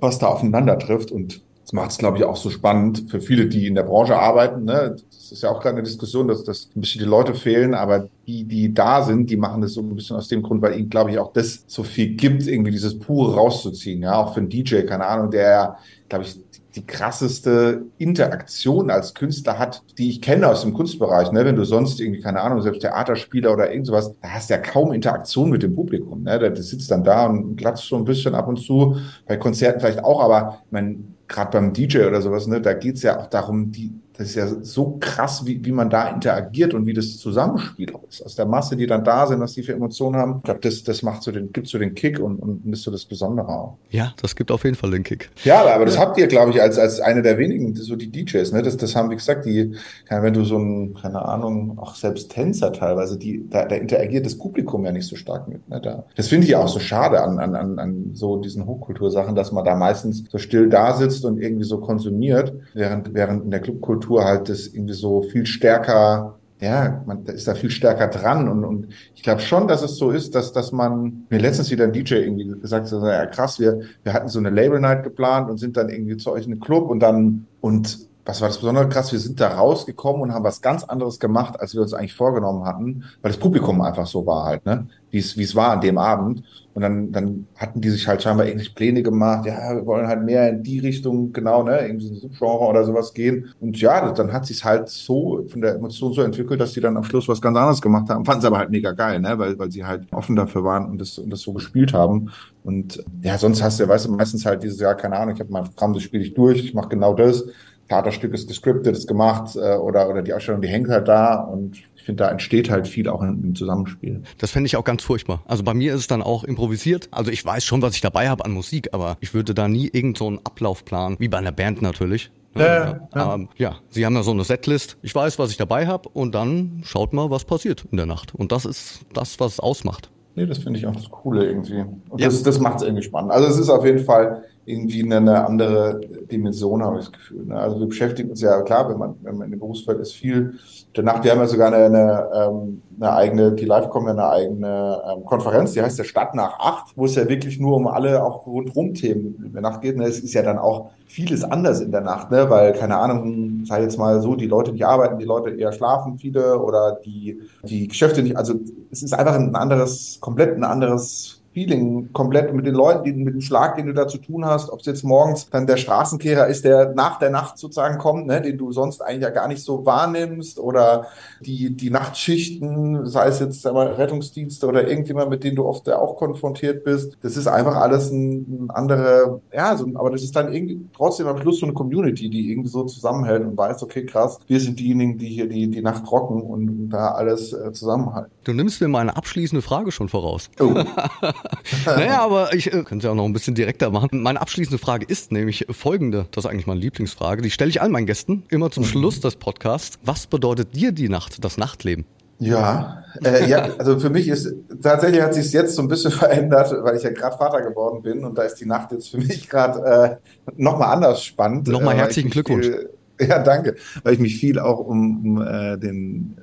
was 0.00 0.18
da 0.18 0.28
aufeinander 0.28 0.78
trifft. 0.78 1.10
Und 1.10 1.42
das 1.62 1.72
macht 1.72 1.90
es, 1.90 1.98
glaube 1.98 2.18
ich, 2.18 2.24
auch 2.24 2.36
so 2.36 2.50
spannend 2.50 3.10
für 3.10 3.20
viele, 3.20 3.46
die 3.46 3.66
in 3.66 3.74
der 3.74 3.82
Branche 3.82 4.16
arbeiten. 4.16 4.64
Ne? 4.64 4.96
Das 5.10 5.32
ist 5.32 5.42
ja 5.42 5.50
auch 5.50 5.60
gerade 5.60 5.76
eine 5.76 5.84
Diskussion, 5.84 6.28
dass, 6.28 6.44
dass 6.44 6.70
ein 6.74 6.80
bisschen 6.80 7.00
die 7.00 7.08
Leute 7.08 7.34
fehlen, 7.34 7.74
aber 7.74 8.08
die, 8.26 8.44
die 8.44 8.72
da 8.72 9.02
sind, 9.02 9.30
die 9.30 9.36
machen 9.36 9.62
das 9.62 9.74
so 9.74 9.80
ein 9.80 9.94
bisschen 9.94 10.16
aus 10.16 10.28
dem 10.28 10.42
Grund, 10.42 10.62
weil 10.62 10.78
ihnen, 10.78 10.90
glaube 10.90 11.10
ich, 11.10 11.18
auch 11.18 11.32
das 11.32 11.64
so 11.66 11.82
viel 11.82 12.14
gibt, 12.14 12.46
irgendwie 12.46 12.70
dieses 12.70 12.98
Pure 12.98 13.34
rauszuziehen. 13.34 14.02
Ja, 14.02 14.16
auch 14.16 14.34
für 14.34 14.40
einen 14.40 14.48
DJ, 14.48 14.82
keine 14.82 15.06
Ahnung, 15.06 15.30
der 15.30 15.78
glaube 16.12 16.26
ich, 16.26 16.38
die 16.74 16.86
krasseste 16.86 17.84
Interaktion 17.98 18.90
als 18.90 19.14
Künstler 19.14 19.58
hat, 19.58 19.82
die 19.98 20.08
ich 20.08 20.22
kenne 20.22 20.48
aus 20.48 20.62
dem 20.62 20.72
Kunstbereich. 20.72 21.32
Ne? 21.32 21.44
Wenn 21.44 21.56
du 21.56 21.64
sonst 21.64 22.00
irgendwie, 22.00 22.20
keine 22.20 22.40
Ahnung, 22.40 22.62
selbst 22.62 22.80
Theaterspieler 22.80 23.52
oder 23.52 23.70
irgend 23.70 23.86
sowas, 23.86 24.14
da 24.22 24.28
hast 24.28 24.50
du 24.50 24.54
ja 24.54 24.60
kaum 24.60 24.92
Interaktion 24.92 25.50
mit 25.50 25.62
dem 25.62 25.74
Publikum. 25.74 26.22
Ne? 26.22 26.38
Der, 26.38 26.56
sitzt 26.56 26.90
dann 26.90 27.04
da 27.04 27.26
und 27.26 27.56
klatscht 27.56 27.88
so 27.88 27.96
ein 27.96 28.04
bisschen 28.04 28.34
ab 28.34 28.48
und 28.48 28.56
zu, 28.56 28.96
bei 29.26 29.36
Konzerten 29.36 29.80
vielleicht 29.80 30.04
auch, 30.04 30.22
aber 30.22 30.60
mein 30.70 31.12
gerade 31.32 31.50
beim 31.50 31.72
DJ 31.72 32.04
oder 32.04 32.20
sowas, 32.22 32.46
ne, 32.46 32.60
da 32.60 32.74
geht's 32.74 33.02
ja 33.02 33.18
auch 33.18 33.26
darum, 33.26 33.72
die, 33.72 33.92
das 34.22 34.30
ist 34.30 34.36
ja 34.36 34.46
so 34.62 34.98
krass, 35.00 35.44
wie, 35.46 35.64
wie 35.64 35.72
man 35.72 35.90
da 35.90 36.08
interagiert 36.08 36.74
und 36.74 36.86
wie 36.86 36.92
das 36.92 37.18
Zusammenspiel 37.18 37.92
auch 37.92 38.04
ist. 38.08 38.24
Aus 38.24 38.36
der 38.36 38.46
Masse, 38.46 38.76
die 38.76 38.86
dann 38.86 39.02
da 39.02 39.26
sind, 39.26 39.40
was 39.40 39.54
die 39.54 39.62
für 39.62 39.72
Emotionen 39.72 40.16
haben. 40.16 40.36
Ich 40.38 40.44
glaube, 40.44 40.60
das, 40.60 40.84
das 40.84 41.02
macht 41.02 41.22
so 41.22 41.32
den, 41.32 41.52
gibt 41.52 41.66
so 41.66 41.78
den 41.78 41.94
Kick 41.94 42.20
und, 42.20 42.36
und 42.36 42.64
ist 42.72 42.82
so 42.82 42.90
das 42.92 43.04
Besondere 43.04 43.48
auch. 43.48 43.78
Ja, 43.90 44.14
das 44.22 44.36
gibt 44.36 44.52
auf 44.52 44.62
jeden 44.64 44.76
Fall 44.76 44.92
den 44.92 45.02
Kick. 45.02 45.30
Ja, 45.44 45.64
aber 45.66 45.84
das 45.84 45.98
habt 45.98 46.18
ihr, 46.18 46.28
glaube 46.28 46.52
ich, 46.52 46.62
als, 46.62 46.78
als 46.78 47.00
eine 47.00 47.22
der 47.22 47.36
wenigen, 47.36 47.74
so 47.74 47.96
die 47.96 48.10
DJs, 48.10 48.52
ne? 48.52 48.62
Das, 48.62 48.76
das 48.76 48.94
haben, 48.94 49.10
wie 49.10 49.16
gesagt, 49.16 49.44
die, 49.44 49.74
wenn 50.08 50.34
du 50.34 50.44
so 50.44 50.58
ein, 50.58 50.94
keine 50.94 51.24
Ahnung, 51.24 51.78
auch 51.78 51.96
selbst 51.96 52.30
Tänzer 52.30 52.72
teilweise, 52.72 53.18
die, 53.18 53.44
da, 53.50 53.64
da 53.64 53.74
interagiert 53.74 54.24
das 54.24 54.38
Publikum 54.38 54.84
ja 54.84 54.92
nicht 54.92 55.08
so 55.08 55.16
stark 55.16 55.48
mit. 55.48 55.68
Ne? 55.68 55.80
Da, 55.80 56.04
das 56.14 56.28
finde 56.28 56.46
ich 56.46 56.54
auch 56.54 56.68
so 56.68 56.78
schade 56.78 57.22
an, 57.22 57.40
an, 57.40 57.56
an, 57.56 57.78
an 57.78 58.10
so 58.14 58.36
diesen 58.36 58.66
Hochkultursachen, 58.66 59.34
dass 59.34 59.50
man 59.50 59.64
da 59.64 59.74
meistens 59.74 60.24
so 60.30 60.38
still 60.38 60.68
da 60.68 60.94
sitzt 60.94 61.24
und 61.24 61.38
irgendwie 61.38 61.64
so 61.64 61.78
konsumiert, 61.78 62.52
während, 62.74 63.14
während 63.14 63.44
in 63.44 63.50
der 63.50 63.60
Clubkultur 63.60 64.11
halt 64.20 64.48
das 64.48 64.66
irgendwie 64.68 64.94
so 64.94 65.22
viel 65.22 65.46
stärker 65.46 66.38
ja, 66.60 67.02
man 67.06 67.24
ist 67.26 67.48
da 67.48 67.56
viel 67.56 67.70
stärker 67.72 68.06
dran 68.06 68.48
und, 68.48 68.64
und 68.64 68.86
ich 69.16 69.24
glaube 69.24 69.40
schon, 69.40 69.66
dass 69.66 69.82
es 69.82 69.96
so 69.96 70.10
ist, 70.10 70.36
dass 70.36 70.52
dass 70.52 70.70
man 70.70 71.26
mir 71.28 71.40
letztens 71.40 71.72
wieder 71.72 71.84
ein 71.84 71.92
DJ 71.92 72.14
irgendwie 72.14 72.60
gesagt 72.60 72.90
hat, 72.92 73.02
ja 73.02 73.26
krass, 73.26 73.58
wir 73.58 73.80
wir 74.04 74.12
hatten 74.12 74.28
so 74.28 74.38
eine 74.38 74.50
Label 74.50 74.78
Night 74.78 75.02
geplant 75.02 75.50
und 75.50 75.58
sind 75.58 75.76
dann 75.76 75.88
irgendwie 75.88 76.16
zu 76.16 76.30
euch 76.30 76.44
in 76.44 76.52
den 76.52 76.60
Club 76.60 76.88
und 76.88 77.00
dann 77.00 77.48
und 77.60 78.06
was 78.24 78.40
war 78.40 78.48
das 78.48 78.58
besonders 78.58 78.88
krass? 78.90 79.10
Wir 79.10 79.18
sind 79.18 79.40
da 79.40 79.48
rausgekommen 79.48 80.22
und 80.22 80.32
haben 80.32 80.44
was 80.44 80.60
ganz 80.60 80.84
anderes 80.84 81.18
gemacht, 81.18 81.58
als 81.58 81.74
wir 81.74 81.82
uns 81.82 81.92
eigentlich 81.92 82.14
vorgenommen 82.14 82.64
hatten, 82.64 83.04
weil 83.20 83.32
das 83.32 83.40
Publikum 83.40 83.80
einfach 83.80 84.06
so 84.06 84.24
war 84.26 84.44
halt, 84.44 84.64
ne? 84.64 84.86
Wie 85.10 85.18
es, 85.18 85.36
wie 85.36 85.42
es 85.42 85.56
war 85.56 85.72
an 85.72 85.80
dem 85.80 85.98
Abend. 85.98 86.44
Und 86.74 86.82
dann, 86.82 87.12
dann 87.12 87.46
hatten 87.56 87.80
die 87.80 87.90
sich 87.90 88.08
halt 88.08 88.22
scheinbar 88.22 88.46
irgendwelche 88.46 88.74
Pläne 88.74 89.02
gemacht, 89.02 89.44
ja, 89.44 89.74
wir 89.74 89.84
wollen 89.84 90.06
halt 90.06 90.22
mehr 90.22 90.48
in 90.48 90.62
die 90.62 90.78
Richtung, 90.78 91.32
genau, 91.32 91.62
ne, 91.62 91.86
irgendwie 91.86 92.06
so 92.06 92.14
ein 92.14 92.20
Subgenre 92.20 92.66
oder 92.66 92.84
sowas 92.84 93.12
gehen. 93.12 93.52
Und 93.60 93.78
ja, 93.78 94.10
dann 94.12 94.32
hat 94.32 94.46
sich 94.46 94.64
halt 94.64 94.88
so 94.88 95.44
von 95.48 95.60
der 95.60 95.74
Emotion 95.74 96.14
so 96.14 96.22
entwickelt, 96.22 96.60
dass 96.60 96.72
die 96.72 96.80
dann 96.80 96.96
am 96.96 97.04
Schluss 97.04 97.28
was 97.28 97.42
ganz 97.42 97.56
anderes 97.58 97.82
gemacht 97.82 98.08
haben. 98.08 98.24
Fanden 98.24 98.40
sie 98.40 98.46
aber 98.46 98.58
halt 98.58 98.70
mega 98.70 98.92
geil, 98.92 99.20
ne, 99.20 99.38
weil, 99.38 99.58
weil 99.58 99.70
sie 99.70 99.84
halt 99.84 100.10
offen 100.12 100.34
dafür 100.34 100.64
waren 100.64 100.86
und 100.86 100.98
das, 100.98 101.18
und 101.18 101.30
das 101.30 101.40
so 101.40 101.52
gespielt 101.52 101.92
haben. 101.92 102.30
Und 102.64 103.04
ja, 103.22 103.36
sonst 103.36 103.62
hast 103.62 103.78
du, 103.78 103.86
weißt 103.86 104.06
du, 104.06 104.12
meistens 104.12 104.46
halt 104.46 104.62
dieses, 104.62 104.80
ja, 104.80 104.94
keine 104.94 105.18
Ahnung, 105.18 105.34
ich 105.34 105.40
habe 105.40 105.52
mein 105.52 105.64
Programm, 105.64 105.92
das 105.92 106.02
spiele 106.02 106.24
ich 106.24 106.32
durch, 106.32 106.64
ich 106.64 106.74
mache 106.74 106.88
genau 106.88 107.12
das 107.12 107.44
Theaterstück 107.88 108.32
ist 108.32 108.48
gescriptet, 108.48 108.96
ist 108.96 109.06
gemacht 109.06 109.54
äh, 109.56 109.76
oder, 109.76 110.08
oder 110.08 110.22
die 110.22 110.32
Ausstellung, 110.32 110.62
die 110.62 110.68
hängt 110.68 110.88
halt 110.88 111.08
da 111.08 111.34
und 111.34 111.82
ich 112.02 112.06
finde, 112.06 112.24
da 112.24 112.30
entsteht 112.30 112.68
halt 112.68 112.88
viel 112.88 113.08
auch 113.08 113.22
im 113.22 113.54
Zusammenspiel. 113.54 114.24
Das 114.38 114.50
fände 114.50 114.66
ich 114.66 114.74
auch 114.74 114.82
ganz 114.82 115.04
furchtbar. 115.04 115.44
Also 115.46 115.62
bei 115.62 115.72
mir 115.72 115.94
ist 115.94 116.00
es 116.00 116.06
dann 116.08 116.20
auch 116.20 116.42
improvisiert. 116.42 117.08
Also 117.12 117.30
ich 117.30 117.44
weiß 117.44 117.64
schon, 117.64 117.80
was 117.80 117.94
ich 117.94 118.00
dabei 118.00 118.28
habe 118.28 118.44
an 118.44 118.50
Musik, 118.50 118.88
aber 118.90 119.16
ich 119.20 119.34
würde 119.34 119.54
da 119.54 119.68
nie 119.68 119.88
irgend 119.92 120.18
so 120.18 120.26
einen 120.26 120.38
Ablaufplan, 120.38 121.14
wie 121.20 121.28
bei 121.28 121.38
einer 121.38 121.52
Band 121.52 121.80
natürlich. 121.80 122.32
Ja, 122.56 122.64
ja. 122.64 123.08
Ja. 123.14 123.34
Ähm, 123.36 123.48
ja, 123.56 123.76
sie 123.88 124.04
haben 124.04 124.16
ja 124.16 124.24
so 124.24 124.32
eine 124.32 124.42
Setlist. 124.42 124.98
Ich 125.02 125.14
weiß, 125.14 125.38
was 125.38 125.52
ich 125.52 125.58
dabei 125.58 125.86
habe 125.86 126.08
und 126.08 126.34
dann 126.34 126.80
schaut 126.82 127.12
mal, 127.12 127.30
was 127.30 127.44
passiert 127.44 127.84
in 127.92 127.96
der 127.96 128.06
Nacht. 128.06 128.34
Und 128.34 128.50
das 128.50 128.64
ist 128.64 129.06
das, 129.12 129.38
was 129.38 129.52
es 129.52 129.60
ausmacht. 129.60 130.10
Nee, 130.34 130.46
das 130.46 130.58
finde 130.58 130.80
ich 130.80 130.86
auch 130.88 130.96
das 130.96 131.08
Coole 131.08 131.46
irgendwie. 131.46 131.84
Und 132.08 132.20
ja. 132.20 132.26
das, 132.26 132.42
das 132.42 132.58
macht 132.58 132.78
es 132.78 132.82
irgendwie 132.82 133.04
spannend. 133.04 133.30
Also 133.30 133.46
es 133.46 133.58
ist 133.58 133.68
auf 133.68 133.84
jeden 133.84 134.00
Fall 134.00 134.42
irgendwie 134.64 135.02
eine 135.02 135.44
andere 135.44 136.00
Dimension, 136.30 136.84
habe 136.84 136.98
ich 136.98 137.06
das 137.06 137.12
Gefühl. 137.12 137.46
Ne? 137.46 137.56
Also 137.56 137.80
wir 137.80 137.86
beschäftigen 137.86 138.30
uns 138.30 138.40
ja, 138.40 138.60
klar, 138.62 138.88
wenn 138.88 138.98
man, 138.98 139.16
wenn 139.22 139.36
man 139.36 139.46
in 139.46 139.52
dem 139.52 139.60
Berufsfeld 139.60 139.98
ist, 139.98 140.12
viel 140.12 140.54
danach. 140.92 141.22
Wir 141.24 141.32
haben 141.32 141.40
ja 141.40 141.46
sogar 141.46 141.72
eine, 141.72 141.86
eine, 141.86 142.28
ähm, 142.32 142.82
eine 142.96 143.12
eigene, 143.12 143.52
die 143.52 143.64
live 143.64 143.90
kommen 143.90 144.06
ja 144.06 144.12
eine 144.12 144.28
eigene 144.28 145.02
ähm, 145.10 145.24
Konferenz, 145.24 145.72
die 145.72 145.82
heißt 145.82 145.98
der 145.98 146.04
Stadt 146.04 146.34
nach 146.36 146.60
acht, 146.60 146.96
wo 146.96 147.06
es 147.06 147.16
ja 147.16 147.28
wirklich 147.28 147.58
nur 147.58 147.76
um 147.76 147.88
alle 147.88 148.22
auch 148.22 148.46
rundrum 148.46 148.94
Themen 148.94 149.42
in 149.44 149.52
der 149.52 149.62
Nacht 149.62 149.80
geht. 149.80 149.96
Ne? 149.96 150.04
Es 150.04 150.20
ist 150.20 150.34
ja 150.34 150.42
dann 150.42 150.58
auch 150.58 150.90
vieles 151.06 151.42
anders 151.42 151.80
in 151.80 151.90
der 151.90 152.02
Nacht, 152.02 152.30
ne? 152.30 152.48
weil, 152.48 152.72
keine 152.72 152.98
Ahnung, 152.98 153.64
sei 153.64 153.82
jetzt 153.82 153.98
mal 153.98 154.22
so, 154.22 154.36
die 154.36 154.46
Leute 154.46 154.72
nicht 154.72 154.86
arbeiten, 154.86 155.18
die 155.18 155.24
Leute 155.24 155.50
eher 155.50 155.72
schlafen, 155.72 156.18
viele 156.18 156.60
oder 156.60 157.00
die, 157.04 157.40
die 157.64 157.88
Geschäfte 157.88 158.22
nicht, 158.22 158.36
also 158.36 158.54
es 158.92 159.02
ist 159.02 159.12
einfach 159.12 159.34
ein 159.34 159.56
anderes, 159.56 160.18
komplett 160.20 160.56
ein 160.56 160.64
anderes 160.64 161.41
Feeling 161.52 162.12
komplett 162.12 162.52
mit 162.54 162.66
den 162.66 162.74
Leuten, 162.74 163.04
die, 163.04 163.12
mit 163.12 163.34
dem 163.34 163.40
Schlag, 163.40 163.76
den 163.76 163.86
du 163.86 163.94
da 163.94 164.08
zu 164.08 164.18
tun 164.18 164.44
hast, 164.44 164.70
ob 164.70 164.80
es 164.80 164.86
jetzt 164.86 165.04
morgens 165.04 165.50
dann 165.50 165.66
der 165.66 165.76
Straßenkehrer 165.76 166.46
ist, 166.46 166.64
der 166.64 166.94
nach 166.94 167.18
der 167.18 167.30
Nacht 167.30 167.58
sozusagen 167.58 167.98
kommt, 167.98 168.26
ne, 168.26 168.40
den 168.40 168.56
du 168.58 168.72
sonst 168.72 169.02
eigentlich 169.02 169.22
ja 169.22 169.30
gar 169.30 169.48
nicht 169.48 169.62
so 169.62 169.84
wahrnimmst 169.84 170.58
oder 170.58 171.06
die, 171.40 171.76
die 171.76 171.90
Nachtschichten, 171.90 173.06
sei 173.06 173.26
es 173.28 173.40
jetzt 173.40 173.64
mal 173.64 173.88
Rettungsdienste 173.88 174.66
oder 174.66 174.88
irgendjemand, 174.88 175.30
mit 175.30 175.44
dem 175.44 175.56
du 175.56 175.64
oft 175.66 175.88
auch 175.90 176.16
konfrontiert 176.16 176.84
bist. 176.84 177.18
Das 177.22 177.36
ist 177.36 177.46
einfach 177.46 177.76
alles 177.76 178.10
ein, 178.10 178.66
ein 178.66 178.70
andere, 178.70 179.40
ja, 179.52 179.76
so, 179.76 179.86
aber 179.94 180.10
das 180.10 180.22
ist 180.22 180.34
dann 180.34 180.52
irgendwie 180.52 180.88
trotzdem 180.96 181.26
am 181.26 181.38
Schluss 181.38 181.60
so 181.60 181.66
eine 181.66 181.74
Community, 181.74 182.30
die 182.30 182.50
irgendwie 182.50 182.70
so 182.70 182.84
zusammenhält 182.84 183.42
und 183.42 183.56
weiß, 183.56 183.82
okay, 183.82 184.06
krass, 184.06 184.38
wir 184.46 184.60
sind 184.60 184.78
diejenigen, 184.80 185.18
die 185.18 185.28
hier 185.28 185.48
die, 185.48 185.68
die 185.68 185.82
Nacht 185.82 186.10
rocken 186.10 186.42
und, 186.42 186.68
und 186.68 186.90
da 186.90 187.12
alles 187.12 187.52
äh, 187.52 187.72
zusammenhalten. 187.72 188.32
Du 188.44 188.52
nimmst 188.52 188.80
mir 188.80 188.88
meine 188.88 189.16
abschließende 189.16 189.62
Frage 189.62 189.92
schon 189.92 190.08
voraus. 190.08 190.50
Oh. 190.58 190.74
naja, 191.86 192.20
aber 192.22 192.52
ich 192.54 192.72
äh, 192.72 192.82
könnte 192.82 193.06
ja 193.06 193.12
auch 193.12 193.16
noch 193.16 193.24
ein 193.24 193.32
bisschen 193.32 193.54
direkter 193.54 193.90
machen. 193.90 194.22
Meine 194.22 194.40
abschließende 194.40 194.78
Frage 194.78 195.06
ist 195.06 195.30
nämlich 195.30 195.66
folgende. 195.70 196.26
Das 196.32 196.44
ist 196.44 196.50
eigentlich 196.50 196.66
meine 196.66 196.80
Lieblingsfrage. 196.80 197.42
Die 197.42 197.50
stelle 197.50 197.70
ich 197.70 197.80
all 197.80 197.88
meinen 197.88 198.06
Gästen 198.06 198.42
immer 198.48 198.70
zum 198.70 198.82
mhm. 198.82 198.88
Schluss 198.88 199.20
des 199.20 199.36
Podcasts. 199.36 199.98
Was 200.04 200.26
bedeutet 200.26 200.74
dir 200.74 200.90
die 200.90 201.08
Nacht, 201.08 201.44
das 201.44 201.56
Nachtleben? 201.56 202.04
Ja, 202.40 203.04
äh, 203.24 203.48
ja, 203.48 203.68
also 203.78 204.00
für 204.00 204.10
mich 204.10 204.26
ist 204.26 204.52
tatsächlich 204.82 205.22
hat 205.22 205.34
sich 205.34 205.46
es 205.46 205.52
jetzt 205.52 205.76
so 205.76 205.82
ein 205.82 205.86
bisschen 205.86 206.10
verändert, 206.10 206.74
weil 206.82 206.96
ich 206.96 207.04
ja 207.04 207.10
gerade 207.10 207.36
Vater 207.36 207.62
geworden 207.62 208.02
bin 208.02 208.24
und 208.24 208.36
da 208.36 208.42
ist 208.42 208.56
die 208.56 208.66
Nacht 208.66 208.90
jetzt 208.90 209.10
für 209.10 209.18
mich 209.18 209.48
gerade 209.48 210.18
äh, 210.18 210.52
nochmal 210.56 210.92
anders 210.92 211.22
spannend. 211.22 211.68
Nochmal 211.68 211.94
äh, 211.94 211.98
herzlichen 211.98 212.30
Glückwunsch. 212.30 212.66
Viel, 212.66 212.90
Ja, 213.20 213.38
danke. 213.38 213.76
Weil 214.02 214.14
ich 214.14 214.18
mich 214.18 214.36
viel 214.36 214.58
auch 214.58 214.80
um, 214.80 215.36
um 215.36 215.42
äh, 215.42 215.78
den 215.78 216.36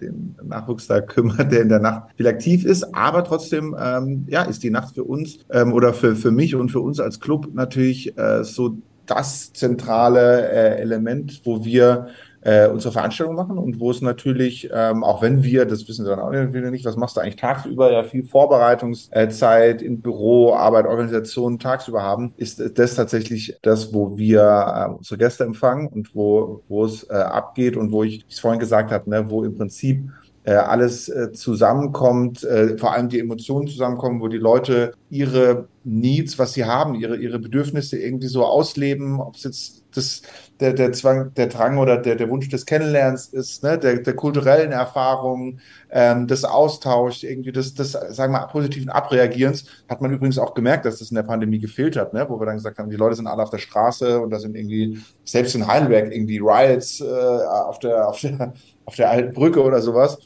den 0.00 0.36
Nachwuchs 0.42 0.86
da 0.86 1.00
kümmert, 1.00 1.52
der 1.52 1.62
in 1.62 1.68
der 1.68 1.80
Nacht 1.80 2.08
viel 2.16 2.26
aktiv 2.26 2.64
ist. 2.64 2.94
Aber 2.94 3.24
trotzdem, 3.24 3.76
ähm, 3.78 4.26
ja, 4.28 4.42
ist 4.42 4.62
die 4.62 4.70
Nacht 4.70 4.94
für 4.94 5.04
uns 5.04 5.38
ähm, 5.50 5.72
oder 5.72 5.94
für, 5.94 6.16
für 6.16 6.30
mich 6.30 6.54
und 6.54 6.70
für 6.70 6.80
uns 6.80 7.00
als 7.00 7.20
Club 7.20 7.48
natürlich 7.52 8.16
äh, 8.18 8.44
so 8.44 8.76
das 9.06 9.52
zentrale 9.52 10.48
äh, 10.50 10.80
Element, 10.80 11.42
wo 11.44 11.64
wir 11.64 12.08
äh, 12.44 12.68
unsere 12.68 12.92
Veranstaltung 12.92 13.34
machen 13.34 13.56
und 13.56 13.80
wo 13.80 13.90
es 13.90 14.02
natürlich, 14.02 14.68
ähm, 14.72 15.02
auch 15.02 15.22
wenn 15.22 15.42
wir, 15.42 15.64
das 15.64 15.88
wissen 15.88 16.04
Sie 16.04 16.10
dann 16.10 16.20
auch 16.20 16.30
nicht, 16.30 16.84
was 16.84 16.96
machst 16.96 17.16
du 17.16 17.22
eigentlich 17.22 17.36
tagsüber, 17.36 17.90
ja 17.90 18.04
viel 18.04 18.24
Vorbereitungszeit 18.24 19.80
im 19.80 20.00
Büro, 20.00 20.52
Arbeit, 20.52 20.86
Organisation 20.86 21.58
tagsüber 21.58 22.02
haben, 22.02 22.34
ist 22.36 22.62
das 22.78 22.94
tatsächlich 22.94 23.56
das, 23.62 23.94
wo 23.94 24.18
wir 24.18 24.42
äh, 24.42 24.94
unsere 24.94 25.18
Gäste 25.18 25.44
empfangen 25.44 25.88
und 25.88 26.14
wo, 26.14 26.62
wo 26.68 26.84
es 26.84 27.04
äh, 27.04 27.14
abgeht 27.14 27.76
und 27.78 27.92
wo 27.92 28.04
ich, 28.04 28.24
ich 28.28 28.34
es 28.34 28.40
vorhin 28.40 28.60
gesagt 28.60 28.92
habe, 28.92 29.08
ne, 29.08 29.30
wo 29.30 29.42
im 29.42 29.56
Prinzip 29.56 30.10
äh, 30.44 30.52
alles 30.52 31.08
äh, 31.08 31.32
zusammenkommt, 31.32 32.44
äh, 32.44 32.76
vor 32.76 32.92
allem 32.92 33.08
die 33.08 33.18
Emotionen 33.18 33.66
zusammenkommen, 33.66 34.20
wo 34.20 34.28
die 34.28 34.36
Leute 34.36 34.92
ihre 35.08 35.68
Needs, 35.84 36.38
was 36.38 36.52
sie 36.52 36.66
haben, 36.66 36.94
ihre, 36.94 37.16
ihre 37.16 37.38
Bedürfnisse 37.38 37.98
irgendwie 37.98 38.26
so 38.26 38.44
ausleben, 38.44 39.20
ob 39.20 39.36
es 39.36 39.44
jetzt 39.44 39.83
das, 39.94 40.22
der, 40.60 40.72
der 40.72 40.92
Zwang, 40.92 41.34
der 41.34 41.48
Drang 41.48 41.78
oder 41.78 41.96
der, 41.96 42.16
der 42.16 42.30
Wunsch 42.30 42.48
des 42.48 42.66
Kennenlernens 42.66 43.28
ist, 43.28 43.62
ne, 43.62 43.78
der, 43.78 43.98
der 43.98 44.14
kulturellen 44.14 44.72
Erfahrungen, 44.72 45.60
ähm, 45.90 46.26
des 46.26 46.44
Austauschs, 46.44 47.22
irgendwie 47.22 47.52
des, 47.52 47.74
des, 47.74 47.92
sagen 47.92 48.32
wir 48.32 48.40
mal, 48.40 48.46
positiven 48.46 48.90
Abreagierens, 48.90 49.64
hat 49.88 50.00
man 50.00 50.12
übrigens 50.12 50.38
auch 50.38 50.54
gemerkt, 50.54 50.84
dass 50.84 50.98
das 50.98 51.10
in 51.10 51.16
der 51.16 51.22
Pandemie 51.22 51.58
gefehlt 51.58 51.96
hat, 51.96 52.14
ne, 52.14 52.26
wo 52.28 52.40
wir 52.40 52.46
dann 52.46 52.56
gesagt 52.56 52.78
haben, 52.78 52.90
die 52.90 52.96
Leute 52.96 53.16
sind 53.16 53.26
alle 53.26 53.42
auf 53.42 53.50
der 53.50 53.58
Straße 53.58 54.20
und 54.20 54.30
da 54.30 54.38
sind 54.38 54.56
irgendwie, 54.56 54.98
selbst 55.24 55.54
in 55.54 55.66
Heidelberg, 55.66 56.12
irgendwie 56.12 56.38
Riots 56.38 57.00
äh, 57.00 57.04
auf, 57.04 57.78
der, 57.78 58.08
auf, 58.08 58.20
der, 58.20 58.52
auf 58.84 58.96
der 58.96 59.10
alten 59.10 59.32
Brücke 59.32 59.62
oder 59.62 59.80
sowas 59.80 60.18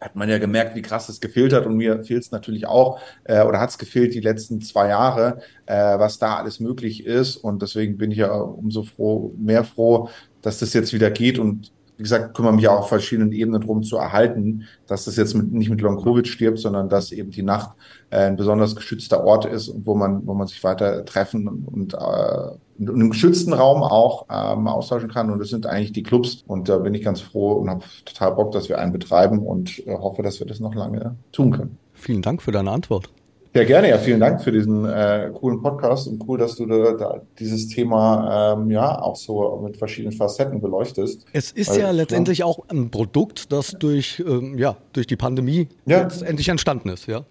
hat 0.00 0.16
man 0.16 0.28
ja 0.28 0.38
gemerkt, 0.38 0.74
wie 0.76 0.82
krass 0.82 1.08
es 1.08 1.20
gefehlt 1.20 1.52
hat. 1.52 1.66
Und 1.66 1.76
mir 1.76 2.04
fehlt 2.04 2.22
es 2.22 2.30
natürlich 2.30 2.66
auch, 2.66 3.00
äh, 3.24 3.42
oder 3.42 3.60
hat 3.60 3.70
es 3.70 3.78
gefehlt 3.78 4.14
die 4.14 4.20
letzten 4.20 4.60
zwei 4.60 4.88
Jahre, 4.88 5.40
äh, 5.66 5.98
was 5.98 6.18
da 6.18 6.36
alles 6.36 6.60
möglich 6.60 7.04
ist. 7.04 7.36
Und 7.36 7.62
deswegen 7.62 7.96
bin 7.96 8.10
ich 8.10 8.18
ja 8.18 8.32
umso 8.32 8.82
froh, 8.82 9.34
mehr 9.38 9.64
froh, 9.64 10.08
dass 10.42 10.58
das 10.58 10.72
jetzt 10.74 10.92
wieder 10.92 11.10
geht. 11.10 11.38
Und 11.38 11.72
wie 11.96 12.02
gesagt, 12.02 12.34
kümmere 12.34 12.52
mich 12.52 12.68
auch 12.68 12.80
auf 12.80 12.88
verschiedenen 12.88 13.32
Ebenen 13.32 13.60
darum 13.60 13.82
zu 13.82 13.96
erhalten, 13.96 14.64
dass 14.86 15.06
das 15.06 15.16
jetzt 15.16 15.34
mit, 15.34 15.52
nicht 15.52 15.70
mit 15.70 15.80
Long 15.80 16.02
Covid 16.02 16.28
stirbt, 16.28 16.58
sondern 16.58 16.88
dass 16.88 17.12
eben 17.12 17.30
die 17.30 17.42
Nacht 17.42 17.70
äh, 18.10 18.26
ein 18.26 18.36
besonders 18.36 18.76
geschützter 18.76 19.24
Ort 19.24 19.46
ist 19.46 19.68
und 19.68 19.86
wo 19.86 19.94
man, 19.94 20.26
wo 20.26 20.34
man 20.34 20.46
sich 20.46 20.62
weiter 20.62 21.04
treffen 21.04 21.48
und, 21.48 21.66
und 21.66 21.94
äh, 21.94 22.56
in 22.78 22.90
einem 22.90 23.10
geschützten 23.10 23.54
Raum 23.54 23.82
auch 23.82 24.26
ähm, 24.30 24.68
austauschen 24.68 25.10
kann. 25.10 25.30
Und 25.30 25.38
das 25.38 25.48
sind 25.48 25.66
eigentlich 25.66 25.92
die 25.92 26.02
Clubs. 26.02 26.44
Und 26.46 26.68
da 26.68 26.78
bin 26.78 26.92
ich 26.94 27.02
ganz 27.02 27.20
froh 27.20 27.52
und 27.52 27.70
habe 27.70 27.84
total 28.04 28.32
Bock, 28.32 28.52
dass 28.52 28.68
wir 28.68 28.78
einen 28.78 28.92
betreiben 28.92 29.38
und 29.38 29.86
äh, 29.86 29.94
hoffe, 29.94 30.22
dass 30.22 30.38
wir 30.38 30.46
das 30.46 30.60
noch 30.60 30.74
lange 30.74 31.16
tun 31.32 31.52
können. 31.52 31.78
Vielen 31.94 32.20
Dank 32.20 32.42
für 32.42 32.52
deine 32.52 32.70
Antwort. 32.70 33.08
Ja, 33.56 33.64
gerne. 33.64 33.88
Ja, 33.88 33.96
vielen 33.96 34.20
Dank 34.20 34.42
für 34.42 34.52
diesen 34.52 34.84
äh, 34.84 35.30
coolen 35.32 35.62
Podcast 35.62 36.08
und 36.08 36.22
cool, 36.28 36.36
dass 36.36 36.56
du 36.56 36.66
da, 36.66 36.92
da 36.92 37.22
dieses 37.38 37.68
Thema 37.68 38.52
ähm, 38.52 38.70
ja 38.70 39.00
auch 39.00 39.16
so 39.16 39.62
mit 39.64 39.78
verschiedenen 39.78 40.14
Facetten 40.14 40.60
beleuchtest. 40.60 41.24
Es 41.32 41.52
ist 41.52 41.70
Weil, 41.70 41.80
ja 41.80 41.90
letztendlich 41.90 42.38
ja. 42.40 42.44
auch 42.44 42.58
ein 42.68 42.90
Produkt, 42.90 43.50
das 43.52 43.70
durch, 43.78 44.22
ähm, 44.26 44.58
ja, 44.58 44.76
durch 44.92 45.06
die 45.06 45.16
Pandemie 45.16 45.68
ja. 45.86 46.02
letztendlich 46.02 46.50
entstanden 46.50 46.90
ist, 46.90 47.06
ja. 47.06 47.24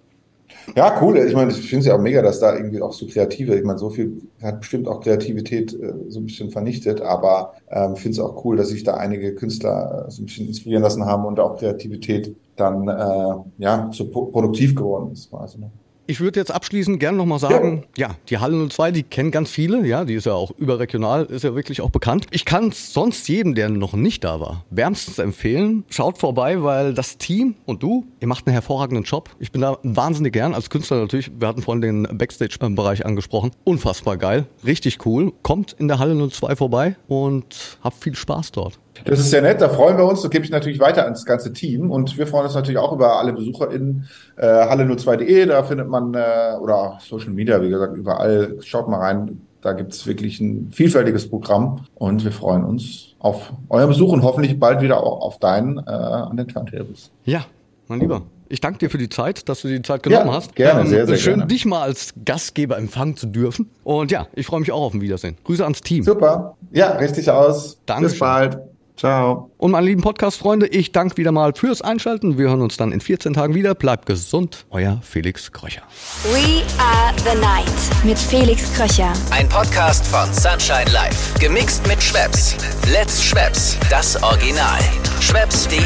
Ja, 0.75 0.99
cool. 0.99 1.19
Ich 1.19 1.35
meine, 1.35 1.51
ich 1.51 1.69
finde 1.69 1.81
es 1.81 1.85
ja 1.85 1.95
auch 1.95 2.01
mega, 2.01 2.23
dass 2.23 2.39
da 2.39 2.55
irgendwie 2.55 2.81
auch 2.81 2.93
so 2.93 3.05
kreative, 3.05 3.55
ich 3.55 3.63
meine, 3.63 3.77
so 3.77 3.91
viel 3.91 4.23
hat 4.41 4.61
bestimmt 4.61 4.87
auch 4.87 5.01
Kreativität 5.01 5.79
äh, 5.79 5.93
so 6.07 6.21
ein 6.21 6.25
bisschen 6.25 6.49
vernichtet, 6.49 7.01
aber 7.01 7.53
ähm, 7.69 7.95
finde 7.95 8.13
es 8.13 8.19
auch 8.19 8.43
cool, 8.43 8.57
dass 8.57 8.69
sich 8.69 8.83
da 8.83 8.95
einige 8.95 9.35
Künstler 9.35 10.05
äh, 10.07 10.11
so 10.11 10.23
ein 10.23 10.25
bisschen 10.25 10.47
inspirieren 10.47 10.81
lassen 10.81 11.05
haben 11.05 11.23
und 11.25 11.39
auch 11.39 11.59
Kreativität 11.59 12.35
dann 12.55 12.87
äh, 12.87 13.35
ja 13.59 13.91
so 13.91 14.07
produktiv 14.07 14.73
geworden 14.73 15.11
ist 15.11 15.29
quasi. 15.29 15.59
Ne? 15.59 15.69
Ich 16.07 16.19
würde 16.19 16.39
jetzt 16.39 16.51
abschließend 16.51 16.99
gerne 16.99 17.17
nochmal 17.17 17.39
sagen, 17.39 17.85
ja. 17.97 18.09
ja, 18.09 18.15
die 18.29 18.37
Halle 18.37 18.67
02, 18.67 18.91
die 18.91 19.03
kennen 19.03 19.31
ganz 19.31 19.49
viele, 19.49 19.85
ja, 19.87 20.05
die 20.05 20.13
ist 20.13 20.25
ja 20.25 20.33
auch 20.33 20.51
überregional, 20.51 21.25
ist 21.25 21.43
ja 21.43 21.55
wirklich 21.55 21.81
auch 21.81 21.89
bekannt. 21.89 22.27
Ich 22.29 22.45
kann 22.45 22.71
sonst 22.71 23.27
jedem, 23.27 23.55
der 23.55 23.69
noch 23.69 23.93
nicht 23.93 24.23
da 24.23 24.39
war, 24.39 24.65
wärmstens 24.69 25.17
empfehlen, 25.17 25.83
schaut 25.89 26.19
vorbei, 26.19 26.61
weil 26.61 26.93
das 26.93 27.17
Team 27.17 27.55
und 27.65 27.81
du, 27.81 28.05
ihr 28.19 28.27
macht 28.27 28.45
einen 28.45 28.53
hervorragenden 28.53 29.03
Job. 29.03 29.29
Ich 29.39 29.51
bin 29.51 29.61
da 29.61 29.79
wahnsinnig 29.81 30.33
gern, 30.33 30.53
als 30.53 30.69
Künstler 30.69 30.97
natürlich, 30.97 31.31
wir 31.39 31.47
hatten 31.47 31.63
vorhin 31.63 31.81
den 31.81 32.17
Backstage-Bereich 32.17 33.05
angesprochen, 33.05 33.51
unfassbar 33.63 34.17
geil, 34.17 34.45
richtig 34.63 35.05
cool. 35.05 35.33
Kommt 35.41 35.73
in 35.73 35.87
der 35.87 35.97
Halle 35.97 36.29
02 36.29 36.55
vorbei 36.55 36.97
und 37.07 37.79
habt 37.81 38.03
viel 38.03 38.15
Spaß 38.15 38.51
dort. 38.51 38.79
Das 39.03 39.19
ist 39.19 39.29
sehr 39.29 39.41
nett, 39.41 39.61
da 39.61 39.69
freuen 39.69 39.97
wir 39.97 40.05
uns. 40.05 40.21
Das 40.21 40.31
gebe 40.31 40.45
ich 40.45 40.51
natürlich 40.51 40.79
weiter 40.79 41.03
ans 41.03 41.25
ganze 41.25 41.51
Team. 41.51 41.91
Und 41.91 42.17
wir 42.17 42.27
freuen 42.27 42.45
uns 42.45 42.55
natürlich 42.55 42.79
auch 42.79 42.93
über 42.93 43.19
alle 43.19 43.33
Besucher 43.33 43.69
in 43.71 44.05
äh, 44.37 44.45
halle02.de. 44.45 45.45
Da 45.45 45.63
findet 45.63 45.89
man, 45.89 46.13
äh, 46.13 46.55
oder 46.61 46.97
Social 47.01 47.31
Media, 47.31 47.61
wie 47.61 47.69
gesagt, 47.69 47.97
überall. 47.97 48.57
Schaut 48.61 48.87
mal 48.87 48.99
rein. 48.99 49.41
Da 49.61 49.73
gibt 49.73 49.93
es 49.93 50.05
wirklich 50.07 50.39
ein 50.39 50.71
vielfältiges 50.71 51.29
Programm. 51.29 51.85
Und 51.95 52.23
wir 52.23 52.31
freuen 52.31 52.63
uns 52.63 53.15
auf 53.19 53.51
euren 53.69 53.89
Besuch 53.89 54.13
und 54.13 54.23
hoffentlich 54.23 54.59
bald 54.59 54.81
wieder 54.81 55.03
auch 55.03 55.21
auf 55.21 55.39
deinen 55.39 55.77
äh, 55.79 55.81
an 55.89 56.37
den 56.37 56.47
Turntables. 56.47 57.11
Ja, 57.25 57.45
mein 57.87 57.99
Lieber. 57.99 58.21
Ich 58.47 58.61
danke 58.61 58.77
dir 58.77 58.89
für 58.91 58.99
die 58.99 59.09
Zeit, 59.09 59.49
dass 59.49 59.61
du 59.61 59.67
dir 59.67 59.77
die 59.77 59.81
Zeit 59.81 60.03
genommen 60.03 60.27
ja, 60.27 60.33
hast. 60.33 60.55
Gerne, 60.55 60.81
ähm, 60.81 60.87
sehr, 60.87 61.07
sehr 61.07 61.17
Schön, 61.17 61.37
gerne. 61.37 61.47
dich 61.47 61.65
mal 61.65 61.81
als 61.81 62.13
Gastgeber 62.23 62.77
empfangen 62.77 63.17
zu 63.17 63.25
dürfen. 63.25 63.71
Und 63.83 64.11
ja, 64.11 64.27
ich 64.33 64.45
freue 64.45 64.59
mich 64.59 64.71
auch 64.71 64.83
auf 64.83 64.93
ein 64.93 65.01
Wiedersehen. 65.01 65.37
Grüße 65.43 65.63
ans 65.63 65.81
Team. 65.81 66.03
Super. 66.03 66.55
Ja, 66.71 66.91
richtig 66.91 67.29
aus. 67.29 67.79
Danke. 67.87 68.09
Bis 68.09 68.19
bald. 68.19 68.59
Ciao. 68.97 69.51
Und 69.57 69.71
meine 69.71 69.87
lieben 69.87 70.01
Podcast-Freunde, 70.01 70.67
ich 70.67 70.91
danke 70.91 71.17
wieder 71.17 71.31
mal 71.31 71.53
fürs 71.53 71.81
Einschalten. 71.81 72.37
Wir 72.37 72.49
hören 72.49 72.61
uns 72.61 72.77
dann 72.77 72.91
in 72.91 73.01
14 73.01 73.33
Tagen 73.33 73.53
wieder. 73.53 73.75
Bleibt 73.75 74.05
gesund. 74.05 74.65
Euer 74.69 74.99
Felix 75.03 75.51
Kröcher. 75.51 75.81
We 76.23 76.63
are 76.79 77.13
the 77.17 77.37
night 77.39 78.05
mit 78.05 78.17
Felix 78.17 78.73
Kröcher. 78.73 79.11
Ein 79.31 79.49
Podcast 79.49 80.05
von 80.07 80.33
Sunshine 80.33 80.91
Life. 80.93 81.37
Gemixt 81.39 81.85
mit 81.87 82.01
Schwepps. 82.01 82.55
Let's 82.91 83.21
Schwepps. 83.23 83.77
Das 83.89 84.21
Original. 84.23 84.79
Schwepps.de 85.19 85.81